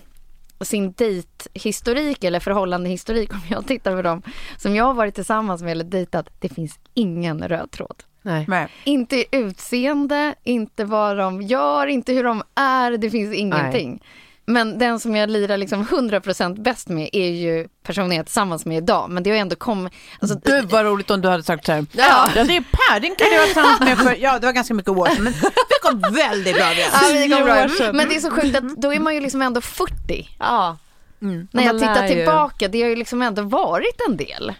sin 0.60 0.92
dejthistorik 0.92 2.24
eller 2.24 2.40
förhållandehistorik 2.40 3.32
om 3.32 3.40
jag 3.48 3.66
tittar 3.66 3.96
på 3.96 4.02
dem 4.02 4.22
som 4.56 4.74
jag 4.74 4.84
har 4.84 4.94
varit 4.94 5.14
tillsammans 5.14 5.62
med 5.62 5.72
eller 5.72 5.84
dejtat. 5.84 6.28
Det 6.38 6.48
finns 6.48 6.78
ingen 6.94 7.48
röd 7.48 7.70
tråd. 7.70 8.02
Nej. 8.22 8.44
Nej. 8.48 8.68
Inte 8.84 9.24
utseende, 9.30 10.34
inte 10.44 10.84
vad 10.84 11.16
de 11.16 11.42
gör, 11.42 11.86
inte 11.86 12.12
hur 12.12 12.24
de 12.24 12.42
är. 12.54 12.98
Det 12.98 13.10
finns 13.10 13.34
ingenting. 13.34 14.02
Men 14.48 14.78
den 14.78 15.00
som 15.00 15.16
jag 15.16 15.30
lirar 15.30 15.56
liksom 15.56 15.86
100% 15.86 16.62
bäst 16.62 16.88
med 16.88 17.08
är 17.12 17.30
ju 17.30 17.68
personen 17.82 18.10
jag 18.10 18.18
är 18.18 18.24
tillsammans 18.24 18.66
med 18.66 18.78
idag. 18.78 19.10
Men 19.10 19.22
det 19.22 19.30
har 19.30 19.36
ändå 19.36 19.56
kommit... 19.56 19.92
Alltså, 20.20 20.40
Gud 20.44 20.64
vad 20.64 20.84
roligt 20.84 21.10
om 21.10 21.20
du 21.20 21.28
hade 21.28 21.42
sagt 21.42 21.66
så 21.66 21.72
här. 21.72 21.86
Ja. 21.92 22.30
Ja, 22.36 22.44
det 22.44 22.56
är 22.56 22.60
Per, 22.60 23.00
den 23.00 23.14
kan 23.14 23.26
du 23.30 23.36
vara 23.36 23.44
tillsammans 23.44 23.80
med 23.80 23.98
för, 23.98 24.16
ja 24.22 24.38
det 24.38 24.46
var 24.46 24.52
ganska 24.52 24.74
mycket 24.74 24.90
år 24.90 25.06
sedan 25.06 25.24
men 25.24 25.32
vi 25.32 25.40
kom 25.82 26.14
väldigt 26.14 26.54
bra 26.54 26.64
överens. 26.64 27.30
Ja, 27.30 27.44
bra. 27.78 27.92
Men 27.92 28.08
det 28.08 28.16
är 28.16 28.20
så 28.20 28.30
sjukt 28.30 28.56
att 28.56 28.76
då 28.76 28.94
är 28.94 29.00
man 29.00 29.14
ju 29.14 29.20
liksom 29.20 29.42
ändå 29.42 29.60
40. 29.60 30.28
Ja. 30.38 30.76
När 31.18 31.64
jag 31.64 31.78
tittar 31.78 32.06
ju. 32.06 32.14
tillbaka, 32.14 32.68
det 32.68 32.82
har 32.82 32.88
ju 32.88 32.96
liksom 32.96 33.22
ändå 33.22 33.42
varit 33.42 34.00
en 34.08 34.16
del. 34.16 34.52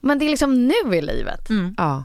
Men 0.00 0.18
det 0.18 0.24
är 0.24 0.30
liksom 0.30 0.66
nu 0.68 0.96
i 0.96 1.02
livet. 1.02 1.48
Ja. 1.76 2.04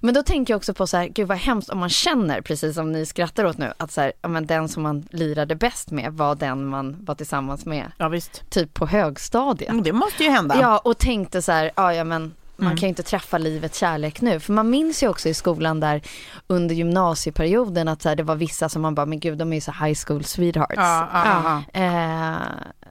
Men 0.00 0.14
då 0.14 0.22
tänker 0.22 0.52
jag 0.54 0.58
också 0.58 0.74
på 0.74 0.86
så 0.86 0.96
här, 0.96 1.06
gud 1.06 1.28
vad 1.28 1.38
hemskt 1.38 1.70
om 1.70 1.78
man 1.78 1.88
känner, 1.88 2.40
precis 2.40 2.74
som 2.74 2.92
ni 2.92 3.06
skrattar 3.06 3.44
åt 3.44 3.58
nu, 3.58 3.72
att 3.76 3.92
så 3.92 4.00
här, 4.00 4.12
ja, 4.22 4.28
men 4.28 4.46
den 4.46 4.68
som 4.68 4.82
man 4.82 5.06
lirade 5.10 5.54
bäst 5.54 5.90
med 5.90 6.12
var 6.12 6.34
den 6.34 6.66
man 6.66 6.96
var 7.04 7.14
tillsammans 7.14 7.66
med 7.66 7.92
Ja 7.98 8.08
visst. 8.08 8.50
typ 8.50 8.74
på 8.74 8.86
högstadiet. 8.86 9.70
Mm, 9.70 9.82
Det 9.82 9.92
måste 9.92 10.24
ju 10.24 10.30
hända. 10.30 10.56
Ja, 10.60 10.78
och 10.78 10.98
tänkte 10.98 11.42
så 11.42 11.52
här, 11.52 11.70
ja, 11.76 11.94
ja 11.94 12.04
men 12.04 12.34
man 12.56 12.76
kan 12.76 12.80
ju 12.80 12.88
inte 12.88 13.02
träffa 13.02 13.38
livets 13.38 13.78
kärlek 13.78 14.20
nu. 14.20 14.40
För 14.40 14.52
man 14.52 14.70
minns 14.70 15.02
ju 15.02 15.08
också 15.08 15.28
i 15.28 15.34
skolan 15.34 15.80
där 15.80 16.02
under 16.46 16.74
gymnasieperioden 16.74 17.88
att 17.88 18.02
så 18.02 18.08
här, 18.08 18.16
det 18.16 18.22
var 18.22 18.34
vissa 18.36 18.68
som 18.68 18.82
man 18.82 18.94
bara, 18.94 19.06
men 19.06 19.20
gud 19.20 19.38
de 19.38 19.52
är 19.52 19.56
ju 19.56 19.60
så 19.60 19.72
high 19.72 19.98
school 20.06 20.24
sweethearts. 20.24 20.74
Ja, 20.76 21.08
ja, 21.12 21.62
ja. 21.72 21.80
Eh, 21.80 22.36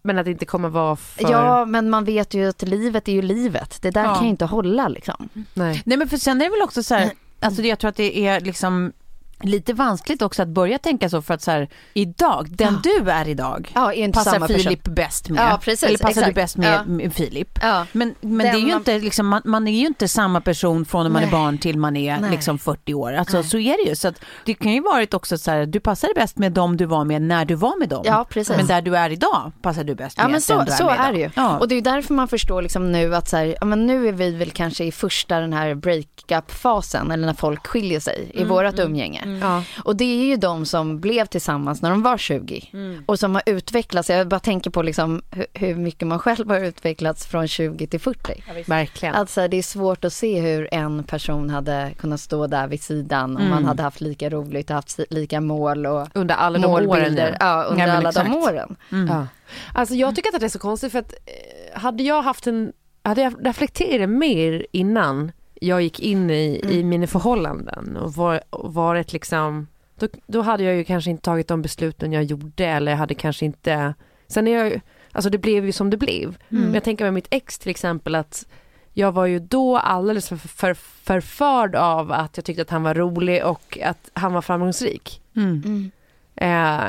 Men 0.04 0.18
att 0.20 0.26
det 0.26 0.32
inte 0.32 0.46
kommer 0.46 0.70
vara 0.70 0.96
för... 0.96 1.32
Ja, 1.32 1.66
men 1.66 1.90
man 1.90 2.06
vet 2.06 2.34
ju 2.34 2.50
att 2.50 2.62
livet 2.62 3.08
är 3.08 3.12
ju 3.14 3.22
livet. 3.22 3.78
Det 3.82 3.92
där 3.92 4.04
Ja. 4.04 4.16
kan 4.16 4.24
ju 4.24 4.30
inte 4.30 4.46
hålla 4.46 4.88
liksom. 4.88 5.30
Nej. 5.54 5.82
Nej 5.86 5.98
men 5.98 6.10
för 6.10 6.18
sen 6.18 6.42
är 6.42 6.46
det 6.46 6.52
väl 6.52 6.62
också 6.62 6.84
så 6.84 6.96
här, 6.96 7.12
alltså 7.40 7.62
jag 7.62 7.80
tror 7.80 7.90
att 7.90 7.96
det 7.96 8.20
är 8.28 8.40
liksom 8.42 8.94
lite 9.42 9.74
vanskligt 9.74 10.22
också 10.22 10.42
att 10.42 10.48
börja 10.48 10.78
tänka 10.78 11.10
så 11.10 11.22
för 11.22 11.34
att 11.34 11.42
så 11.42 11.52
här, 11.52 11.70
idag, 11.94 12.48
den 12.50 12.80
du 12.84 13.12
är 13.12 13.28
idag, 13.28 13.72
Ja, 13.76 13.94
är 13.94 13.98
inte 13.98 14.18
passar. 14.18 14.48
Filip 14.48 14.84
bäst 14.84 15.30
med. 15.30 15.44
Ja, 15.52 15.60
precis, 15.64 15.84
Eller 15.84 15.98
passar 15.98 16.14
du 16.14 16.20
exakt. 16.22 16.36
bäst 16.36 16.58
med, 16.58 16.74
Ja. 16.74 16.84
med 16.86 17.14
Filip. 17.14 17.60
Ja. 17.62 17.86
Men, 17.92 18.16
men 18.22 18.38
det 18.38 18.48
är 18.48 18.56
ju 18.58 18.68
man- 18.68 18.78
inte 18.78 19.00
liksom, 19.00 19.28
man, 19.28 19.42
man 19.46 19.68
är 19.68 19.80
ju 19.80 19.88
inte 19.88 20.08
samma 20.08 20.42
person 20.42 20.86
från 20.86 21.04
när 21.04 21.10
man 21.10 21.22
är 21.22 21.26
Nej. 21.26 21.32
barn 21.32 21.58
till 21.58 21.78
man 21.78 21.98
är 21.98 22.20
Nej. 22.20 22.32
liksom 22.32 22.60
40 22.60 22.94
år. 22.94 23.14
Alltså 23.14 23.44
så 23.44 23.58
är 23.58 23.84
det 23.86 23.90
ju. 23.90 23.96
Så 23.96 24.08
att 24.08 24.16
det 24.46 24.54
kan 24.54 24.72
ju 24.72 24.82
varit 24.82 25.14
också 25.14 25.38
så 25.38 25.52
här, 25.52 25.66
du 25.66 25.80
passade 25.80 26.14
bäst 26.14 26.38
med 26.38 26.52
dem 26.52 26.78
du 26.78 26.86
var 26.86 27.04
med 27.04 27.22
när 27.22 27.46
du 27.46 27.56
var 27.56 27.80
med 27.80 27.90
dem. 27.90 28.02
Ja, 28.06 28.26
precis. 28.30 28.58
Men 28.58 28.68
där 28.68 28.82
du 28.82 28.98
är 28.98 29.10
idag 29.10 29.52
passar 29.62 29.84
du 29.84 29.96
bäst 29.96 30.18
Ja 30.18 30.24
med 30.24 30.32
men 30.32 30.42
så, 30.42 30.58
den 30.58 30.66
du 30.66 30.72
är 30.72 30.76
så 30.76 30.86
med 30.86 31.00
är 31.00 31.14
det 31.14 31.20
ju. 31.20 31.30
Ja. 31.36 31.58
Och 31.60 31.68
det 31.68 31.74
är 31.74 31.78
ju 31.78 31.82
därför 31.82 32.14
man 32.14 32.28
förstår 32.28 32.62
liksom 32.62 32.92
nu 32.92 33.16
att 33.16 33.30
så 33.30 33.38
här, 33.38 33.56
ja, 33.60 33.66
men 33.66 33.86
nu 33.88 34.08
är 34.08 34.12
vi 34.12 34.32
väl 34.32 34.52
kanske 34.52 34.84
i 34.86 34.92
första 34.92 35.40
den 35.40 35.54
här 35.54 35.76
breakup-fasen 35.76 37.12
eller 37.14 37.26
när 37.26 37.34
folk 37.34 37.68
skiljer 37.68 38.00
sig 38.00 38.32
i 38.34 38.44
vårat 38.44 38.80
umgänge. 38.80 39.25
Ja. 39.42 39.64
Och 39.84 39.96
det 39.96 40.04
är 40.22 40.26
ju 40.26 40.36
de 40.36 40.66
som 40.66 41.00
blev 41.00 41.26
tillsammans 41.26 41.82
när 41.82 41.90
de 41.90 42.02
var 42.02 42.18
20 42.18 42.70
och 43.06 43.20
som 43.20 43.36
har 43.36 43.44
utvecklats. 43.46 44.10
Jag 44.10 44.28
bara 44.28 44.40
tänker 44.40 44.70
på 44.70 44.82
liksom 44.82 45.22
hur, 45.32 45.46
hur 45.54 45.76
mycket 45.76 46.08
man 46.08 46.20
själv 46.20 46.50
har 46.50 46.60
utvecklats 46.60 47.26
från 47.26 47.48
20 47.48 47.88
till 47.88 48.00
40. 48.00 48.44
Verkligen. 48.68 49.16
Alltså 49.16 49.48
det 49.48 49.58
är 49.58 49.64
svårt 49.64 50.06
att 50.06 50.14
se 50.14 50.40
hur 50.40 50.74
en 50.74 51.04
person 51.04 51.50
hade 51.50 51.92
kunnat 52.00 52.20
stå 52.20 52.48
där 52.48 52.68
vid 52.68 52.84
sidan 52.84 53.38
om 53.38 53.50
man 53.50 53.66
hade 53.66 53.84
haft 53.84 54.02
lika 54.02 54.30
roligt 54.30 54.70
och 54.70 54.76
haft 54.76 55.00
lika 55.10 55.42
mål 55.42 55.86
och 55.86 56.08
Under 56.14 56.36
alla 56.36 56.60
de 56.60 56.68
åren. 56.68 56.86
målbilder. 56.86 57.38
Ja, 57.40 57.64
under 57.64 57.88
Ja, 57.88 57.94
men 57.94 57.98
alla 57.98 58.12
de 58.12 58.36
åren. 58.36 58.76
Ja. 59.10 59.28
Alltså 59.74 59.96
jag 59.96 60.16
tycker 60.16 60.34
att 60.36 60.40
det 60.40 60.46
är 60.48 60.50
så 60.50 60.60
konstigt 60.60 60.92
för 60.92 61.00
att 61.00 61.14
eh, 61.14 61.80
hade 61.82 62.04
jag 62.04 62.22
haft 62.22 62.48
en, 62.48 62.74
hade 63.04 63.22
jag 63.22 63.34
reflekterat 63.46 64.10
mer 64.10 64.66
innan 64.72 65.32
jag 65.62 65.82
gick 65.82 66.00
in 66.00 66.30
i, 66.30 66.62
i 66.70 66.84
mina 66.84 67.08
förhållanden 67.08 67.98
och, 67.98 68.14
var, 68.14 68.42
varit 68.50 69.14
liksom, 69.14 69.68
då, 70.00 70.08
då 70.28 70.42
hade 70.42 70.64
jag 70.64 70.76
ju 70.76 70.84
kanske 70.84 71.12
inte 71.12 71.24
tagit 71.24 71.48
de 71.48 71.62
besluten 71.62 72.14
jag 72.14 72.24
gjorde 72.24 72.66
eller 72.66 72.92
jag 72.92 73.00
hade 73.00 73.14
kanske 73.14 73.46
inte, 73.46 73.94
sen 74.28 74.48
är 74.48 74.52
jag 74.52 74.70
ju, 74.70 74.80
Alltså 75.16 75.30
det 75.30 75.38
blev 75.38 75.66
ju 75.66 75.72
som 75.72 75.90
det 75.90 75.98
blev. 75.98 76.24
Mm. 76.24 76.64
Men 76.64 76.74
jag 76.74 76.84
tänker 76.84 77.06
med 77.06 77.14
mitt 77.14 77.28
ex 77.30 77.60
till 77.60 77.70
exempel 77.70 78.16
att 78.16 78.48
jag 78.94 79.12
var 79.12 79.26
ju 79.26 79.40
då 79.40 79.78
alldeles 79.78 80.30
för, 80.30 80.36
för, 80.36 80.74
förförd 80.74 81.76
av 81.76 82.12
att 82.12 82.38
jag 82.38 82.46
tyckte 82.46 82.62
att 82.62 82.70
han 82.70 82.84
var 82.84 82.94
rolig 82.94 83.46
och 83.46 83.80
att 83.84 84.10
han 84.14 84.34
var 84.34 84.42
framgångsrik. 84.42 85.22
Mm. 85.36 85.92
Eh, 86.36 86.84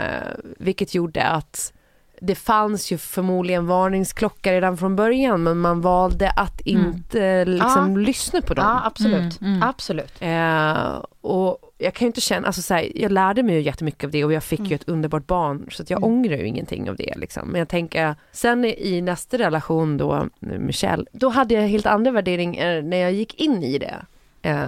vilket 0.58 0.94
gjorde 0.94 1.22
att 1.22 1.72
det 2.20 2.34
fanns 2.34 2.92
ju 2.92 2.98
förmodligen 2.98 3.66
varningsklockor 3.66 4.50
redan 4.52 4.76
från 4.76 4.96
början 4.96 5.42
men 5.42 5.58
man 5.58 5.80
valde 5.80 6.30
att 6.30 6.60
inte 6.60 7.44
liksom 7.44 7.92
Ja. 7.92 7.96
lyssna 8.06 8.40
på 8.40 8.54
dem. 8.54 8.64
Ja, 8.64 8.82
absolut. 8.86 9.40
Mm, 9.40 9.52
mm. 9.54 9.68
Absolut. 9.68 10.12
Eh, 10.20 11.02
och 11.20 11.58
jag 11.78 11.94
kan 11.94 12.04
ju 12.04 12.06
inte 12.06 12.20
känna, 12.20 12.46
alltså 12.46 12.62
så 12.62 12.74
här, 12.74 12.92
jag 12.94 13.12
lärde 13.12 13.42
mig 13.42 13.54
ju 13.54 13.60
jättemycket 13.60 14.04
av 14.04 14.10
det 14.10 14.24
och 14.24 14.32
jag 14.32 14.44
fick 14.44 14.60
ju 14.60 14.74
ett 14.74 14.88
underbart 14.88 15.26
barn 15.26 15.66
så 15.70 15.82
att 15.82 15.90
jag 15.90 16.04
ångrar 16.04 16.36
ju 16.36 16.46
ingenting 16.46 16.90
av 16.90 16.96
det 16.96 17.12
liksom. 17.16 17.48
Men 17.48 17.58
jag 17.58 17.68
tänker, 17.68 18.14
sen 18.32 18.64
i, 18.64 19.00
nästa 19.00 19.38
relation 19.38 19.96
då, 19.96 20.26
Michelle, 20.40 21.04
då 21.12 21.28
hade 21.28 21.54
jag 21.54 21.62
helt 21.68 21.86
andra 21.86 22.10
värderingar 22.10 22.82
när 22.82 22.96
jag 22.96 23.12
gick 23.12 23.34
in 23.40 23.62
i 23.62 23.78
det. 23.78 23.94
Eh, 24.42 24.64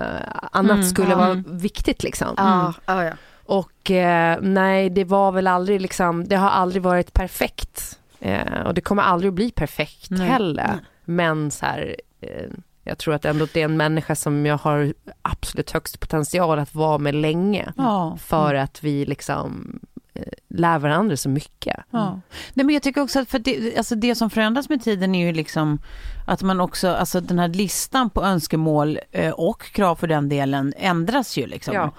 annat 0.52 0.70
Mm, 0.72 0.84
skulle 0.86 1.14
vara 1.14 1.44
viktigt 1.48 2.02
liksom. 2.02 2.28
Ja, 2.36 2.72
ja. 2.86 3.12
Och 3.48 3.90
eh, 3.90 4.38
nej, 4.42 4.90
det 4.90 5.04
var 5.04 5.32
väl 5.32 5.46
aldrig 5.46 5.80
liksom, 5.80 6.28
det 6.28 6.36
har 6.36 6.50
aldrig 6.50 6.82
varit 6.82 7.12
perfekt. 7.12 7.98
Eh, 8.20 8.60
och 8.66 8.74
det 8.74 8.80
kommer 8.80 9.02
aldrig 9.02 9.28
att 9.28 9.34
bli 9.34 9.50
perfekt 9.50 10.10
Nej. 10.10 10.28
heller. 10.28 10.78
Men 11.04 11.50
så 11.50 11.66
här, 11.66 11.96
eh, 12.20 12.50
jag 12.84 12.98
tror 12.98 13.14
att 13.14 13.24
ändå 13.24 13.46
det 13.52 13.60
är 13.60 13.64
en 13.64 13.76
människa 13.76 14.14
som 14.14 14.46
jag 14.46 14.58
har 14.58 14.94
absolut 15.22 15.70
högst 15.70 16.00
potential 16.00 16.58
att 16.58 16.74
vara 16.74 16.98
med 16.98 17.14
länge. 17.14 17.72
Ja. 17.76 18.18
För 18.20 18.54
att 18.54 18.84
vi 18.84 19.06
liksom 19.06 19.80
eh, 20.14 20.22
lär 20.48 20.78
varandra 20.78 21.16
så 21.16 21.28
mycket. 21.28 21.76
Ja. 21.90 22.20
Nej, 22.54 22.66
men 22.66 22.74
jag 22.74 22.82
tycker 22.82 23.00
också 23.00 23.20
att 23.20 23.28
för 23.28 23.38
det, 23.38 23.76
alltså 23.76 23.94
det 23.94 24.14
som 24.14 24.30
förändras 24.30 24.68
med 24.68 24.82
tiden 24.82 25.14
är 25.14 25.26
ju 25.26 25.32
liksom 25.32 25.78
att 26.26 26.42
man 26.42 26.60
också, 26.60 26.88
alltså 26.88 27.20
den 27.20 27.38
här 27.38 27.48
listan 27.48 28.10
på 28.10 28.22
önskemål 28.22 28.98
eh, 29.12 29.30
och 29.30 29.62
krav 29.62 29.96
för 29.96 30.06
den 30.06 30.28
delen 30.28 30.74
ändras 30.76 31.38
ju 31.38 31.46
liksom. 31.46 31.74
Ja. 31.74 31.92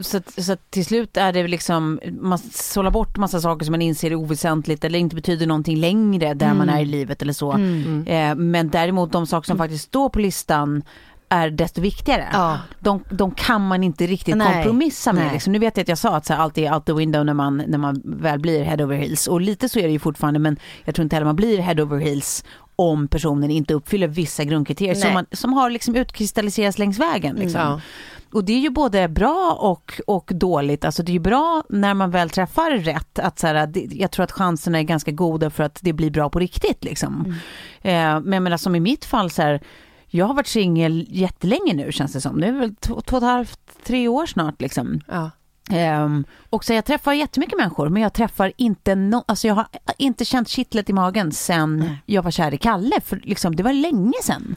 Så, 0.00 0.20
så 0.36 0.56
till 0.70 0.84
slut 0.84 1.16
är 1.16 1.32
det 1.32 1.48
liksom, 1.48 2.00
man 2.20 2.38
sållar 2.38 2.90
bort 2.90 3.16
massa 3.16 3.40
saker 3.40 3.64
som 3.64 3.72
man 3.72 3.82
inser 3.82 4.10
är 4.10 4.14
oväsentligt 4.14 4.84
eller 4.84 4.98
inte 4.98 5.16
betyder 5.16 5.46
någonting 5.46 5.76
längre 5.76 6.34
där 6.34 6.54
man 6.54 6.68
är 6.68 6.80
i 6.80 6.84
livet 6.84 7.22
eller 7.22 7.32
så. 7.32 7.52
Mm. 7.52 8.06
Eh, 8.06 8.34
men 8.34 8.68
däremot 8.68 9.12
de 9.12 9.26
saker 9.26 9.46
som 9.46 9.58
faktiskt 9.58 9.84
står 9.84 10.08
på 10.08 10.18
listan 10.18 10.82
är 11.28 11.50
desto 11.50 11.80
viktigare. 11.80 12.28
Ja. 12.32 12.58
De, 12.80 13.04
de 13.10 13.30
kan 13.30 13.66
man 13.66 13.84
inte 13.84 14.06
riktigt 14.06 14.36
Nej. 14.36 14.52
kompromissa 14.54 15.12
med. 15.12 15.32
Liksom. 15.32 15.52
Nu 15.52 15.58
vet 15.58 15.76
jag 15.76 15.82
att 15.82 15.88
jag 15.88 15.98
sa 15.98 16.16
att 16.16 16.26
så 16.26 16.32
här, 16.32 16.40
allt 16.40 16.58
är 16.58 16.74
out 16.74 16.86
the 16.86 16.92
window 16.92 17.24
när 17.24 17.34
man, 17.34 17.62
när 17.66 17.78
man 17.78 18.02
väl 18.04 18.38
blir 18.40 18.62
head 18.62 18.84
over 18.84 18.96
heels. 18.96 19.26
Och 19.26 19.40
lite 19.40 19.68
så 19.68 19.78
är 19.78 19.82
det 19.82 19.92
ju 19.92 19.98
fortfarande 19.98 20.40
men 20.40 20.56
jag 20.84 20.94
tror 20.94 21.02
inte 21.02 21.16
heller 21.16 21.26
man 21.26 21.36
blir 21.36 21.58
head 21.58 21.82
over 21.82 21.98
heels 21.98 22.44
om 22.78 23.08
personen 23.08 23.50
inte 23.50 23.74
uppfyller 23.74 24.08
vissa 24.08 24.44
grundkriterier 24.44 24.94
som, 24.94 25.14
man, 25.14 25.26
som 25.32 25.52
har 25.52 25.70
liksom 25.70 25.96
utkristalliserats 25.96 26.78
längs 26.78 26.98
vägen. 26.98 27.36
Liksom. 27.36 27.60
Ja. 27.60 27.80
Och 28.32 28.44
det 28.44 28.52
är 28.52 28.58
ju 28.58 28.70
både 28.70 29.08
bra 29.08 29.58
och, 29.60 30.00
och 30.06 30.30
dåligt. 30.34 30.84
Alltså 30.84 31.02
det 31.02 31.10
är 31.10 31.14
ju 31.14 31.18
bra 31.20 31.62
när 31.68 31.94
man 31.94 32.10
väl 32.10 32.30
träffar 32.30 32.70
rätt. 32.70 33.18
Att 33.18 33.38
så 33.38 33.46
här, 33.46 33.72
jag 33.90 34.10
tror 34.10 34.24
att 34.24 34.32
chanserna 34.32 34.78
är 34.78 34.82
ganska 34.82 35.10
goda 35.10 35.50
för 35.50 35.64
att 35.64 35.78
det 35.82 35.92
blir 35.92 36.10
bra 36.10 36.30
på 36.30 36.38
riktigt. 36.38 36.84
Liksom. 36.84 37.34
Eh, 37.82 38.20
men 38.20 38.32
jag 38.32 38.42
menar, 38.42 38.56
som 38.56 38.74
i 38.74 38.80
mitt 38.80 39.04
fall, 39.04 39.30
så 39.30 39.42
här, 39.42 39.60
jag 40.06 40.26
har 40.26 40.34
varit 40.34 40.46
singel 40.46 41.06
jättelänge 41.08 41.74
nu 41.74 41.92
känns 41.92 42.12
det 42.12 42.20
som. 42.20 42.40
Det 42.40 42.46
är 42.46 42.52
väl 42.52 42.74
två, 42.74 43.00
två 43.00 43.16
och 43.16 43.22
ett 43.22 43.28
halvt, 43.28 43.60
tre 43.84 44.08
år 44.08 44.26
snart. 44.26 44.60
Liksom. 44.60 45.00
Ja. 45.08 45.30
Ehm, 45.70 46.24
och 46.50 46.64
så 46.64 46.72
jag 46.72 46.84
träffar 46.84 47.12
jättemycket 47.12 47.58
människor 47.58 47.88
men 47.88 48.02
jag 48.02 48.12
träffar 48.12 48.52
inte 48.56 48.94
no- 48.94 49.24
alltså 49.28 49.46
jag 49.48 49.54
har 49.54 49.66
inte 49.98 50.24
känt 50.24 50.48
kittlet 50.48 50.90
i 50.90 50.92
magen 50.92 51.32
sen 51.32 51.96
jag 52.06 52.22
var 52.22 52.30
kär 52.30 52.54
i 52.54 52.58
Kalle 52.58 53.00
för 53.04 53.20
liksom, 53.24 53.56
det 53.56 53.62
var 53.62 53.72
länge 53.72 54.12
sen. 54.22 54.56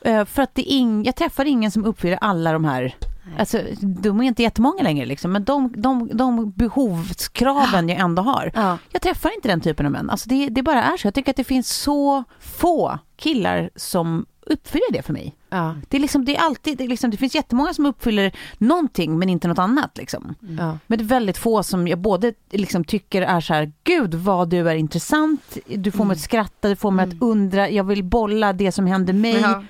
Eh, 0.00 0.24
för 0.24 0.42
att 0.42 0.54
det 0.54 0.62
ing- 0.62 1.02
jag 1.06 1.16
träffar 1.16 1.44
ingen 1.44 1.70
som 1.70 1.84
uppfyller 1.84 2.18
alla 2.20 2.52
de 2.52 2.64
här 2.64 2.96
Alltså, 3.38 3.60
de 4.02 4.20
är 4.20 4.24
inte 4.24 4.42
jättemånga 4.42 4.82
längre 4.82 5.06
liksom, 5.06 5.32
men 5.32 5.44
de, 5.44 5.72
de, 5.76 6.10
de 6.12 6.50
behovskraven 6.50 7.88
jag 7.88 7.98
ändå 7.98 8.22
har. 8.22 8.50
Ja. 8.54 8.78
Jag 8.92 9.02
träffar 9.02 9.34
inte 9.34 9.48
den 9.48 9.60
typen 9.60 9.86
av 9.86 9.92
män. 9.92 10.10
Alltså 10.10 10.28
det, 10.28 10.48
det 10.48 10.62
bara 10.62 10.82
är 10.82 10.96
så. 10.96 11.06
Jag 11.06 11.14
tycker 11.14 11.30
att 11.32 11.36
det 11.36 11.44
finns 11.44 11.68
så 11.70 12.24
få 12.40 12.98
killar 13.16 13.70
som 13.76 14.26
uppfyller 14.48 14.92
det 14.92 15.02
för 15.02 15.12
mig. 15.12 15.34
Ja. 15.50 15.74
Det, 15.88 15.96
är 15.96 16.00
liksom, 16.00 16.24
det, 16.24 16.36
är 16.36 16.40
alltid, 16.40 16.78
det, 16.78 16.84
är 16.84 16.88
liksom, 16.88 17.10
det 17.10 17.16
finns 17.16 17.34
jättemånga 17.34 17.74
som 17.74 17.86
uppfyller 17.86 18.32
någonting 18.58 19.18
men 19.18 19.28
inte 19.28 19.48
något 19.48 19.58
annat. 19.58 19.98
Liksom. 19.98 20.34
Ja. 20.58 20.78
Men 20.86 20.98
det 20.98 21.04
är 21.04 21.06
väldigt 21.06 21.38
få 21.38 21.62
som 21.62 21.88
jag 21.88 21.98
både 21.98 22.32
liksom 22.50 22.84
tycker 22.84 23.22
är 23.22 23.40
så 23.40 23.54
här, 23.54 23.72
gud 23.84 24.14
vad 24.14 24.48
du 24.48 24.70
är 24.70 24.74
intressant, 24.74 25.58
du 25.66 25.90
får 25.90 26.04
mig 26.04 26.14
att 26.14 26.20
skratta, 26.20 26.68
du 26.68 26.76
får 26.76 26.90
mig 26.90 27.08
att 27.08 27.22
undra, 27.22 27.70
jag 27.70 27.84
vill 27.84 28.04
bolla 28.04 28.52
det 28.52 28.72
som 28.72 28.86
händer 28.86 29.12
mig 29.12 29.40
Ja. 29.40 29.62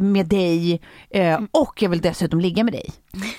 med 0.00 0.26
dig 0.26 0.80
eh, 1.10 1.40
och 1.50 1.82
jag 1.82 1.90
vill 1.90 2.00
dessutom 2.00 2.40
ligga 2.40 2.64
med 2.64 2.72
dig. 2.72 2.90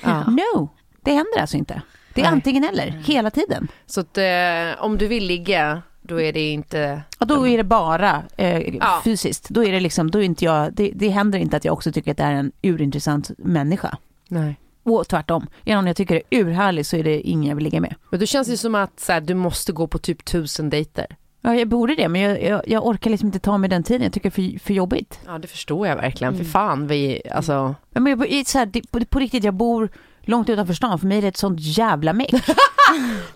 Ja. 0.03 0.23
No, 0.23 0.69
det 1.01 1.11
händer 1.11 1.41
alltså 1.41 1.57
inte. 1.57 1.81
Det 2.13 2.21
är 2.21 2.25
Nej. 2.25 2.33
antingen 2.33 2.63
eller, 2.63 2.87
hela 3.05 3.29
tiden. 3.29 3.67
Så 3.85 4.01
att, 4.01 4.17
eh, 4.17 4.83
om 4.83 4.97
du 4.97 5.07
vill 5.07 5.25
ligga, 5.25 5.81
då 6.03 6.21
är 6.21 6.33
det 6.33 6.49
inte... 6.51 7.01
Och 7.19 7.27
då 7.27 7.47
är 7.47 7.57
det 7.57 7.63
bara 7.63 8.23
eh, 8.37 8.75
Ja. 8.75 9.01
fysiskt. 9.03 9.49
Då 9.49 9.63
är 9.63 9.71
det 9.71 9.79
liksom, 9.79 10.11
då 10.11 10.19
är 10.19 10.23
inte 10.23 10.45
jag, 10.45 10.73
det, 10.73 10.91
det 10.95 11.09
händer 11.09 11.39
inte 11.39 11.57
att 11.57 11.65
jag 11.65 11.73
också 11.73 11.91
tycker 11.91 12.11
att 12.11 12.17
det 12.17 12.23
är 12.23 12.31
en 12.33 12.51
urintressant 12.61 13.31
människa. 13.37 13.97
Nej. 14.27 14.59
Och 14.83 15.07
tvärtom. 15.07 15.47
Är 15.65 15.75
någon 15.75 15.87
jag 15.87 15.95
tycker 15.95 16.15
är 16.15 16.21
urhärlig 16.29 16.85
så 16.85 16.97
är 16.97 17.03
det 17.03 17.21
ingen 17.21 17.49
jag 17.49 17.55
vill 17.55 17.63
ligga 17.63 17.81
med. 17.81 17.95
Men 18.09 18.19
det 18.19 18.27
känns 18.27 18.49
ju 18.49 18.57
som 18.57 18.75
att 18.75 18.99
så 18.99 19.11
här, 19.11 19.21
du 19.21 19.33
måste 19.33 19.71
gå 19.71 19.87
på 19.87 19.97
typ 19.97 20.25
tusen 20.25 20.69
dejter. 20.69 21.05
Ja, 21.41 21.55
jag 21.55 21.67
borde 21.67 21.95
det, 21.95 22.07
men 22.09 22.21
jag, 22.21 22.43
jag, 22.43 22.61
jag 22.67 22.87
orkar 22.87 23.09
liksom 23.11 23.27
inte 23.27 23.39
ta 23.39 23.57
mig 23.57 23.69
den 23.69 23.83
tiden. 23.83 24.01
Jag 24.03 24.13
tycker 24.13 24.31
det 24.35 24.41
är 24.43 24.51
för, 24.51 24.59
för 24.59 24.73
jobbigt. 24.73 25.19
Ja 25.25 25.37
det 25.37 25.47
förstår 25.47 25.87
jag 25.87 25.95
verkligen, 25.95 26.37
för 26.37 26.43
fan 26.43 26.87
vi, 26.87 27.21
alltså... 27.31 27.75
Ja, 27.93 27.99
Men 27.99 28.19
jag, 28.29 28.47
så 28.47 28.57
här, 28.57 28.65
det, 28.65 28.91
på, 28.91 29.05
på 29.05 29.19
riktigt, 29.19 29.43
jag 29.43 29.53
bor 29.53 29.89
långt 30.25 30.49
utanför 30.49 30.73
stan. 30.73 30.99
För 30.99 31.07
mig 31.07 31.17
är 31.17 31.21
det 31.21 31.27
ett 31.27 31.37
sånt 31.37 31.59
jävla 31.61 32.13
meck. 32.13 32.31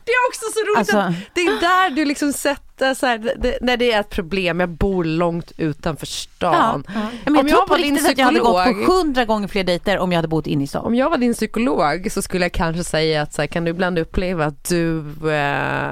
Det 0.06 0.12
är 0.12 0.28
också 0.30 0.42
så 0.54 0.60
roligt 0.60 0.78
Alltså- 0.78 0.98
att 0.98 1.14
det 1.36 1.42
är 1.42 1.60
där 1.60 1.90
du 1.90 2.06
liksom 2.06 2.34
sätter 2.34 2.94
så 2.94 3.06
här, 3.06 3.34
det, 3.38 3.58
när 3.62 3.78
det 3.78 3.92
är 3.92 4.00
ett 4.00 4.10
problem, 4.10 4.60
jag 4.60 4.70
bor 4.70 5.04
långt 5.04 5.52
utanför 5.58 6.06
stan. 6.06 6.84
Ja, 6.88 7.00
men 7.26 7.34
jag 7.36 7.40
Om 7.44 7.48
tror 7.48 7.50
jag 7.60 7.68
på 7.68 7.74
var 7.74 7.78
din 7.78 7.94
riktigt 7.94 8.12
att 8.12 8.18
jag 8.18 8.26
hade 8.26 8.40
gått 8.40 8.56
psykolog- 8.66 8.86
på 8.86 8.92
hundra 8.92 9.26
gånger 9.26 9.48
fler 9.48 9.64
dejter 9.64 9.98
om 10.00 10.12
jag 10.12 10.18
hade 10.18 10.28
bott 10.28 10.48
inne 10.48 10.64
i 10.64 10.68
stan. 10.68 10.86
Om 10.86 10.96
jag 10.96 11.10
var 11.10 11.18
din 11.18 11.34
psykolog 11.34 12.12
så 12.12 12.22
skulle 12.22 12.46
jag 12.46 12.52
kanske 12.52 12.84
säga 12.84 13.22
att 13.22 13.34
så 13.34 13.42
här, 13.42 13.48
kan 13.48 13.64
du 13.64 13.72
ibland 13.72 14.00
uppleva 14.00 14.46
att 14.46 14.70
du 14.70 14.98
eh, 15.32 15.92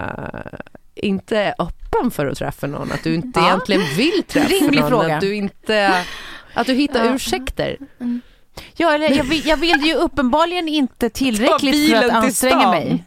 inte 0.95 1.37
är 1.37 1.53
öppen 1.59 2.11
för 2.11 2.25
att 2.27 2.37
träffa 2.37 2.67
någon, 2.67 2.91
att 2.91 3.03
du 3.03 3.15
inte 3.15 3.39
Ja. 3.39 3.47
egentligen 3.47 3.81
vill 3.97 4.23
träffa 4.27 4.47
Rimlig 4.49 4.79
någon, 4.79 4.89
fråga. 4.89 5.15
att 5.15 5.21
du 5.21 5.35
inte, 5.35 6.03
att 6.53 6.67
du 6.67 6.73
hittar 6.73 7.05
Ja. 7.05 7.13
ursäkter. 7.15 7.77
Ja, 8.75 8.93
eller 8.93 9.09
jag 9.17 9.23
vill, 9.23 9.45
jag 9.47 9.57
vill 9.57 9.81
ju 9.85 9.93
uppenbarligen 10.05 10.67
inte 10.67 11.09
tillräckligt 11.09 11.89
för 11.91 12.03
att 12.05 12.11
anstränga 12.11 12.59
stan. 12.59 12.71
mig. 12.71 13.03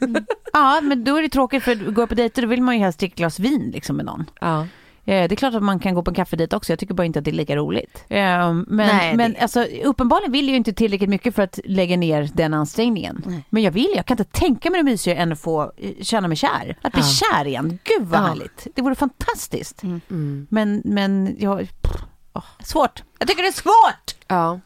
Ja, 0.53 0.81
men 0.81 1.05
då 1.05 1.17
är 1.17 1.23
det 1.23 1.29
tråkigt 1.29 1.63
för 1.65 1.73
att 1.73 1.95
gå 1.95 2.07
på 2.07 2.15
dejter 2.15 2.43
då 2.43 2.49
vill 2.49 2.63
man 2.63 2.75
ju 2.77 2.81
helst 2.85 2.99
dricka 2.99 3.15
glas 3.17 3.39
vin 3.39 3.71
liksom 3.75 3.97
med 3.97 4.07
någon. 4.07 4.31
Ja. 4.41 4.61
Eh, 4.61 5.29
Det 5.29 5.35
är 5.35 5.37
klart 5.37 5.55
att 5.55 5.63
man 5.63 5.79
kan 5.79 5.95
gå 5.95 6.03
på 6.03 6.11
en 6.11 6.15
kaffedejt 6.15 6.57
också, 6.57 6.73
jag 6.73 6.79
tycker 6.79 6.95
bara 6.95 7.05
inte 7.05 7.19
att 7.19 7.25
det 7.25 7.31
är 7.31 7.33
lika 7.33 7.57
roligt. 7.57 8.05
Eh, 8.09 8.53
Men, 8.53 8.67
Nej, 8.69 9.17
men 9.17 9.33
det- 9.33 9.41
alltså, 9.41 9.65
uppenbarligen 9.85 10.33
vill 10.33 10.45
jag 10.45 10.51
ju 10.51 10.57
inte 10.57 10.73
tillräckligt 10.73 11.11
mycket 11.11 11.35
för 11.35 11.43
att 11.43 11.59
lägga 11.65 11.97
ner 11.97 12.31
den 12.35 12.55
ansträngningen. 12.55 13.23
Nej. 13.27 13.45
Men 13.51 13.63
jag 13.63 13.71
vill, 13.71 13.93
jag 13.97 14.07
kan 14.07 14.19
inte 14.19 14.39
tänka 14.39 14.71
mig 14.71 14.79
det 14.81 14.85
mysigare 14.85 15.19
än 15.19 15.33
att 15.33 15.41
få 15.41 15.73
eh, 15.77 15.91
känna 16.03 16.29
mig 16.29 16.37
kär. 16.37 16.77
Att 16.83 16.93
bli 16.93 17.03
kär 17.03 17.45
igen, 17.47 17.79
gud 17.85 18.07
vad 18.09 18.21
Ja. 18.21 18.27
härligt. 18.27 18.67
Det 18.75 18.83
vore 18.83 18.95
fantastiskt. 18.95 19.83
Mm. 19.83 20.47
Men, 20.51 20.83
men 20.85 21.37
jag, 21.39 21.59
pff, 21.83 21.93
åh, 22.33 22.45
svårt. 22.65 23.03
Jag 23.19 23.29
tycker 23.29 23.43
det 23.43 23.49
är 23.49 23.53
svårt! 23.53 24.15
Ja. 24.29 24.61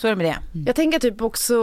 Så 0.00 0.06
är 0.06 0.10
det 0.10 0.16
med 0.16 0.26
det. 0.26 0.60
Jag 0.66 0.76
tänker 0.76 0.98
typ 0.98 1.22
också, 1.22 1.56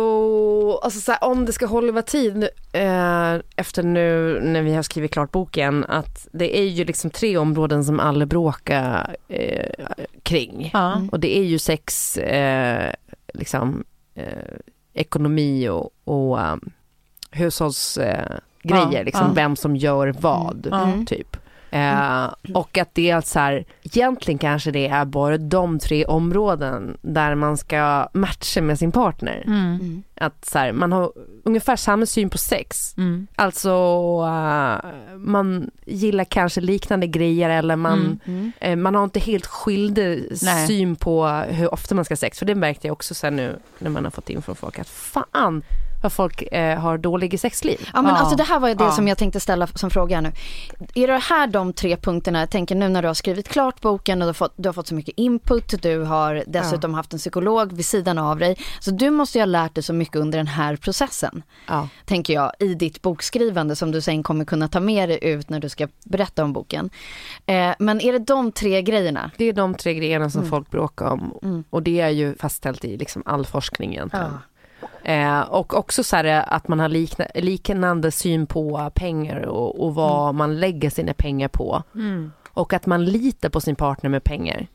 alltså 0.84 1.00
så 1.00 1.12
här, 1.12 1.24
om 1.24 1.46
det 1.46 1.54
ska 1.54 1.66
hålla 1.66 2.02
tid 2.02 2.44
eh, 2.74 3.36
efter 3.56 3.84
nu 3.84 4.40
när 4.44 4.62
vi 4.62 4.74
har 4.74 4.84
skrivit 4.84 5.12
klart 5.12 5.32
boken, 5.32 5.86
att 5.86 6.28
det 6.32 6.58
är 6.58 6.64
ju 6.64 6.86
liksom 6.86 7.10
tre 7.10 7.38
områden 7.38 7.86
som 7.86 8.00
alla 8.00 8.26
bråkar 8.26 9.16
eh, 9.28 9.86
kring. 10.24 10.70
Ja. 10.74 11.02
Och 11.12 11.20
det 11.20 11.38
är 11.38 11.44
ju 11.44 11.60
sex, 11.60 12.18
eh, 12.18 12.94
liksom, 13.34 13.84
eh, 14.16 14.26
ekonomi 14.94 15.70
och, 15.70 15.90
och 16.04 16.40
um, 16.40 16.70
hushållsgrejer, 17.32 19.00
eh, 19.00 19.04
liksom 19.04 19.34
vem 19.34 19.56
som 19.56 19.76
gör 19.76 20.16
vad, 20.20 20.68
Mm. 20.72 21.06
typ. 21.06 21.37
Eh, 21.78 22.54
och 22.56 22.78
att 22.78 22.90
det 22.96 23.10
är 23.10 23.22
så 23.22 23.40
här, 23.40 23.66
egentligen 23.84 24.38
kanske 24.38 24.72
det 24.72 24.88
är 24.88 25.06
bara 25.06 25.38
de 25.38 25.80
tre 25.80 26.06
områden 26.06 26.98
där 27.02 27.36
man 27.36 27.58
ska 27.58 28.10
matcha 28.14 28.62
med 28.62 28.80
sin 28.80 28.92
partner. 28.92 29.44
Mm. 29.48 30.04
Att 30.16 30.46
så 30.46 30.60
här, 30.60 30.72
man 30.72 30.92
har 30.92 31.12
ungefär 31.44 31.76
samma 31.76 32.06
syn 32.06 32.30
på 32.30 32.38
sex. 32.38 32.98
Mm. 32.98 33.28
Alltså 33.36 33.70
eh, 34.26 34.92
man 35.18 35.72
gillar 35.86 36.24
kanske 36.24 36.62
liknande 36.62 37.08
grejer 37.08 37.50
eller 37.50 37.76
man, 37.76 38.20
Mm. 38.26 38.52
eh, 38.60 38.76
man 38.76 38.96
har 38.96 39.04
inte 39.04 39.20
helt 39.20 39.46
skilda 39.46 40.02
Nej. 40.42 40.68
syn 40.68 40.96
på 40.96 41.28
hur 41.28 41.74
ofta 41.74 41.96
man 41.96 42.06
ska 42.06 42.12
ha 42.12 42.18
sex. 42.18 42.40
För 42.40 42.46
det 42.46 42.56
märkte 42.56 42.88
jag 42.88 42.94
också 42.94 43.14
sen 43.14 43.36
nu 43.36 43.60
när 43.80 43.90
man 43.90 44.04
har 44.04 44.12
fått 44.12 44.30
in 44.30 44.42
från 44.42 44.56
folk 44.56 44.80
att 44.80 44.90
fan, 44.90 45.62
vad 46.04 46.12
folk 46.14 46.42
eh, 46.42 46.80
har 46.80 46.98
dålig 46.98 47.40
sexliv. 47.40 47.90
Ja 47.94 48.02
men 48.02 48.12
Ja. 48.12 48.18
alltså 48.18 48.36
det 48.36 48.44
här 48.44 48.60
var 48.60 48.68
ju 48.70 48.76
det 48.76 48.84
Ja. 48.84 48.92
som 48.92 49.08
jag 49.08 49.18
tänkte 49.18 49.40
ställa 49.40 49.68
som 49.68 49.90
fråga 49.90 50.22
nu. 50.22 50.32
Är 50.96 51.08
det 51.08 51.18
här 51.18 51.48
de 51.48 51.74
tre 51.74 51.98
punkterna, 51.98 52.40
jag 52.40 52.50
tänker 52.50 52.76
nu 52.76 52.90
när 52.90 53.02
du 53.02 53.08
har 53.08 53.14
skrivit 53.14 53.48
klart 53.50 53.82
boken 53.82 54.22
och 54.22 54.26
du 54.26 54.30
har 54.30 54.34
fått, 54.34 54.54
du 54.56 54.70
har 54.70 54.74
fått 54.74 54.88
så 54.88 54.96
mycket 54.96 55.14
input, 55.18 55.82
du 55.82 56.04
har 56.04 56.44
dessutom 56.48 56.94
haft 56.94 57.14
en 57.14 57.20
psykolog 57.20 57.74
vid 57.74 57.86
sidan 57.86 58.18
av 58.18 58.40
dig. 58.40 58.58
Så 58.80 58.92
du 58.92 59.10
måste 59.10 59.38
ju 59.38 59.42
ha 59.42 59.46
lärt 59.46 59.76
dig 59.76 59.84
så 59.84 59.94
mycket 59.94 60.16
under 60.16 60.38
den 60.38 60.48
här 60.48 60.76
processen, 60.76 61.44
Ja. 61.68 61.88
tänker 62.06 62.34
jag, 62.34 62.52
i 62.60 62.74
ditt 62.74 63.02
bokskrivande 63.02 63.76
som 63.76 63.92
du 63.92 64.02
sen 64.02 64.24
kommer 64.24 64.46
kunna 64.46 64.68
ta 64.68 64.80
med 64.80 65.10
dig 65.10 65.20
ut 65.22 65.50
när 65.50 65.60
du 65.60 65.70
ska 65.70 65.88
berätta 66.06 66.44
om 66.44 66.54
boken. 66.54 66.90
Eh, 67.46 67.72
men 67.80 68.02
är 68.02 68.14
det 68.14 68.20
de 68.20 68.52
tre 68.52 68.82
grejerna? 68.82 69.32
Det 69.38 69.46
är 69.46 69.54
de 69.54 69.76
tre 69.76 69.94
grejerna 69.94 70.30
som 70.30 70.46
folk 70.50 70.72
bråkar 70.72 71.06
om 71.06 71.64
och 71.70 71.84
det 71.84 72.00
är 72.00 72.10
ju 72.10 72.36
fastställt 72.36 72.86
i 72.86 72.98
liksom 72.98 73.24
all 73.26 73.46
forskning 73.46 73.92
egentligen. 73.94 74.38
Eh, 75.08 75.40
och 75.40 75.74
också 75.74 76.04
så 76.04 76.16
här 76.16 76.44
att 76.48 76.68
man 76.68 76.80
har 76.80 76.90
likna, 76.90 77.26
liknande 77.36 78.12
syn 78.12 78.48
på 78.48 78.92
pengar 78.96 79.42
och, 79.42 79.86
och 79.86 79.96
vad 79.96 80.36
man 80.36 80.60
lägger 80.60 80.90
sina 80.90 81.14
pengar 81.14 81.48
på. 81.48 81.84
Och 82.50 82.74
att 82.74 82.86
man 82.86 83.06
litar 83.06 83.50
på 83.50 83.62
sin 83.62 83.76
partner 83.76 84.10
med 84.10 84.24
pengar. 84.24 84.68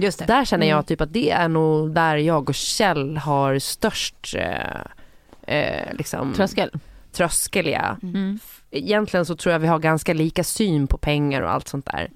Just 0.00 0.18
det. 0.18 0.24
Där 0.24 0.44
känner 0.44 0.66
jag 0.66 0.86
typ 0.86 1.00
att 1.00 1.12
det 1.12 1.30
är 1.30 1.48
nog 1.48 1.90
där 1.90 2.16
jag 2.16 2.48
och 2.48 2.54
Kjell 2.54 3.16
har 3.16 3.58
störst 3.58 4.34
eh, 4.38 5.56
eh, 5.56 5.94
liksom, 5.94 6.32
Tröskel. 6.32 6.70
tröskel 7.12 7.66
ja. 7.66 7.96
Mm. 8.02 8.38
Egentligen 8.70 9.26
så 9.26 9.36
tror 9.36 9.52
jag 9.52 9.60
vi 9.60 9.66
har 9.66 9.78
ganska 9.78 10.14
lika 10.14 10.44
syn 10.44 10.86
på 10.86 10.98
pengar 10.98 11.42
och 11.42 11.50
allt 11.50 11.68
sånt 11.68 11.86
där. 11.86 12.10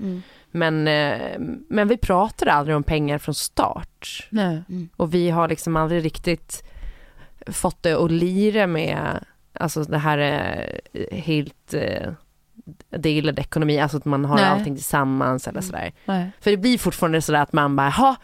Men, 0.50 0.88
eh, 0.88 1.38
men 1.68 1.88
vi 1.88 1.96
pratar 1.96 2.46
aldrig 2.46 2.76
om 2.76 2.82
pengar 2.82 3.18
från 3.18 3.34
start. 3.34 4.28
Nej. 4.30 4.62
Och 4.96 5.14
vi 5.14 5.30
har 5.30 5.48
liksom 5.48 5.76
aldrig 5.76 6.04
riktigt 6.04 6.64
fått 7.46 7.82
det 7.82 7.92
att 7.92 8.10
lira 8.10 8.66
med, 8.66 9.24
alltså 9.52 9.82
det 9.82 9.98
här 9.98 10.18
eh, 10.92 11.18
helt 11.18 11.74
eh, 11.74 12.12
delad 12.90 13.38
ekonomi, 13.38 13.80
alltså 13.80 13.96
att 13.96 14.04
man 14.04 14.24
har 14.24 14.36
Nej. 14.36 14.44
allting 14.44 14.76
tillsammans 14.76 15.48
eller 15.48 15.60
sådär. 15.60 15.92
Nej. 16.04 16.30
För 16.40 16.50
det 16.50 16.56
blir 16.56 16.78
fortfarande 16.78 17.22
sådär 17.22 17.42
att 17.42 17.52
man 17.52 17.76
bara, 17.76 17.90
ha 17.90 18.16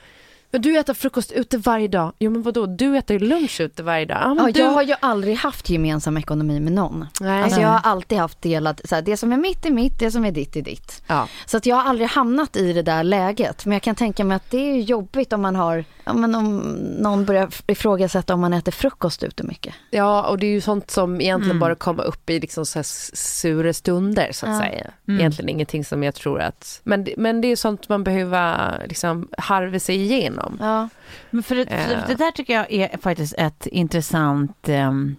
men 0.51 0.63
du 0.63 0.79
äter 0.79 0.95
frukost 0.95 1.33
ute 1.33 1.59
varje 1.59 1.89
dag. 1.89 2.13
Jo 2.19 2.31
men 2.31 2.43
vadå, 2.43 2.67
du 2.67 2.97
äter 2.97 3.21
ju 3.21 3.27
lunch 3.29 3.61
ute 3.61 3.83
varje 3.83 4.05
dag. 4.05 4.19
Ja, 4.23 4.35
men 4.35 4.47
Ja, 4.47 4.53
du... 4.53 4.61
Jag 4.61 4.71
har 4.71 4.83
ju 4.83 4.95
aldrig 5.01 5.37
haft 5.37 5.71
gemensam 5.71 6.17
ekonomi 6.17 6.61
med 6.61 6.73
någon. 6.73 7.07
Nej. 7.21 7.43
Alltså 7.43 7.61
jag 7.61 7.69
har 7.69 7.81
alltid 7.91 8.19
haft 8.19 8.43
delad, 8.43 8.81
så 8.85 8.95
här, 8.95 9.03
det 9.03 9.17
som 9.17 9.33
är 9.33 9.37
mitt 9.37 9.67
är 9.67 9.71
mitt, 9.71 9.99
det 9.99 10.11
som 10.11 10.25
är 10.25 10.33
ditt 10.33 10.57
är 10.57 10.63
ditt. 10.63 11.03
Ja. 11.07 11.29
Så 11.47 11.57
att 11.57 11.67
jag 11.67 11.77
har 11.77 11.83
aldrig 11.91 12.09
hamnat 12.09 12.57
i 12.57 12.73
det 12.73 12.83
där 12.83 13.05
läget. 13.05 13.65
Men 13.67 13.73
jag 13.73 13.83
kan 13.83 13.95
tänka 13.95 14.25
mig 14.25 14.37
att 14.37 14.51
det 14.51 14.59
är 14.71 14.81
jobbigt 14.81 15.33
om 15.33 15.43
man 15.43 15.57
har, 15.57 15.85
ja, 16.05 16.13
men 16.13 16.35
om 16.35 16.59
någon 16.99 17.25
börjar 17.25 17.49
ifrågasätta 17.67 18.35
om 18.35 18.41
man 18.41 18.53
äter 18.53 18.73
frukost 18.73 19.23
ute 19.23 19.43
mycket. 19.43 19.75
Ja, 19.91 20.29
och 20.29 20.39
det 20.39 20.47
är 20.47 20.51
ju 20.51 20.61
sånt 20.61 20.91
som 20.91 21.21
egentligen 21.21 21.49
Mm. 21.51 21.61
bara 21.61 21.75
kommer 21.75 22.05
upp 22.05 22.31
i 22.31 22.41
liksom 22.41 22.67
så 22.67 22.81
sura 22.85 23.73
stunder 23.73 24.33
så 24.33 24.47
att 24.47 24.53
Ja. 24.53 24.59
säga. 24.61 24.91
Mm. 25.09 25.21
Egentligen 25.21 25.49
ingenting 25.49 25.85
som 25.85 26.03
jag 26.03 26.15
tror 26.15 26.41
att, 26.41 26.81
men, 26.85 27.05
det- 27.05 27.15
men 27.17 27.41
det 27.41 27.49
är 27.49 27.57
sånt 27.57 27.89
man 27.89 28.05
behöver 28.05 28.87
liksom 28.89 29.29
harva 29.39 29.79
sig 29.79 29.97
igenom. 29.97 30.38
Ja. 30.61 30.89
Men 31.31 31.43
för, 31.43 31.55
det- 31.55 31.67
för 31.67 31.95
Eh. 31.95 32.07
det 32.09 32.15
där 32.15 32.31
tycker 32.31 32.55
jag 32.55 32.73
är 32.73 32.99
faktiskt 32.99 33.35
ett 33.39 33.67
intressant 33.67 34.69
ehm, 34.69 35.17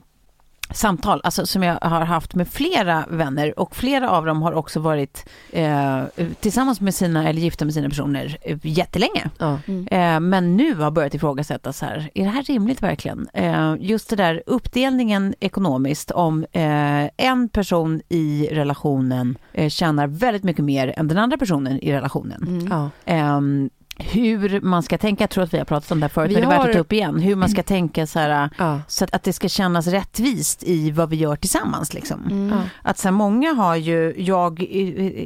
samtal, 0.71 1.21
alltså 1.23 1.45
som 1.45 1.63
jag 1.63 1.75
har 1.81 2.01
haft 2.05 2.35
med 2.35 2.47
flera 2.47 3.05
vänner 3.09 3.59
och 3.59 3.75
flera 3.75 4.09
av 4.09 4.25
dem 4.25 4.41
har 4.41 4.51
också 4.53 4.79
varit 4.79 5.29
eh, 5.51 6.01
tillsammans 6.39 6.81
med 6.81 6.95
sina, 6.95 7.29
eller 7.29 7.41
gifta 7.41 7.65
med 7.65 7.73
sina 7.73 7.89
personer 7.89 8.37
eh, 8.41 8.57
jättelänge. 8.61 9.29
Ja. 9.37 9.59
Eh, 9.91 10.19
men 10.19 10.57
nu 10.57 10.75
har 10.75 10.91
börjat 10.91 11.13
ifrågasätta 11.13 11.73
så 11.73 11.85
här, 11.85 12.09
är 12.13 12.23
det 12.23 12.29
här 12.29 12.43
rimligt 12.43 12.83
verkligen? 12.83 13.27
Eh, 13.33 13.75
just 13.79 14.09
det 14.09 14.15
där 14.15 14.43
uppdelningen 14.45 15.35
ekonomiskt 15.39 16.11
om 16.11 16.45
eh, 16.51 17.09
en 17.17 17.49
person 17.49 18.01
i 18.09 18.49
relationen 18.51 19.37
eh, 19.53 19.69
tjänar 19.69 20.07
väldigt 20.07 20.43
mycket 20.43 20.65
mer 20.65 20.93
än 20.97 21.07
den 21.07 21.17
andra 21.17 21.37
personen 21.37 21.79
i 21.83 21.91
relationen. 21.93 22.67
Ja. 22.71 22.89
Hur 24.01 24.61
man 24.61 24.83
ska 24.83 24.97
tänka, 24.97 25.23
jag 25.23 25.29
tror 25.29 25.43
att 25.43 25.53
vi 25.53 25.57
har 25.57 25.65
pratat 25.65 25.91
om 25.91 25.99
det 25.99 26.03
här 26.03 26.09
förut, 26.09 26.29
Vi 26.29 26.33
men 26.33 26.41
det 26.41 26.47
är 26.47 26.49
värt 26.49 26.59
har- 26.61 26.67
att 26.69 26.73
ta 26.73 26.79
upp 26.79 26.93
igen, 26.93 27.19
hur 27.19 27.35
man 27.35 27.49
ska 27.49 27.63
tänka 27.63 28.07
så 28.07 28.19
här, 28.19 28.49
Ja. 28.57 28.81
så 28.87 29.03
att, 29.03 29.13
att 29.15 29.23
det 29.23 29.33
ska 29.33 29.49
kännas 29.49 29.87
rättvist 29.87 30.63
i 30.63 30.91
vad 30.91 31.09
vi 31.09 31.15
gör 31.15 31.35
tillsammans. 31.35 31.93
Liksom. 31.93 32.23
Mm. 32.31 32.49
Ja. 32.57 32.63
Att 32.81 32.97
så 32.97 33.07
här, 33.07 33.11
många 33.13 33.53
har 33.53 33.75
ju, 33.75 34.13
jag 34.17 34.63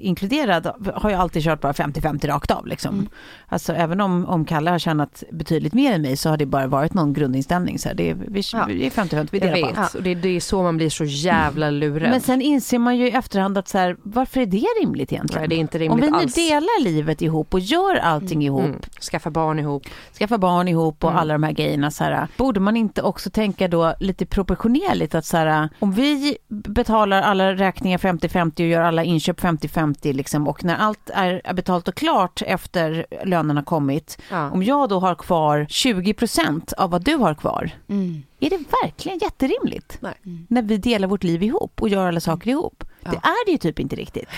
inkluderad, 0.01 0.67
har 0.95 1.09
ju 1.09 1.15
alltid 1.15 1.43
kört 1.43 1.61
bara 1.61 1.73
50-50 1.73 2.27
rakt 2.27 2.51
av. 2.51 2.67
Liksom. 2.67 2.93
Mm. 2.95 3.09
Alltså 3.47 3.73
även 3.73 4.01
om, 4.01 4.25
om 4.25 4.45
Kalle 4.45 4.71
har 4.71 4.79
tjänat 4.79 5.23
betydligt 5.31 5.73
mer 5.73 5.93
än 5.93 6.01
mig 6.01 6.17
så 6.17 6.29
har 6.29 6.37
det 6.37 6.45
bara 6.45 6.67
varit 6.67 6.93
någon 6.93 7.13
grundinställning. 7.13 7.79
Så 7.79 7.87
här, 7.89 7.95
det 7.95 8.09
är, 8.09 8.13
vi, 8.27 8.41
Ja. 8.53 8.65
vi 8.67 8.85
är 8.85 8.89
50-50, 8.89 9.27
vi 9.31 9.39
delar 9.39 9.61
på 9.73 9.81
allt. 9.81 9.93
och 9.95 10.03
det, 10.03 10.15
det 10.15 10.29
är 10.29 10.39
så 10.39 10.63
man 10.63 10.77
blir 10.77 10.89
så 10.89 11.03
jävla 11.03 11.69
lurad. 11.69 12.09
Men 12.09 12.21
sen 12.21 12.41
inser 12.41 12.79
man 12.79 12.97
ju 12.97 13.07
i 13.07 13.11
efterhand 13.11 13.57
att 13.57 13.67
så 13.67 13.77
här, 13.77 13.95
varför 14.03 14.41
är 14.41 14.45
det 14.45 14.65
rimligt 14.81 15.11
egentligen? 15.13 15.41
Nej, 15.41 15.49
det 15.49 15.55
är 15.55 15.59
inte 15.59 15.77
Om 15.77 15.81
rimligt 15.81 16.05
vi 16.07 16.11
nu 16.11 16.17
alls. 16.17 16.35
delar 16.35 16.83
livet 16.83 17.21
ihop 17.21 17.53
och 17.53 17.59
gör 17.59 17.95
allting 17.95 18.43
ihop, 18.43 18.62
Mm. 18.65 18.79
Skaffa 19.11 19.29
barn 19.29 19.59
ihop. 19.59 19.83
skaffa 20.19 20.37
barn 20.37 20.67
ihop 20.67 21.03
och 21.03 21.09
Mm. 21.09 21.21
alla 21.21 21.33
de 21.33 21.43
här 21.43 21.51
grejerna. 21.51 21.91
Så 21.91 22.03
här, 22.03 22.27
borde 22.37 22.59
man 22.59 22.77
inte 22.77 23.01
också 23.01 23.29
tänka 23.29 23.67
då 23.67 23.93
lite 23.99 24.25
proportionerligt 24.25 25.15
att 25.15 25.25
så 25.25 25.37
här, 25.37 25.69
om 25.79 25.91
vi 25.91 26.37
betalar 26.47 27.21
alla 27.21 27.53
räkningar 27.53 27.97
50-50 27.97 28.51
och 28.63 28.67
gör 28.69 28.81
alla 28.81 29.03
inköp 29.03 29.39
50-50 29.41 30.13
liksom, 30.13 30.47
och 30.47 30.63
när 30.63 30.75
allt 30.75 31.09
är 31.13 31.41
är 31.43 31.53
betalt 31.53 31.87
och 31.87 31.95
klart 31.95 32.41
efter 32.45 33.05
lönen 33.25 33.57
har 33.57 33.63
kommit, 33.63 34.17
Ja. 34.31 34.51
om 34.51 34.63
jag 34.63 34.89
då 34.89 34.99
har 34.99 35.15
kvar 35.15 35.65
20% 35.69 36.73
av 36.77 36.89
vad 36.91 37.03
du 37.03 37.15
har 37.15 37.33
kvar, 37.33 37.69
Mm. 37.89 38.23
är 38.39 38.49
det 38.49 38.59
verkligen 38.83 39.17
jätterimligt? 39.17 39.97
Nej. 40.01 40.13
När 40.47 40.61
vi 40.61 40.77
delar 40.77 41.07
vårt 41.07 41.23
liv 41.23 41.43
ihop 41.43 41.81
och 41.81 41.89
gör 41.89 42.07
alla 42.07 42.19
saker 42.19 42.49
ihop. 42.51 42.83
Ja. 43.03 43.11
Det 43.11 43.17
är 43.17 43.45
det 43.45 43.51
ju 43.51 43.57
typ 43.57 43.79
inte 43.79 43.95
riktigt. 43.95 44.29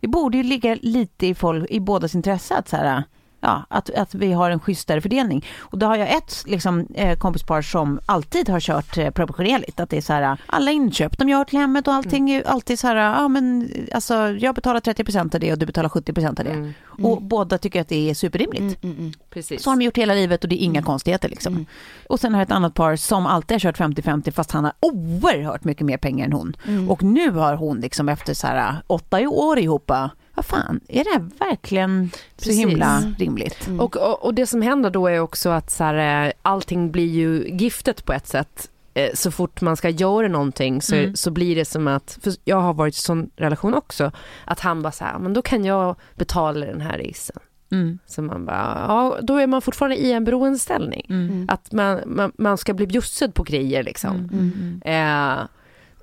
Det 0.00 0.08
borde 0.08 0.36
ju 0.36 0.42
ligga 0.42 0.74
lite 0.82 1.26
i, 1.26 1.34
folk, 1.34 1.70
i 1.70 1.80
bådas 1.80 2.14
intresse 2.14 2.56
att, 2.56 2.68
så 2.68 2.76
här, 2.76 3.02
ja, 3.42 3.62
att, 3.68 3.90
att 3.90 4.14
vi 4.14 4.32
har 4.32 4.50
en 4.50 4.60
schysstare 4.60 5.00
fördelning. 5.00 5.46
Och 5.58 5.78
då 5.78 5.86
har 5.86 5.96
jag 5.96 6.16
ett 6.16 6.42
liksom, 6.46 6.86
eh, 6.94 7.18
kompispar 7.18 7.62
som 7.62 8.00
alltid 8.06 8.48
har 8.48 8.60
kört 8.60 8.98
eh, 8.98 9.10
proportionerligt. 9.10 9.80
Att 9.80 9.90
det 9.90 9.96
är 9.96 10.00
så 10.00 10.12
här, 10.12 10.36
alla 10.46 10.70
inköp 10.70 11.18
de 11.18 11.28
gör 11.28 11.44
till 11.44 11.58
hemmet 11.58 11.88
och 11.88 11.94
allting 11.94 12.30
är 12.30 12.48
alltid 12.48 12.78
så 12.78 12.86
här, 12.86 12.96
ja 12.96 13.28
men 13.28 13.70
alltså 13.92 14.14
jag 14.28 14.54
betalar 14.54 14.80
30% 14.80 15.34
av 15.34 15.40
det 15.40 15.52
och 15.52 15.58
du 15.58 15.66
betalar 15.66 15.88
70% 15.88 16.28
av 16.28 16.44
det. 16.44 16.50
Mm. 16.50 16.74
Och 17.02 17.22
båda 17.22 17.58
tycker 17.58 17.80
att 17.80 17.88
det 17.88 18.10
är 18.10 18.14
superrimligt. 18.14 18.84
Mm, 18.84 18.96
mm, 18.98 19.12
Precis. 19.30 19.62
Så 19.62 19.70
har 19.70 19.76
de 19.76 19.84
gjort 19.84 19.98
hela 19.98 20.14
livet 20.14 20.44
och 20.44 20.48
det 20.48 20.62
är 20.62 20.64
inga 20.64 20.82
konstigheter 20.82 21.28
liksom. 21.28 21.66
Och 22.08 22.20
sen 22.20 22.34
har 22.34 22.40
jag 22.40 22.46
ett 22.46 22.52
annat 22.52 22.74
par 22.74 22.96
som 22.96 23.26
alltid 23.26 23.54
har 23.54 23.60
kört 23.60 23.78
50-50 23.78 24.30
fast 24.30 24.50
han 24.50 24.64
har 24.64 24.72
oerhört 24.80 25.64
mycket 25.64 25.86
mer 25.86 25.96
pengar 25.96 26.26
än 26.26 26.32
hon. 26.32 26.56
Och 26.88 27.02
nu 27.02 27.30
har 27.30 27.54
hon 27.54 27.80
liksom 27.80 28.08
efter 28.08 28.34
så 28.34 28.46
här 28.46 28.76
åtta 28.86 29.28
år 29.28 29.58
ihop, 29.58 29.90
vad 30.34 30.44
fan, 30.44 30.80
är 30.88 31.04
det 31.04 31.10
här 31.10 31.48
verkligen 31.50 32.10
så 32.12 32.18
Precis. 32.44 32.58
himla 32.58 33.00
rimligt? 33.18 33.68
Och, 33.80 33.96
och, 33.96 34.24
och 34.24 34.34
det 34.34 34.46
som 34.46 34.62
händer 34.62 34.90
då 34.90 35.06
är 35.06 35.18
också 35.20 35.48
att 35.50 35.70
så 35.70 35.84
här, 35.84 36.26
eh, 36.26 36.32
allting 36.42 36.90
blir 36.90 37.06
ju 37.06 37.48
giftet 37.48 38.04
på 38.04 38.12
ett 38.12 38.26
sätt. 38.26 38.68
Eh, 38.94 39.10
Så 39.14 39.30
fort 39.30 39.60
man 39.60 39.76
ska 39.76 39.88
göra 39.88 40.28
någonting 40.28 40.82
så, 40.82 40.94
Mm. 40.94 41.16
så 41.16 41.30
blir 41.30 41.56
det 41.56 41.64
som 41.64 41.88
att, 41.88 42.18
för 42.22 42.32
jag 42.44 42.60
har 42.60 42.74
varit 42.74 42.94
i 42.94 42.98
sån 43.00 43.30
relation 43.36 43.74
också, 43.74 44.12
att 44.44 44.60
han 44.60 44.82
bara 44.82 44.92
så 44.92 45.04
här, 45.04 45.18
men 45.18 45.32
då 45.34 45.42
kan 45.42 45.64
jag 45.64 45.96
betala 46.14 46.66
den 46.66 46.80
här 46.80 46.98
resan. 46.98 47.36
Mm. 47.72 47.98
Så 48.06 48.22
man 48.22 48.44
bara, 48.46 48.84
ja 48.88 49.18
då 49.22 49.36
är 49.36 49.46
man 49.46 49.62
fortfarande 49.62 49.96
i 49.96 50.12
en 50.12 50.24
beroendeställning. 50.24 51.06
Mm. 51.10 51.46
Att 51.48 51.72
man, 51.72 52.00
man, 52.06 52.32
man 52.38 52.58
ska 52.58 52.74
bli 52.74 52.86
bjussad 52.86 53.34
på 53.34 53.42
grejer 53.42 53.82
liksom. 53.82 54.16
Mm. 54.32 54.80
Mm. 54.84 55.38
Eh, 55.38 55.46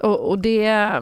och, 0.01 0.29
och 0.29 0.39
det, 0.39 0.93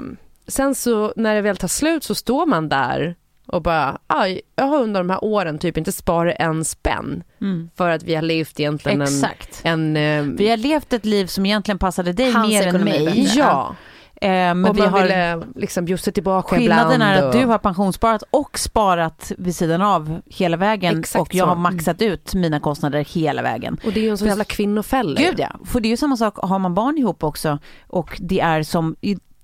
sen 0.48 0.76
så 0.76 1.14
när 1.16 1.36
det 1.36 1.42
väl 1.42 1.58
tar 1.58 1.68
slut 1.68 2.04
så 2.04 2.16
står 2.16 2.46
man 2.46 2.70
där 2.70 3.16
och 3.48 3.62
bara, 3.62 3.98
aj, 4.08 4.42
jag 4.56 4.66
har 4.66 4.82
under 4.82 5.00
de 5.00 5.10
här 5.10 5.24
åren 5.24 5.58
typ 5.60 5.78
inte 5.78 5.92
sparat 5.92 6.36
en 6.40 6.66
spänn 6.66 7.24
Mm. 7.42 7.70
för 7.78 7.90
att 7.90 8.04
vi 8.04 8.16
har 8.16 8.22
levt 8.22 8.60
egentligen 8.60 9.02
en, 9.02 9.08
Exakt. 9.08 9.62
en 9.64 9.98
eh, 9.98 10.24
Vi 10.24 10.50
har 10.50 10.58
levt 10.58 10.94
ett 10.94 11.06
liv 11.06 11.26
som 11.26 11.46
egentligen 11.46 11.80
passade 11.80 12.14
dig 12.14 12.32
Hans 12.32 12.50
mer 12.50 12.68
än 12.68 12.84
mig. 12.84 13.06
bättre. 13.06 13.22
ja, 13.22 13.76
Eh, 14.22 14.30
men 14.30 14.66
och 14.66 14.78
vi 14.78 14.82
man 14.82 14.90
har... 14.90 15.02
ville 15.02 15.44
liksom 15.56 15.86
bjussa 15.86 16.12
tillbaka 16.12 16.56
Skillnaden 16.56 16.94
ibland. 16.94 17.04
är 17.14 17.18
att 17.28 17.36
och, 17.36 17.42
du 17.42 17.46
har 17.48 17.58
pensionssparat 17.58 18.24
och 18.32 18.60
sparat 18.60 19.32
vid 19.38 19.56
sidan 19.56 19.82
av 19.82 20.22
hela 20.26 20.58
vägen 20.58 21.00
Exakt 21.00 21.22
och 21.22 21.36
jag 21.36 21.46
så. 21.46 21.50
har 21.50 21.56
maxat 21.56 22.02
ut 22.02 22.34
mina 22.34 22.60
kostnader 22.60 23.00
hela 23.00 23.42
vägen. 23.42 23.78
och 23.86 23.92
det 23.94 24.00
är 24.00 24.04
ju 24.04 24.10
en 24.10 24.18
sån 24.18 24.28
jävla 24.28 24.44
kvinnofälla. 24.44 25.20
Gud 25.22 25.36
ja, 25.40 25.52
för 25.66 25.80
det 25.80 25.88
är 25.88 25.90
ju 25.90 25.98
samma 25.98 26.18
sak, 26.18 26.38
har 26.38 26.60
man 26.60 26.74
barn 26.74 26.98
ihop 26.98 27.24
också 27.24 27.60
och 27.88 28.18
det 28.22 28.40
är 28.40 28.64
som 28.64 28.96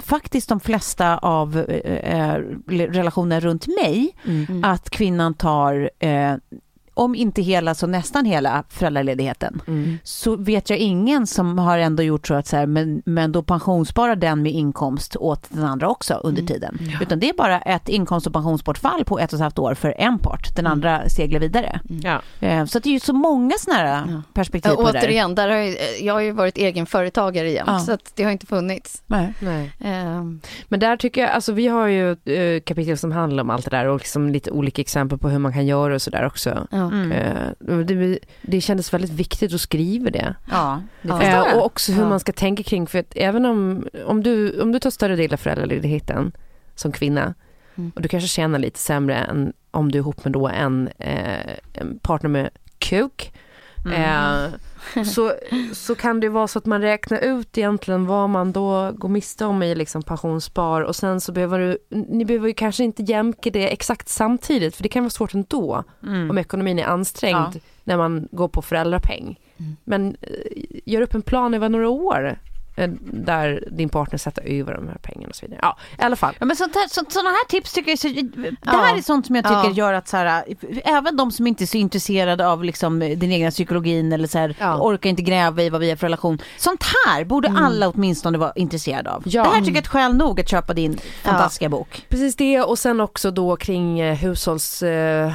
faktiskt 0.04 0.50
de 0.50 0.60
flesta 0.60 1.18
av 1.18 1.58
eh, 1.58 2.20
eh, 2.20 2.40
relationer 2.70 3.40
runt 3.42 3.68
mig, 3.68 4.16
Mm. 4.26 4.64
att 4.64 4.90
kvinnan 4.90 5.34
tar 5.34 5.90
eh, 6.00 6.34
om 6.94 7.16
inte 7.16 7.42
hela 7.42 7.76
så 7.76 7.88
nästan 7.88 8.26
hela 8.26 8.64
föräldraledigheten, 8.70 9.62
Mm. 9.68 9.98
så 10.04 10.36
vet 10.36 10.70
jag 10.70 10.80
ingen 10.80 11.28
som 11.28 11.58
har 11.60 11.78
ändå 11.78 12.04
gjort 12.04 12.28
så 12.28 12.34
att 12.34 12.48
så 12.48 12.58
här, 12.58 12.66
men, 12.66 13.02
men 13.06 13.32
då 13.32 13.44
pensionssparar 13.44 14.16
den 14.16 14.42
med 14.44 14.52
inkomst 14.52 15.16
åt 15.16 15.46
den 15.50 15.64
andra 15.64 15.90
också 15.90 16.14
under 16.14 16.42
Mm. 16.42 16.54
tiden. 16.54 16.78
Utan 17.02 17.20
det 17.20 17.30
är 17.30 17.34
bara 17.34 17.62
ett 17.62 17.90
inkomst 17.90 18.28
och 18.28 18.34
pensionsbortfall 18.34 19.06
på 19.06 19.20
ett 19.20 19.34
och 19.34 19.38
ett 19.38 19.42
halvt 19.42 19.60
år 19.60 19.74
för 19.74 19.96
en 19.98 20.20
part, 20.20 20.56
den 20.56 20.68
andra 20.68 21.10
seglar 21.10 21.40
vidare. 21.40 21.80
Ja. 22.04 22.22
Eh, 22.40 22.66
Så 22.66 22.80
det 22.80 22.90
är 22.90 22.94
ju 22.94 23.00
så 23.00 23.14
många 23.14 23.54
sådana 23.60 23.80
här 23.80 24.22
perspektiv 24.34 24.72
Ja, 24.78 24.84
på 24.86 24.92
det 24.92 25.00
återigen, 25.00 25.36
där 25.36 25.50
har 25.50 25.56
jag, 25.58 25.76
jag 26.02 26.14
har 26.14 26.22
ju 26.22 26.32
varit 26.32 26.58
egen 26.58 26.86
företagare 26.86 27.52
jämt, 27.52 27.70
Ja. 27.72 27.80
så 27.80 27.92
att 27.92 28.12
det 28.16 28.24
har 28.24 28.32
inte 28.32 28.46
funnits. 28.46 29.04
Nej. 29.08 29.34
Nej. 29.40 29.72
Ehm, 29.80 30.42
Men 30.68 30.80
där 30.80 30.98
tycker 30.98 31.22
jag, 31.22 31.30
alltså 31.30 31.52
vi 31.54 31.68
har 31.68 31.88
ju 31.88 32.12
eh, 32.12 32.62
kapitel 32.62 32.98
som 32.98 33.12
handlar 33.12 33.44
om 33.44 33.50
allt 33.50 33.66
det 33.70 33.78
där 33.78 33.86
och 33.88 33.98
liksom 34.00 34.30
lite 34.30 34.52
olika 34.52 34.82
exempel 34.82 35.18
på 35.18 35.30
hur 35.30 35.40
man 35.40 35.54
kan 35.54 35.66
göra 35.66 35.96
och 35.96 36.02
sådär 36.02 36.26
också. 36.26 36.68
ja. 36.72 36.83
Mm. 36.92 37.12
Eh, 37.12 37.80
det, 37.86 38.20
det 38.42 38.62
kändes 38.62 38.94
väldigt 38.94 39.12
viktigt 39.12 39.54
att 39.54 39.62
skriva 39.62 40.10
det. 40.10 40.36
Ja, 40.52 40.82
det. 41.02 41.10
Eh, 41.28 41.58
och 41.58 41.66
också 41.66 41.92
hur 41.92 42.02
Ja. 42.04 42.10
man 42.10 42.20
ska 42.20 42.32
tänka 42.32 42.64
kring, 42.64 42.88
för 42.88 43.00
att 43.00 43.14
även 43.16 43.46
om, 43.46 43.88
om, 44.06 44.24
du, 44.24 44.62
om 44.62 44.72
du 44.72 44.80
tar 44.80 44.90
större 44.90 45.16
del 45.16 45.34
av 45.34 45.38
föräldraledigheten 45.38 46.32
som 46.76 46.92
kvinna 46.92 47.34
Mm. 47.76 47.92
och 47.96 48.02
du 48.02 48.08
kanske 48.08 48.28
tjänar 48.28 48.60
lite 48.60 48.80
sämre 48.80 49.16
än 49.16 49.54
om 49.72 49.92
du 49.92 49.98
är 49.98 50.02
ihop 50.02 50.24
med 50.24 50.34
då 50.34 50.48
en, 50.48 50.90
eh, 51.00 51.54
en 51.74 52.00
partner 52.02 52.30
med 52.30 52.50
kuk. 52.80 53.34
Eh, 53.96 54.46
så, 55.06 55.32
så 55.74 55.96
kan 55.96 56.20
det 56.20 56.30
vara 56.30 56.48
så 56.48 56.60
att 56.60 56.66
man 56.66 56.82
räknar 56.82 57.20
ut 57.20 57.58
egentligen 57.58 58.06
vad 58.06 58.30
man 58.30 58.52
då 58.52 58.92
går 58.96 59.10
miste 59.10 59.46
om 59.46 59.64
i 59.64 59.76
liksom 59.76 60.04
pensionsspar 60.04 60.82
och 60.82 60.96
sen 60.96 61.22
så 61.22 61.32
behöver 61.32 61.60
du, 61.60 61.78
ni 61.90 62.26
behöver 62.26 62.48
ju 62.48 62.54
kanske 62.54 62.84
inte 62.84 63.04
jämka 63.04 63.50
det 63.50 63.74
exakt 63.74 64.10
samtidigt 64.10 64.76
för 64.76 64.84
det 64.84 64.90
kan 64.90 65.04
vara 65.04 65.10
svårt 65.10 65.34
ändå 65.34 65.84
Mm. 66.04 66.30
om 66.30 66.38
ekonomin 66.38 66.80
är 66.80 66.86
ansträngd 66.86 67.36
Ja. 67.54 67.60
när 67.84 67.98
man 67.98 68.28
går 68.32 68.48
på 68.48 68.62
föräldrapeng. 68.62 69.40
Mm. 69.58 69.76
Men 69.84 70.16
eh, 70.22 70.30
gör 70.86 71.02
upp 71.02 71.16
en 71.16 71.22
plan 71.22 71.54
över 71.54 71.70
några 71.70 71.90
år 71.90 72.38
där 73.02 73.64
din 73.72 73.90
partner 73.90 74.18
sätter 74.18 74.42
över 74.44 74.74
de 74.76 74.88
här 74.88 74.98
pengarna 75.02 75.30
och 75.30 75.36
så 75.36 75.46
vidare. 75.46 75.60
Ja, 75.64 75.78
i 76.00 76.02
alla 76.02 76.16
fall. 76.16 76.36
Ja, 76.40 76.46
men 76.46 76.56
sånt 76.56 76.76
här, 76.76 76.88
så, 76.88 77.02
sådana 77.10 77.30
här 77.30 77.48
tips 77.50 77.74
tycker 77.74 77.92
jag, 77.92 78.00
så, 78.00 78.08
det 78.08 78.56
Ja. 78.66 78.72
här 78.72 78.98
är 78.98 79.02
sånt 79.02 79.26
som 79.26 79.36
jag 79.36 79.46
tycker 79.46 79.64
Ja. 79.64 79.72
gör 79.72 79.94
att 79.94 80.08
så 80.08 80.18
här, 80.18 80.44
även 80.86 81.18
de 81.18 81.32
som 81.32 81.48
inte 81.48 81.64
är 81.64 81.66
så 81.66 81.78
intresserade 81.78 82.48
av 82.48 82.64
liksom, 82.64 83.00
den 83.00 83.32
egna 83.32 83.52
psykologin 83.52 84.14
eller 84.14 84.28
så 84.28 84.38
här, 84.38 84.56
Ja. 84.60 84.78
orkar 84.82 85.10
inte 85.10 85.22
gräva 85.22 85.62
i 85.64 85.70
vad 85.70 85.82
vi 85.82 85.90
har 85.90 85.98
för 85.98 86.06
relation. 86.08 86.40
Sånt 86.58 86.84
här 87.08 87.26
borde 87.26 87.50
alla 87.58 87.90
åtminstone 87.90 88.38
vara 88.38 88.52
intresserade 88.56 89.12
av. 89.12 89.24
Ja. 89.26 89.44
Det 89.44 89.50
här 89.50 89.56
tycker 89.60 89.72
jag 89.72 89.76
är 89.78 89.82
ett 89.82 89.88
skäl 89.88 90.16
nog 90.16 90.40
att 90.40 90.50
köpa 90.50 90.74
din 90.74 90.98
fantastiska 91.24 91.70
bok. 91.70 92.06
Precis 92.10 92.36
det 92.36 92.62
och 92.62 92.80
sen 92.80 93.00
också 93.00 93.32
då 93.32 93.56
kring 93.56 94.00
eh, 94.00 94.16
hushållsfördelning 94.16 95.28
eh, 95.30 95.34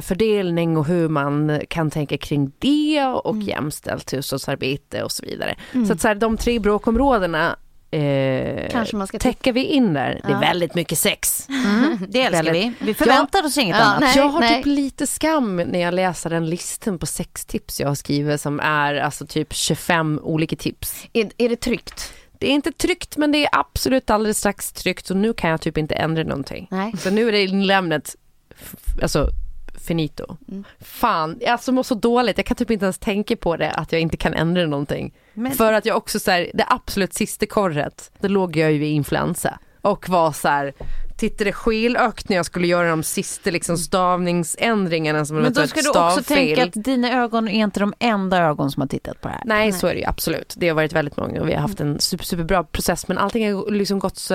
fördelning 0.00 0.76
och 0.76 0.86
hur 0.86 1.08
man 1.08 1.60
kan 1.68 1.90
tänka 1.90 2.18
kring 2.18 2.52
det 2.58 3.04
och 3.04 3.42
jämställt 3.42 4.12
hushållsarbete 4.12 5.02
och 5.02 5.12
så 5.12 5.26
vidare. 5.26 5.54
Så 5.86 5.92
att 5.92 6.00
så 6.00 6.08
här, 6.08 6.14
de 6.14 6.36
tre 6.36 6.58
bråkområdena 6.58 7.56
eh, 7.90 8.70
Kanske 8.70 8.96
man 8.96 9.06
ska 9.06 9.18
täcker 9.18 9.52
vi 9.52 9.64
in 9.64 9.92
där. 9.94 10.20
Det 10.24 10.28
är 10.28 10.32
Ja. 10.32 10.38
väldigt 10.40 10.74
mycket 10.74 10.98
sex. 10.98 11.46
Det 12.08 12.22
älskar 12.22 12.42
vi. 12.42 12.50
Väldigt. 12.60 12.82
Vi 12.82 12.94
förväntar 12.94 13.44
oss 13.46 13.58
inget 13.58 13.76
Ja, 13.76 13.82
annat. 13.84 14.00
nej. 14.00 14.16
jag 14.16 14.28
har 14.28 14.48
typ 14.48 14.66
lite 14.66 15.06
skam 15.06 15.56
när 15.56 15.78
jag 15.78 15.94
läser 15.94 16.30
den 16.30 16.46
listan 16.50 16.98
på 16.98 17.06
sextips 17.06 17.80
jag 17.80 17.88
har 17.88 17.94
skrivit 17.94 18.40
som 18.40 18.60
är 18.60 18.94
alltså 18.94 19.26
typ 19.26 19.54
25 19.54 20.20
olika 20.22 20.56
tips. 20.56 21.06
Är, 21.12 21.30
är 21.38 21.48
det 21.48 21.56
tryggt? 21.56 22.12
Det 22.38 22.46
är 22.46 22.50
inte 22.54 22.72
tryggt 22.72 23.16
men 23.16 23.32
det 23.32 23.44
är 23.44 23.48
absolut 23.52 24.10
alldeles 24.10 24.38
strax 24.38 24.72
tryggt 24.72 25.10
och 25.10 25.16
nu 25.16 25.32
kan 25.32 25.50
jag 25.50 25.60
typ 25.60 25.78
inte 25.78 25.94
ändra 25.94 26.22
någonting. 26.22 26.68
Nej. 26.70 26.92
Så 26.98 27.10
nu 27.10 27.28
är 27.28 27.32
det 27.32 27.42
inlämnat, 27.44 28.16
f- 28.50 28.74
alltså 29.02 29.28
finito. 29.86 30.36
Mm. 30.48 30.64
Fan, 30.80 31.36
jag 31.40 31.50
alltså 31.50 31.72
mår 31.72 31.82
så 31.82 31.94
dåligt, 31.94 32.38
jag 32.38 32.46
kan 32.46 32.56
typ 32.56 32.70
inte 32.70 32.84
ens 32.84 32.98
tänka 32.98 33.36
på 33.36 33.56
det 33.56 33.70
att 33.70 33.92
jag 33.92 34.00
inte 34.00 34.16
kan 34.16 34.34
ändra 34.34 34.66
någonting. 34.66 35.14
Men- 35.34 35.52
För 35.52 35.72
att 35.72 35.86
jag 35.86 35.96
också 35.96 36.20
så 36.20 36.30
här, 36.30 36.50
det 36.54 36.64
absolut 36.68 37.14
sista 37.14 37.46
korret, 37.46 38.10
då 38.20 38.28
låg 38.28 38.56
jag 38.56 38.72
ju 38.72 38.86
i 38.86 38.90
influensa 38.90 39.58
och 39.80 40.08
var 40.08 40.32
så 40.32 40.48
här 40.48 40.72
tittade 41.16 41.52
skilökt 41.52 42.28
när 42.28 42.36
jag 42.36 42.46
skulle 42.46 42.66
göra 42.66 42.90
de 42.90 43.02
sista 43.02 43.50
liksom 43.50 43.78
stavningsändringarna 43.78 45.24
som 45.24 45.36
Men 45.36 45.52
då 45.52 45.60
ett 45.60 45.70
ska 45.70 45.80
du 45.80 45.88
också 45.88 46.22
tänka 46.22 46.64
att 46.64 46.72
dina 46.74 47.22
ögon 47.22 47.48
är 47.48 47.64
inte 47.64 47.80
de 47.80 47.94
enda 47.98 48.42
ögon 48.42 48.70
som 48.70 48.80
har 48.80 48.88
tittat 48.88 49.20
på 49.20 49.28
det 49.28 49.34
här. 49.34 49.42
Nej, 49.44 49.72
så 49.72 49.86
är 49.86 49.94
det 49.94 50.00
ju 50.00 50.06
absolut. 50.06 50.54
Det 50.56 50.68
har 50.68 50.74
varit 50.74 50.92
väldigt 50.92 51.16
många 51.16 51.40
och 51.40 51.48
vi 51.48 51.54
har 51.54 51.60
haft 51.60 51.80
en 51.80 52.00
super, 52.00 52.24
superbra 52.24 52.64
process 52.64 53.08
men 53.08 53.18
allting 53.18 53.54
har 53.54 53.70
liksom 53.70 53.98
gått 53.98 54.16
så, 54.16 54.34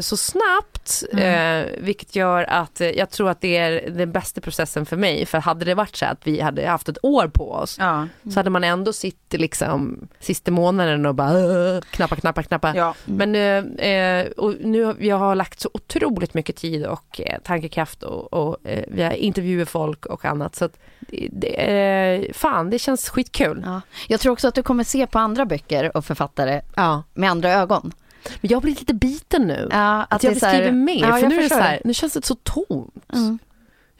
så 0.00 0.16
snabbt 0.16 1.04
eh, 1.12 1.64
vilket 1.78 2.16
gör 2.16 2.42
att 2.42 2.80
eh, 2.80 2.90
jag 2.90 3.10
tror 3.10 3.30
att 3.30 3.40
det 3.40 3.56
är 3.56 3.90
den 3.90 4.12
bästa 4.12 4.40
processen 4.40 4.86
för 4.86 4.96
mig 4.96 5.26
för 5.26 5.38
hade 5.38 5.64
det 5.64 5.74
varit 5.74 5.96
så 5.96 6.06
att 6.06 6.26
vi 6.26 6.40
hade 6.40 6.66
haft 6.66 6.88
ett 6.88 6.98
år 7.02 7.28
på 7.28 7.52
oss 7.52 7.76
Ja. 7.78 8.06
så 8.32 8.38
hade 8.38 8.50
man 8.50 8.64
ändå 8.64 8.92
suttit 8.92 9.40
liksom 9.40 10.08
sista 10.20 10.50
månaden 10.50 11.06
och 11.06 11.14
bara 11.14 11.80
knappa, 11.80 12.16
knappa, 12.16 12.42
knappa. 12.42 12.76
Ja. 12.76 12.94
Men 13.04 13.34
eh, 13.34 13.88
eh, 13.90 14.26
och 14.26 14.54
nu 14.60 14.84
har 14.84 14.96
jag 15.00 15.18
har 15.18 15.34
lagt 15.34 15.60
så 15.60 15.70
otroligt 15.74 16.17
mycket 16.34 16.56
tid 16.56 16.86
och 16.86 17.20
eh, 17.20 17.38
tankekraft 17.44 18.02
och, 18.02 18.32
och 18.32 18.56
eh, 18.66 18.84
vi 18.88 19.02
har 19.02 19.10
intervjuat 19.12 19.68
folk 19.68 20.06
och 20.06 20.24
annat 20.24 20.54
så 20.56 20.64
att 20.64 20.78
det, 21.30 21.48
eh, 21.48 22.32
fan 22.32 22.70
det 22.70 22.78
känns 22.78 23.08
skitkul. 23.08 23.62
Ja. 23.66 23.80
Jag 24.08 24.20
tror 24.20 24.32
också 24.32 24.48
att 24.48 24.54
du 24.54 24.62
kommer 24.62 24.84
se 24.84 25.06
på 25.06 25.18
andra 25.18 25.46
böcker 25.46 25.96
och 25.96 26.04
författare 26.04 26.60
Ja. 26.76 27.02
med 27.14 27.30
andra 27.30 27.52
ögon. 27.52 27.92
Men 28.40 28.50
jag 28.50 28.62
blir 28.62 28.74
lite 28.74 28.94
biten 28.94 29.42
nu. 29.42 29.68
Ja, 29.70 30.06
att, 30.10 30.22
jag 30.22 30.32
det 30.32 30.36
är 30.36 30.40
så 30.40 30.46
här- 30.46 30.72
mer, 30.72 31.00
Ja, 31.00 31.12
för 31.12 31.18
jag 31.18 31.28
nu 31.28 31.38
är 31.38 31.42
det 31.42 31.48
så 31.48 31.54
här, 31.54 31.80
nu 31.84 31.94
känns 31.94 32.12
det 32.12 32.24
så 32.26 32.34
tomt. 32.34 32.94
Mm. 33.12 33.38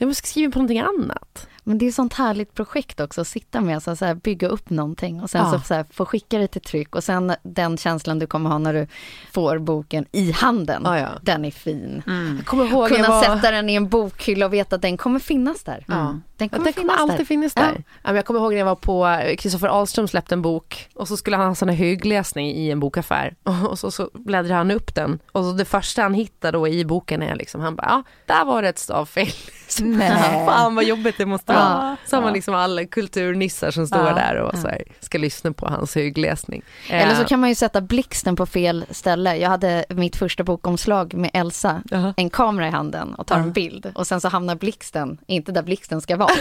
Jag 0.01 0.07
måste 0.09 0.29
skriva 0.29 0.53
på 0.53 0.59
någonting 0.59 0.81
annat. 0.81 1.49
Men 1.65 1.79
det 1.79 1.85
är 1.85 1.89
ett 1.89 1.95
sånt 1.95 2.15
härligt 2.15 2.55
projekt 2.55 3.01
också, 3.01 3.21
att 3.21 3.29
sitta 3.29 3.61
med, 3.61 3.83
så 3.83 3.95
här, 4.05 4.15
bygga 4.15 4.49
upp 4.49 4.71
någonting 4.71 5.23
och 5.23 5.31
sen 5.31 5.45
Ja. 5.45 5.53
så, 5.59 5.67
så 5.67 5.75
här, 5.75 5.87
få 5.91 6.05
skicka 6.07 6.39
det 6.39 6.47
till 6.49 6.61
tryck 6.63 6.97
och 6.97 7.05
sen 7.05 7.33
den 7.43 7.77
känslan 7.77 8.19
du 8.19 8.27
kommer 8.27 8.51
ha 8.51 8.59
när 8.59 8.75
du 8.75 8.87
får 9.33 9.59
boken 9.59 10.07
i 10.13 10.33
handen, 10.33 10.83
Ja, 10.85 10.99
ja. 10.99 11.09
den 11.23 11.45
är 11.45 11.51
fin. 11.51 12.03
Jag 12.37 12.47
kommer 12.47 12.65
ihåg 12.65 12.89
Kunna 12.89 13.09
var... 13.09 13.23
sätta 13.23 13.51
den 13.51 13.69
i 13.71 13.75
en 13.75 13.89
bokhylla 13.89 14.47
och 14.47 14.53
veta 14.53 14.77
att 14.77 14.83
den 14.83 14.97
kommer 14.97 15.19
finnas 15.21 15.63
där. 15.63 15.85
Ja. 15.89 16.19
Den 16.37 16.49
kommer 16.49 16.65
den 16.65 16.73
kommer 16.73 16.83
finnas 16.93 17.01
alltid 17.01 17.19
där. 17.19 17.25
finnas 17.25 17.55
där. 17.55 17.85
Ja. 18.03 18.15
jag 18.15 18.25
kommer 18.25 18.41
ihåg 18.41 18.53
när 18.53 18.59
jag 18.59 18.67
var 18.67 18.75
på, 18.75 19.21
Kristoffer 19.39 19.69
Ahlström 19.69 20.09
släppte 20.09 20.35
en 20.35 20.43
bok 20.43 20.89
och 20.95 21.09
så 21.09 21.17
skulle 21.17 21.37
han 21.37 21.47
ha 21.49 21.55
sån 21.55 21.69
här 21.69 21.77
högläsning 21.77 22.51
i 22.51 22.71
en 22.71 22.81
bokaffär 22.81 23.35
och 23.69 23.79
så, 23.79 23.91
så 23.91 24.11
bläddrade 24.15 24.55
han 24.55 24.71
upp 24.71 24.95
den 24.95 25.19
och 25.33 25.45
så 25.45 25.53
det 25.53 25.65
första 25.65 26.03
han 26.03 26.15
hittade 26.15 26.59
då 26.59 26.69
i 26.69 26.85
boken 26.85 27.23
är 27.23 27.37
liksom, 27.37 27.61
han 27.61 27.77
bara, 27.77 27.87
ja, 27.87 28.03
där 28.27 28.45
var 28.45 28.63
det 28.63 28.69
ett 28.69 28.79
stavfel. 28.79 29.29
Så, 29.69 29.85
Nej. 29.97 30.11
Fan 30.47 30.75
vad 30.75 30.85
jobbigt 30.85 31.15
det 31.19 31.27
måste 31.27 31.53
vara. 31.53 31.63
Ja. 31.65 31.97
Så 32.11 32.17
har 32.17 32.23
man 32.23 32.33
liksom 32.33 32.55
alla 32.55 32.85
kulturnissar 32.85 33.71
som 33.71 33.87
står 33.87 34.07
Ja. 34.09 34.15
där 34.15 34.37
och 34.37 34.59
så 34.59 34.69
här, 34.69 34.83
ska 35.01 35.19
lyssna 35.19 35.53
på 35.53 35.67
hans 35.69 35.95
högläsning. 35.95 36.63
Eller 36.89 37.15
så 37.15 37.21
Eh, 37.23 37.27
kan 37.27 37.41
man 37.41 37.49
ju 37.49 37.55
sätta 37.55 37.81
blixten 37.81 38.37
på 38.37 38.47
fel 38.47 38.85
ställe. 38.91 39.37
Jag 39.37 39.49
hade 39.51 39.85
mitt 39.89 40.17
första 40.17 40.45
bokomslag 40.45 41.15
med 41.15 41.31
Elsa, 41.35 41.83
Jaha. 41.91 42.15
en 42.17 42.31
kamera 42.31 42.69
i 42.69 42.71
handen 42.71 43.15
och 43.15 43.27
tar 43.27 43.37
Ja. 43.37 43.43
en 43.43 43.53
bild 43.53 43.93
och 43.95 44.07
sen 44.07 44.21
så 44.21 44.29
hamnar 44.29 44.55
blixten 44.57 45.19
inte 45.27 45.53
där 45.53 45.63
blixten 45.63 46.01
ska 46.01 46.17
vara. 46.17 46.31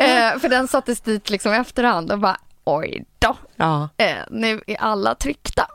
eh, 0.00 0.38
för 0.38 0.48
den 0.48 0.68
sattes 0.68 1.00
dit 1.00 1.30
liksom 1.30 1.52
efterhand 1.52 2.12
och 2.12 2.18
bara 2.18 2.36
oj 2.64 3.04
då, 3.18 3.36
Ja. 3.56 3.88
eh, 3.96 4.16
nu 4.30 4.60
är 4.66 4.76
alla 4.76 5.14
tryckta. 5.14 5.66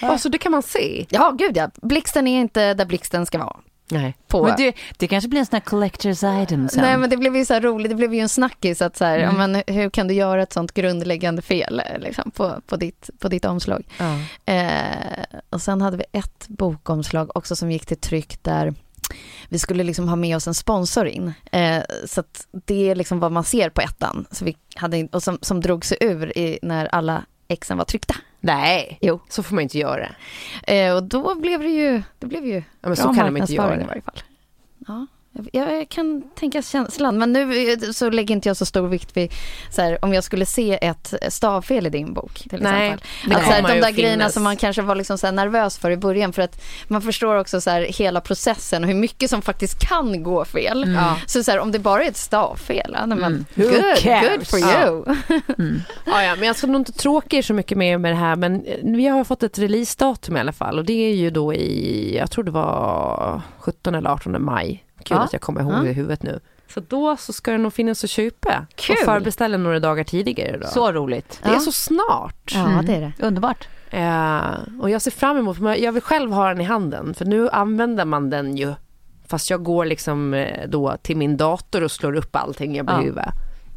Ja, 0.00 0.18
så 0.18 0.28
det 0.28 0.38
kan 0.38 0.52
man 0.52 0.62
se. 0.62 1.06
Ja, 1.10 1.30
gud 1.38 1.56
ja, 1.56 1.70
blixten 1.82 2.26
är 2.26 2.40
inte 2.40 2.74
där 2.74 2.84
blixten 2.84 3.26
ska 3.26 3.38
vara. 3.38 3.56
Nej. 3.88 4.16
På. 4.28 4.42
Men 4.46 4.54
det, 4.56 4.74
det 4.96 5.06
kanske 5.08 5.28
blir 5.28 5.40
en 5.40 5.46
sån 5.46 5.54
här 5.56 5.60
collector's 5.60 6.42
item 6.42 6.68
sen. 6.68 6.82
Nej 6.82 6.98
men 6.98 7.10
det 7.10 7.16
blev 7.16 7.36
ju 7.36 7.44
så 7.44 7.54
här 7.54 7.60
roligt, 7.60 7.90
det 7.90 7.94
blev 7.94 8.14
ju 8.14 8.20
en 8.20 8.28
snackis 8.28 8.82
att 8.82 8.96
så 8.96 9.04
här, 9.04 9.18
Mm. 9.18 9.36
men 9.52 9.62
hur 9.66 9.90
kan 9.90 10.08
du 10.08 10.14
göra 10.14 10.42
ett 10.42 10.52
sånt 10.52 10.74
grundläggande 10.74 11.42
fel 11.42 11.82
eh, 11.92 11.98
liksom, 11.98 12.30
på, 12.30 12.60
på, 12.66 12.76
ditt, 12.76 13.10
på 13.18 13.28
ditt 13.28 13.44
omslag? 13.44 13.86
Ja. 13.98 14.18
Eh, 14.52 15.24
och 15.50 15.62
sen 15.62 15.80
hade 15.80 15.96
vi 15.96 16.04
ett 16.12 16.48
bokomslag 16.48 17.36
också 17.36 17.56
som 17.56 17.70
gick 17.70 17.86
till 17.86 17.96
tryck 18.00 18.42
där 18.42 18.74
vi 19.48 19.58
skulle 19.58 19.84
liksom 19.84 20.08
ha 20.08 20.16
med 20.16 20.36
oss 20.36 20.46
en 20.46 20.54
sponsor 20.54 21.06
in. 21.06 21.32
Eh, 21.52 21.82
så 22.06 22.20
att 22.20 22.46
det 22.66 22.90
är 22.90 22.94
liksom 22.94 23.20
vad 23.20 23.32
man 23.32 23.44
ser 23.44 23.70
på 23.70 23.80
ettan. 23.80 24.26
Så 24.30 24.44
vi 24.44 24.56
hade, 24.76 25.08
och 25.12 25.22
som, 25.22 25.38
som 25.42 25.60
drog 25.60 25.84
sig 25.84 25.98
ur 26.00 26.38
i, 26.38 26.58
när 26.62 26.86
alla 26.86 27.22
exen 27.48 27.78
var 27.78 27.84
tryckta. 27.84 28.14
Nej, 28.40 28.98
Jo. 29.02 29.20
så 29.28 29.42
får 29.42 29.54
man 29.54 29.62
inte 29.62 29.78
göra. 29.78 30.08
Eh, 30.62 30.94
och 30.94 31.02
då 31.02 31.34
blev 31.34 31.60
det 31.60 31.68
ju, 31.68 32.02
det 32.18 32.26
blev 32.26 32.46
ju 32.46 32.54
Ja, 32.54 32.62
men 32.80 32.94
bra 32.94 32.96
så 33.04 33.14
kan 33.14 33.26
de 33.34 33.36
inte 33.36 33.52
göra. 33.54 33.80
i 33.82 33.84
varje 33.86 34.02
fall. 34.02 34.18
Ja. 34.86 35.06
Jag, 35.52 35.88
kan 35.88 36.22
tänka 36.34 36.62
känslan, 36.62 37.18
men 37.18 37.32
nu 37.32 37.76
så 37.92 38.10
lägger 38.10 38.34
inte 38.34 38.48
jag 38.48 38.56
så 38.56 38.66
stor 38.66 38.88
vikt 38.88 39.16
vid 39.16 39.32
så 39.70 39.82
här, 39.82 40.04
om 40.04 40.14
jag 40.14 40.24
skulle 40.24 40.46
se 40.46 40.78
ett 40.86 41.14
stavfel 41.28 41.86
i 41.86 41.90
din 41.90 42.14
bok. 42.14 42.34
Till 42.50 42.62
Nej, 42.62 42.86
exempel. 42.86 43.08
det 43.28 43.36
Att, 43.36 43.44
så 43.44 43.50
här, 43.50 43.62
de 43.74 43.80
där 43.80 43.90
grejerna 43.90 44.12
finnas. 44.22 44.34
som 44.34 44.42
man 44.42 44.56
kanske 44.56 44.82
var 44.82 44.94
liksom 44.94 45.18
så 45.18 45.26
här 45.26 45.32
nervös 45.32 45.78
för 45.78 45.90
i 45.90 45.96
början 45.96 46.32
för 46.32 46.42
att 46.42 46.62
man 46.88 47.02
förstår 47.02 47.36
också 47.36 47.60
så 47.60 47.70
här 47.70 47.80
hela 47.80 48.20
processen 48.20 48.82
och 48.84 48.88
hur 48.90 48.96
mycket 48.96 49.30
som 49.30 49.42
faktiskt 49.42 49.88
kan 49.88 50.22
gå 50.22 50.44
fel. 50.44 50.94
Ja. 50.96 51.16
Så, 51.26 51.42
så 51.44 51.60
om 51.60 51.72
det 51.72 51.78
bara 51.78 52.04
är 52.04 52.08
ett 52.08 52.16
stavfel, 52.16 52.90
ja, 52.94 53.06
men 53.06 53.16
Mm. 53.26 53.44
good, 53.54 53.70
good 54.04 54.46
for 54.46 54.58
Ja. 54.58 54.86
you. 54.86 55.04
Ja, 56.06 56.22
ja, 56.22 56.36
men 56.36 56.46
jag 56.46 56.56
ska 56.56 56.66
nog 56.66 56.80
inte 56.80 56.92
tråka 56.92 57.36
er 57.36 57.42
så 57.42 57.54
mycket 57.54 57.78
mer 57.78 57.98
med 57.98 58.12
det 58.12 58.16
här 58.16 58.36
men 58.36 58.64
eh, 58.66 58.76
vi 58.82 59.06
har 59.06 59.24
fått 59.24 59.42
ett 59.42 59.58
releasedatum 59.58 60.36
i 60.36 60.40
alla 60.40 60.52
fall 60.52 60.78
och 60.78 60.84
det 60.84 60.92
är 61.10 61.14
ju 61.14 61.30
då 61.30 61.54
i, 61.54 62.16
jag 62.18 62.30
tror 62.30 62.44
det 62.44 62.50
var 62.50 63.40
17 63.58 63.94
eller 63.94 64.10
18 64.10 64.44
maj. 64.44 64.82
Kul 65.06 65.16
Ja. 65.16 65.22
att 65.22 65.32
jag 65.32 65.42
kommer 65.42 65.60
ihåg 65.60 65.72
Ja. 65.72 65.76
det 65.78 65.90
i 65.90 65.92
huvudet 65.92 66.22
nu. 66.22 66.40
Så 66.74 66.80
då 66.80 67.16
så 67.16 67.32
ska 67.32 67.52
det 67.52 67.58
nog 67.58 67.72
finnas 67.72 68.04
att 68.04 68.10
köpa. 68.10 68.66
Kul. 68.74 68.96
Och 69.00 69.04
förbeställa 69.04 69.56
några 69.56 69.80
dagar 69.80 70.04
tidigare 70.04 70.56
då. 70.58 70.66
Så 70.66 70.92
roligt. 70.92 71.40
det 71.42 71.48
är 71.48 71.52
Ja. 71.52 71.60
så 71.60 71.72
snart. 71.72 72.52
Ja, 72.54 72.82
det 72.86 72.94
är 72.94 73.00
det. 73.00 73.26
Underbart. 73.26 73.68
Eh, 73.90 74.80
och 74.82 74.90
jag 74.90 75.02
ser 75.02 75.10
fram 75.10 75.36
emot, 75.36 75.58
men 75.58 75.82
jag 75.82 75.92
vill 75.92 76.02
själv 76.02 76.32
ha 76.32 76.48
den 76.48 76.60
i 76.60 76.64
handen. 76.64 77.14
För 77.14 77.24
nu 77.24 77.48
använder 77.48 78.04
man 78.04 78.30
den 78.30 78.56
ju. 78.56 78.74
Fast 79.28 79.50
jag 79.50 79.62
går 79.62 79.84
liksom 79.84 80.34
eh, 80.34 80.68
då 80.68 80.96
till 81.02 81.16
min 81.16 81.36
dator 81.36 81.82
och 81.84 81.90
slår 81.90 82.16
upp 82.16 82.36
allting 82.36 82.76
jag 82.76 82.90
Ja. 82.90 82.96
behöver. 82.96 83.30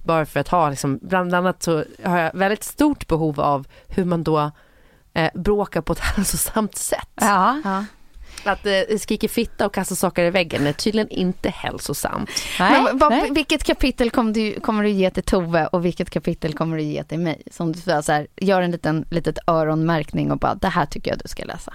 Bara 0.06 0.26
för 0.26 0.40
att 0.40 0.48
ha 0.48 0.70
liksom, 0.70 1.00
bland 1.02 1.34
annat 1.36 1.64
så 1.64 1.84
har 2.04 2.18
jag 2.20 2.32
väldigt 2.34 2.64
stort 2.64 3.08
behov 3.08 3.40
av 3.40 3.68
hur 3.88 4.06
man 4.06 4.24
då 4.24 4.52
eh, 5.14 5.30
bråkar 5.34 5.82
på 5.82 5.94
ett 5.94 6.00
hälsosamt 6.16 6.76
sätt. 6.76 7.10
Ja. 7.16 7.58
Att 8.44 8.66
eh, 8.66 8.98
skrika 9.00 9.28
fitta 9.28 9.66
och 9.66 9.74
kasta 9.74 9.96
saker 9.96 10.24
i 10.24 10.30
väggen 10.30 10.68
är 10.68 10.74
tydligen 10.74 11.10
inte 11.10 11.50
hälsosamt. 11.50 12.30
Nej, 12.60 12.84
Men 12.84 12.98
vad, 12.98 13.12
nej. 13.12 13.30
vilket 13.32 13.64
kapitel 13.64 14.12
kommer 14.12 14.34
du, 14.34 14.60
kommer 14.60 14.84
du 14.84 14.90
ge 14.90 15.10
till 15.10 15.24
Tove 15.24 15.68
och 15.68 15.86
vilket 15.86 16.10
kapitel 16.10 16.54
kommer 16.54 16.78
du 16.78 16.84
ge 16.84 17.04
till 17.04 17.20
mig? 17.20 17.42
Som 17.52 17.72
du 17.72 17.80
så 17.80 18.12
här, 18.12 18.28
gör 18.38 18.62
en 18.62 18.72
liten 18.72 19.06
litet 19.10 19.38
öronmärkning 19.48 20.32
och 20.32 20.40
bara, 20.40 20.56
det 20.56 20.68
här 20.68 20.86
tycker 20.86 21.12
jag 21.12 21.20
du 21.20 21.28
ska 21.28 21.44
läsa. 21.44 21.74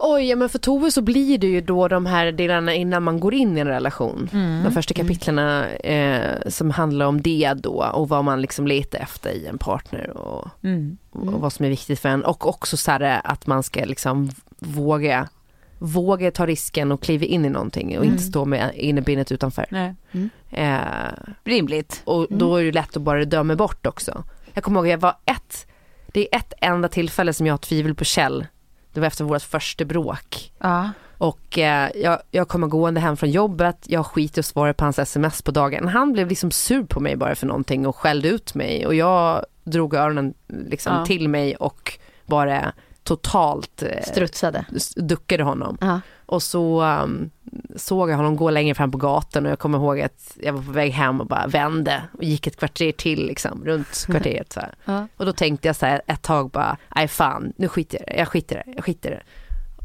Oj, 0.00 0.24
ja, 0.28 0.36
men 0.36 0.48
för 0.48 0.58
Tove 0.58 0.90
så 0.90 1.02
blir 1.02 1.38
det 1.38 1.46
ju 1.46 1.60
då 1.60 1.88
de 1.88 2.06
här 2.06 2.32
delarna 2.32 2.74
innan 2.74 3.02
man 3.02 3.20
går 3.20 3.34
in 3.34 3.56
i 3.56 3.60
en 3.60 3.66
relation. 3.66 4.28
De 4.64 4.72
första 4.72 4.94
kapitlerna 4.94 5.68
eh, 5.70 6.38
som 6.48 6.70
handlar 6.70 7.06
om 7.06 7.22
det 7.22 7.52
då 7.56 7.84
och 7.94 8.08
vad 8.08 8.24
man 8.24 8.40
liksom 8.42 8.66
letar 8.66 8.98
efter 8.98 9.30
i 9.30 9.46
en 9.46 9.58
partner 9.58 10.10
och, 10.16 10.48
Mm. 10.64 10.96
och 11.10 11.40
vad 11.40 11.52
som 11.52 11.64
är 11.64 11.70
viktigt 11.70 12.00
för 12.00 12.08
en. 12.08 12.24
Och 12.24 12.46
också 12.48 12.76
så 12.76 12.90
här 12.90 13.20
att 13.24 13.46
man 13.46 13.62
ska 13.62 13.84
liksom 13.84 14.30
våga, 14.58 15.28
våga 15.78 16.30
ta 16.30 16.46
risken 16.46 16.92
och 16.92 17.02
kliva 17.02 17.24
in 17.24 17.44
i 17.44 17.48
någonting 17.48 17.98
och 17.98 18.04
inte 18.04 18.22
stå 18.22 18.44
med 18.44 18.70
innerbenet 18.74 19.32
utanför. 19.32 19.66
Nej. 19.70 19.94
Eh, 20.50 20.78
Rimligt. 21.44 22.02
och 22.04 22.26
då 22.30 22.56
är 22.56 22.64
det 22.64 22.72
lätt 22.72 22.96
att 22.96 23.02
bara 23.02 23.24
döma 23.24 23.56
bort 23.56 23.86
också. 23.86 24.24
Jag 24.54 24.64
kommer 24.64 24.80
ihåg, 24.80 24.88
jag 24.88 24.98
var 24.98 25.16
ett, 25.24 25.66
det 26.12 26.20
är 26.34 26.38
ett 26.38 26.52
enda 26.60 26.88
tillfälle 26.88 27.32
som 27.32 27.46
jag 27.46 27.52
har 27.52 27.58
tvivel 27.58 27.94
på 27.94 28.04
Kjell. 28.04 28.46
Det 28.98 29.00
var 29.00 29.06
efter 29.06 29.24
vårt 29.24 29.42
första 29.42 29.84
bråk. 29.84 30.52
Ja. 30.58 30.90
Och 31.18 31.58
eh, 31.58 31.90
jag, 31.94 32.18
jag 32.30 32.48
kommer 32.48 32.66
gående 32.66 33.00
hem 33.00 33.16
från 33.16 33.30
jobbet, 33.30 33.76
jag 33.86 34.06
skiter 34.06 34.40
och 34.40 34.44
svarar 34.44 34.72
på 34.72 34.84
hans 34.84 34.98
sms 34.98 35.42
på 35.42 35.50
dagen. 35.50 35.88
Han 35.88 36.12
blev 36.12 36.28
liksom 36.28 36.50
sur 36.50 36.82
på 36.84 37.00
mig 37.00 37.16
bara 37.16 37.34
för 37.34 37.46
någonting 37.46 37.86
och 37.86 37.96
skällde 37.96 38.28
ut 38.28 38.54
mig 38.54 38.86
och 38.86 38.94
jag 38.94 39.44
drog 39.64 39.94
öronen 39.94 40.34
liksom 40.48 40.92
Ja. 40.96 41.06
till 41.06 41.28
mig 41.28 41.56
och 41.56 41.98
bara 42.26 42.72
totalt 43.02 43.82
eh, 43.82 44.02
Strutsade. 44.02 44.64
duckade 44.96 45.42
honom. 45.42 45.78
Ja. 45.80 46.00
Och 46.28 46.42
så 46.42 46.82
um, 46.82 47.30
såg 47.76 48.10
jag 48.10 48.16
honom 48.16 48.36
gå 48.36 48.50
längre 48.50 48.74
fram 48.74 48.90
på 48.90 48.98
gatan 48.98 49.46
och 49.46 49.52
jag 49.52 49.58
kommer 49.58 49.78
ihåg 49.78 50.00
att 50.00 50.36
jag 50.40 50.52
var 50.52 50.62
på 50.62 50.72
väg 50.72 50.92
hem 50.92 51.20
och 51.20 51.26
bara 51.26 51.46
vände 51.46 52.02
och 52.12 52.24
gick 52.24 52.46
ett 52.46 52.56
kvarter 52.56 52.92
till 52.92 53.26
liksom 53.26 53.64
runt 53.64 54.06
kvarteret 54.06 54.52
så 54.52 54.60
här. 54.60 54.74
Ja. 54.84 55.06
Och 55.16 55.26
då 55.26 55.32
tänkte 55.32 55.68
jag 55.68 55.76
så 55.76 55.86
här 55.86 56.02
ett 56.06 56.22
tag 56.22 56.50
bara, 56.50 56.76
nej 56.96 57.08
fan, 57.08 57.52
nu 57.56 57.68
skiter 57.68 58.04
jag 58.06 58.18
jag 58.18 58.28
skiter 58.28 58.62
det, 58.66 58.72
jag 58.76 58.84
skiter 58.84 59.10
det. 59.10 59.22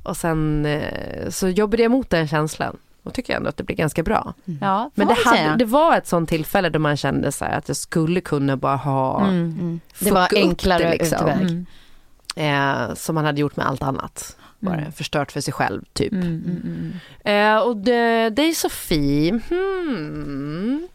Och 0.03 0.17
sen 0.17 0.65
eh, 0.65 1.29
så 1.29 1.49
jobbade 1.49 1.83
jag 1.83 1.91
mot 1.91 2.09
den 2.09 2.27
känslan 2.27 2.77
och 3.03 3.13
tycker 3.13 3.35
ändå 3.35 3.49
att 3.49 3.57
det 3.57 3.63
blev 3.63 3.77
ganska 3.77 4.03
bra. 4.03 4.33
Ja, 4.61 4.91
Men 4.95 5.07
det, 5.07 5.17
hade, 5.25 5.55
det 5.57 5.65
var 5.65 5.97
ett 5.97 6.07
sånt 6.07 6.29
tillfälle 6.29 6.69
då 6.69 6.79
man 6.79 6.97
kände 6.97 7.31
så 7.31 7.45
här 7.45 7.57
att 7.57 7.67
jag 7.67 7.77
skulle 7.77 8.21
kunna 8.21 8.57
bara 8.57 8.75
ha 8.75 9.21
Mm. 9.27 9.79
Det 9.99 10.11
var 10.11 10.29
enklare 10.35 10.83
det, 10.83 10.91
liksom. 10.91 11.29
utväg. 11.29 11.65
Mm. 12.35 12.89
eh, 12.89 12.95
som 12.95 13.15
man 13.15 13.25
hade 13.25 13.41
gjort 13.41 13.55
med 13.55 13.67
allt 13.67 13.83
annat. 13.83 14.37
Bara 14.63 14.77
Mm. 14.79 14.91
förstört 14.91 15.31
för 15.31 15.41
sig 15.41 15.53
själv 15.53 15.81
typ. 15.93 16.11
Mm, 16.11 16.25
mm, 16.27 16.61
mm. 17.23 17.57
Eh, 17.57 17.63
och 17.63 17.77
det, 17.77 18.29
dig 18.29 18.53
Sofie, 18.55 19.39
hmm. 19.49 20.87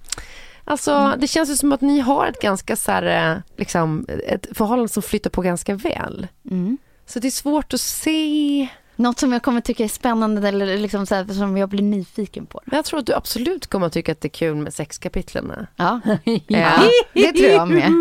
Alltså 0.65 1.15
det 1.19 1.27
känns 1.27 1.51
ju 1.51 1.57
som 1.57 1.73
att 1.73 1.81
ni 1.81 2.01
har 2.01 2.27
ett 2.27 2.41
ganska 2.41 2.77
så 2.77 2.93
här, 2.93 3.33
eh, 3.33 3.39
liksom, 3.57 4.07
ett 4.27 4.47
förhållande 4.53 4.89
som 4.93 5.03
flyttar 5.03 5.31
på 5.31 5.43
ganska 5.43 5.75
väl. 5.75 6.27
Mm. 6.51 6.79
Så 7.07 7.19
det 7.19 7.27
är 7.29 7.31
svårt 7.31 7.75
att 7.75 7.81
se. 7.81 8.69
Något 8.99 9.19
som 9.19 9.33
jag 9.33 9.43
kommer 9.43 9.61
tycka 9.61 9.85
är 9.85 9.89
spännande 9.89 10.49
eller 10.49 10.79
liksom 10.79 11.07
så 11.07 11.15
här, 11.15 11.25
som 11.25 11.57
jag 11.57 11.69
blir 11.69 11.83
nyfiken 11.83 12.47
på. 12.47 12.61
Jag 12.73 12.85
tror 12.85 13.01
att 13.01 13.07
du 13.07 13.15
absolut 13.15 13.67
kommer 13.67 13.87
att 13.87 13.93
tycka 13.93 14.13
att 14.13 14.21
det 14.21 14.27
är 14.29 14.31
kul 14.31 14.55
med 14.55 14.75
sexkapitlen. 14.75 15.67
Ja, 15.77 16.01
Ja. 16.47 16.71
det 17.13 17.33
tror 17.33 17.49
jag 17.51 17.69
med. 17.69 17.93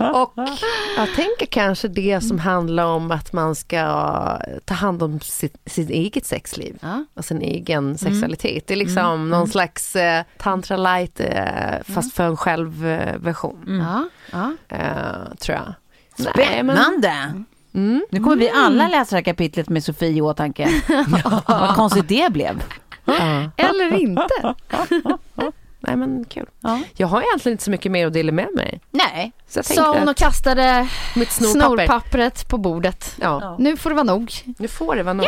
Och 0.14 0.32
jag 0.96 1.08
tänker 1.16 1.46
kanske 1.46 1.88
det 1.88 2.20
som 2.20 2.38
handlar 2.38 2.84
om 2.86 3.10
att 3.10 3.32
man 3.32 3.54
ska 3.54 3.78
ta 4.64 4.74
hand 4.74 5.02
om 5.02 5.20
sitt, 5.20 5.56
sitt 5.66 5.90
eget 5.90 6.26
sexliv. 6.26 6.78
Ja. 6.82 7.04
och 7.14 7.24
sin 7.24 7.42
egen 7.42 7.98
sexualitet. 7.98 8.66
Det 8.66 8.74
är 8.74 8.78
liksom 8.78 9.30
någon 9.30 9.48
slags 9.48 9.96
eh, 9.96 10.22
tantra 10.38 10.76
light 10.76 11.20
eh, 11.20 11.94
fast 11.94 12.14
för 12.14 12.24
en 12.24 12.36
själv-version. 12.36 13.82
Ja, 13.84 14.08
ja. 14.32 14.76
Eh, 14.76 15.34
tror 15.40 15.56
jag. 15.58 15.74
Nej, 16.36 16.62
men- 16.62 16.76
Spännande! 16.76 17.44
Mm. 17.74 18.04
Nu 18.10 18.20
kommer 18.20 18.36
vi 18.36 18.50
alla 18.50 18.88
läsa 18.88 19.10
det 19.10 19.16
här 19.16 19.24
kapitlet 19.24 19.68
med 19.68 19.84
Sofie 19.84 20.08
i 20.08 20.20
åtanke. 20.20 20.68
Vad 21.46 21.74
konstigt 21.74 22.08
det 22.08 22.32
blev. 22.32 22.62
Eller 23.56 23.94
inte. 23.94 24.54
Nej 25.86 25.96
men 25.96 26.24
kul. 26.24 26.46
Ja. 26.60 26.80
Jag 26.96 27.06
har 27.08 27.22
egentligen 27.22 27.54
inte 27.54 27.64
så 27.64 27.70
mycket 27.70 27.92
mer 27.92 28.06
att 28.06 28.12
dela 28.12 28.32
med 28.32 28.48
mig. 28.54 28.80
Nej. 28.90 29.32
Så 29.48 29.62
Sa 29.62 29.98
hon 29.98 30.08
och 30.08 30.16
kastade 30.16 30.88
mitt 31.16 31.32
snorpapper. 31.32 31.86
snorpappret 31.86 32.48
på 32.48 32.58
bordet. 32.58 33.16
Ja, 33.20 33.56
Nu 33.58 33.76
får 33.76 33.90
det 33.90 33.94
vara 33.96 34.04
nog. 34.04 34.32
nu 34.58 34.68
får 34.68 34.96
det 34.96 35.02
vara 35.02 35.14
nog. 35.14 35.26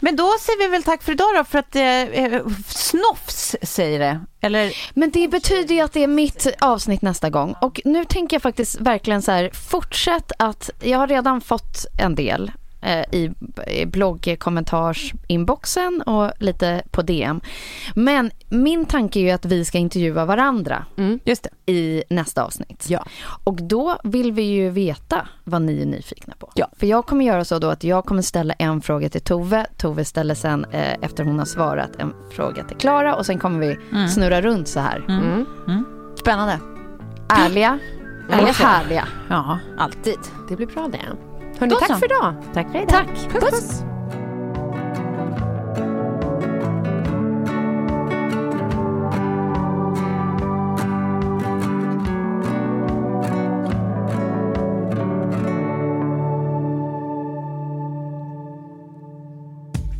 Men 0.00 0.16
då 0.16 0.28
säger 0.40 0.58
vi 0.58 0.68
väl 0.68 0.82
tack 0.82 1.02
för 1.02 1.12
idag 1.12 1.28
då 1.36 1.44
för 1.44 1.58
att 1.58 1.76
eh, 1.76 1.84
eh, 2.02 2.42
Snofs 2.66 3.56
säger 3.62 3.98
det. 3.98 4.20
Eller 4.40 4.72
Men 4.94 5.10
det 5.10 5.28
betyder 5.28 5.74
ju 5.74 5.80
att 5.80 5.92
det 5.92 6.02
är 6.02 6.06
mitt 6.08 6.46
avsnitt 6.60 7.02
nästa 7.02 7.30
gång. 7.30 7.54
Och 7.60 7.80
nu 7.84 8.04
tänker 8.04 8.34
jag 8.34 8.42
faktiskt 8.42 8.80
verkligen 8.80 9.22
så 9.22 9.32
här, 9.32 9.50
fortsätt 9.70 10.32
att, 10.38 10.70
jag 10.80 10.98
har 10.98 11.06
redan 11.06 11.40
fått 11.40 11.86
en 11.98 12.14
del 12.14 12.52
i, 13.12 13.30
i 13.66 13.86
bloggkommentarsinboxen 13.86 16.02
och 16.02 16.32
lite 16.38 16.82
på 16.90 17.02
DM. 17.02 17.40
Men 17.94 18.30
min 18.48 18.84
tanke 18.84 19.18
är 19.18 19.22
ju 19.22 19.30
att 19.30 19.44
vi 19.44 19.64
ska 19.64 19.78
intervjua 19.78 20.24
varandra 20.24 20.84
Mm. 20.96 21.20
just 21.24 21.42
det. 21.42 21.50
i 21.72 22.02
nästa 22.10 22.44
avsnitt. 22.44 22.86
Ja. 22.88 23.04
Och 23.44 23.62
då 23.62 23.96
vill 24.04 24.32
vi 24.32 24.42
ju 24.42 24.70
veta 24.70 25.28
vad 25.44 25.62
ni 25.62 25.82
är 25.82 25.86
nyfikna 25.86 26.34
på. 26.38 26.50
Ja. 26.54 26.68
För 26.76 26.86
jag 26.86 27.06
kommer 27.06 27.24
göra 27.24 27.44
så 27.44 27.58
då 27.58 27.68
att 27.68 27.84
jag 27.84 28.04
kommer 28.04 28.22
ställa 28.22 28.54
en 28.54 28.80
fråga 28.80 29.08
till 29.08 29.20
Tove. 29.20 29.66
Tove 29.76 30.04
ställer 30.04 30.34
sen 30.34 30.64
eh, 30.70 30.92
efter 31.02 31.24
hon 31.24 31.38
har 31.38 31.46
svarat 31.46 31.90
en 31.98 32.14
fråga 32.32 32.64
till 32.64 32.76
Klara 32.76 33.14
och 33.16 33.26
sen 33.26 33.38
kommer 33.38 33.58
vi 33.60 33.76
snurra 34.08 34.40
runt 34.40 34.68
så 34.68 34.80
här. 34.80 35.04
Mm. 35.08 35.46
Spännande. 36.20 36.58
Ärliga 37.28 37.78
eller 38.32 38.46
Ja. 38.46 38.52
härliga. 38.66 39.08
Ja, 39.28 39.58
alltid. 39.78 40.18
Det 40.48 40.56
blir 40.56 40.66
bra 40.66 40.88
det. 40.92 40.98
Hörni, 41.58 41.70
Då 41.74 41.78
tack 41.80 41.88
så. 41.88 41.96
för 41.96 42.06
idag. 42.06 42.34
Tack 42.54 42.70
för 42.72 42.78
idag. 42.78 42.88
Tack. 42.88 43.30
Puss. 43.40 43.82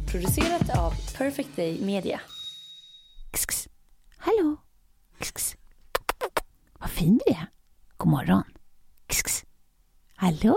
Producerat 0.07 0.79
av 0.79 0.93
Perfect 1.19 1.57
Day 1.57 1.81
Media. 1.85 2.21
Kss, 3.31 3.69
Hallå? 4.17 4.57
Kss, 5.19 5.57
Vad 6.79 6.91
fin 6.91 7.21
du 7.27 7.33
är. 7.33 7.47
God 7.97 8.09
morgon. 8.11 8.43
Kss, 9.07 9.45
Hallå? 10.17 10.57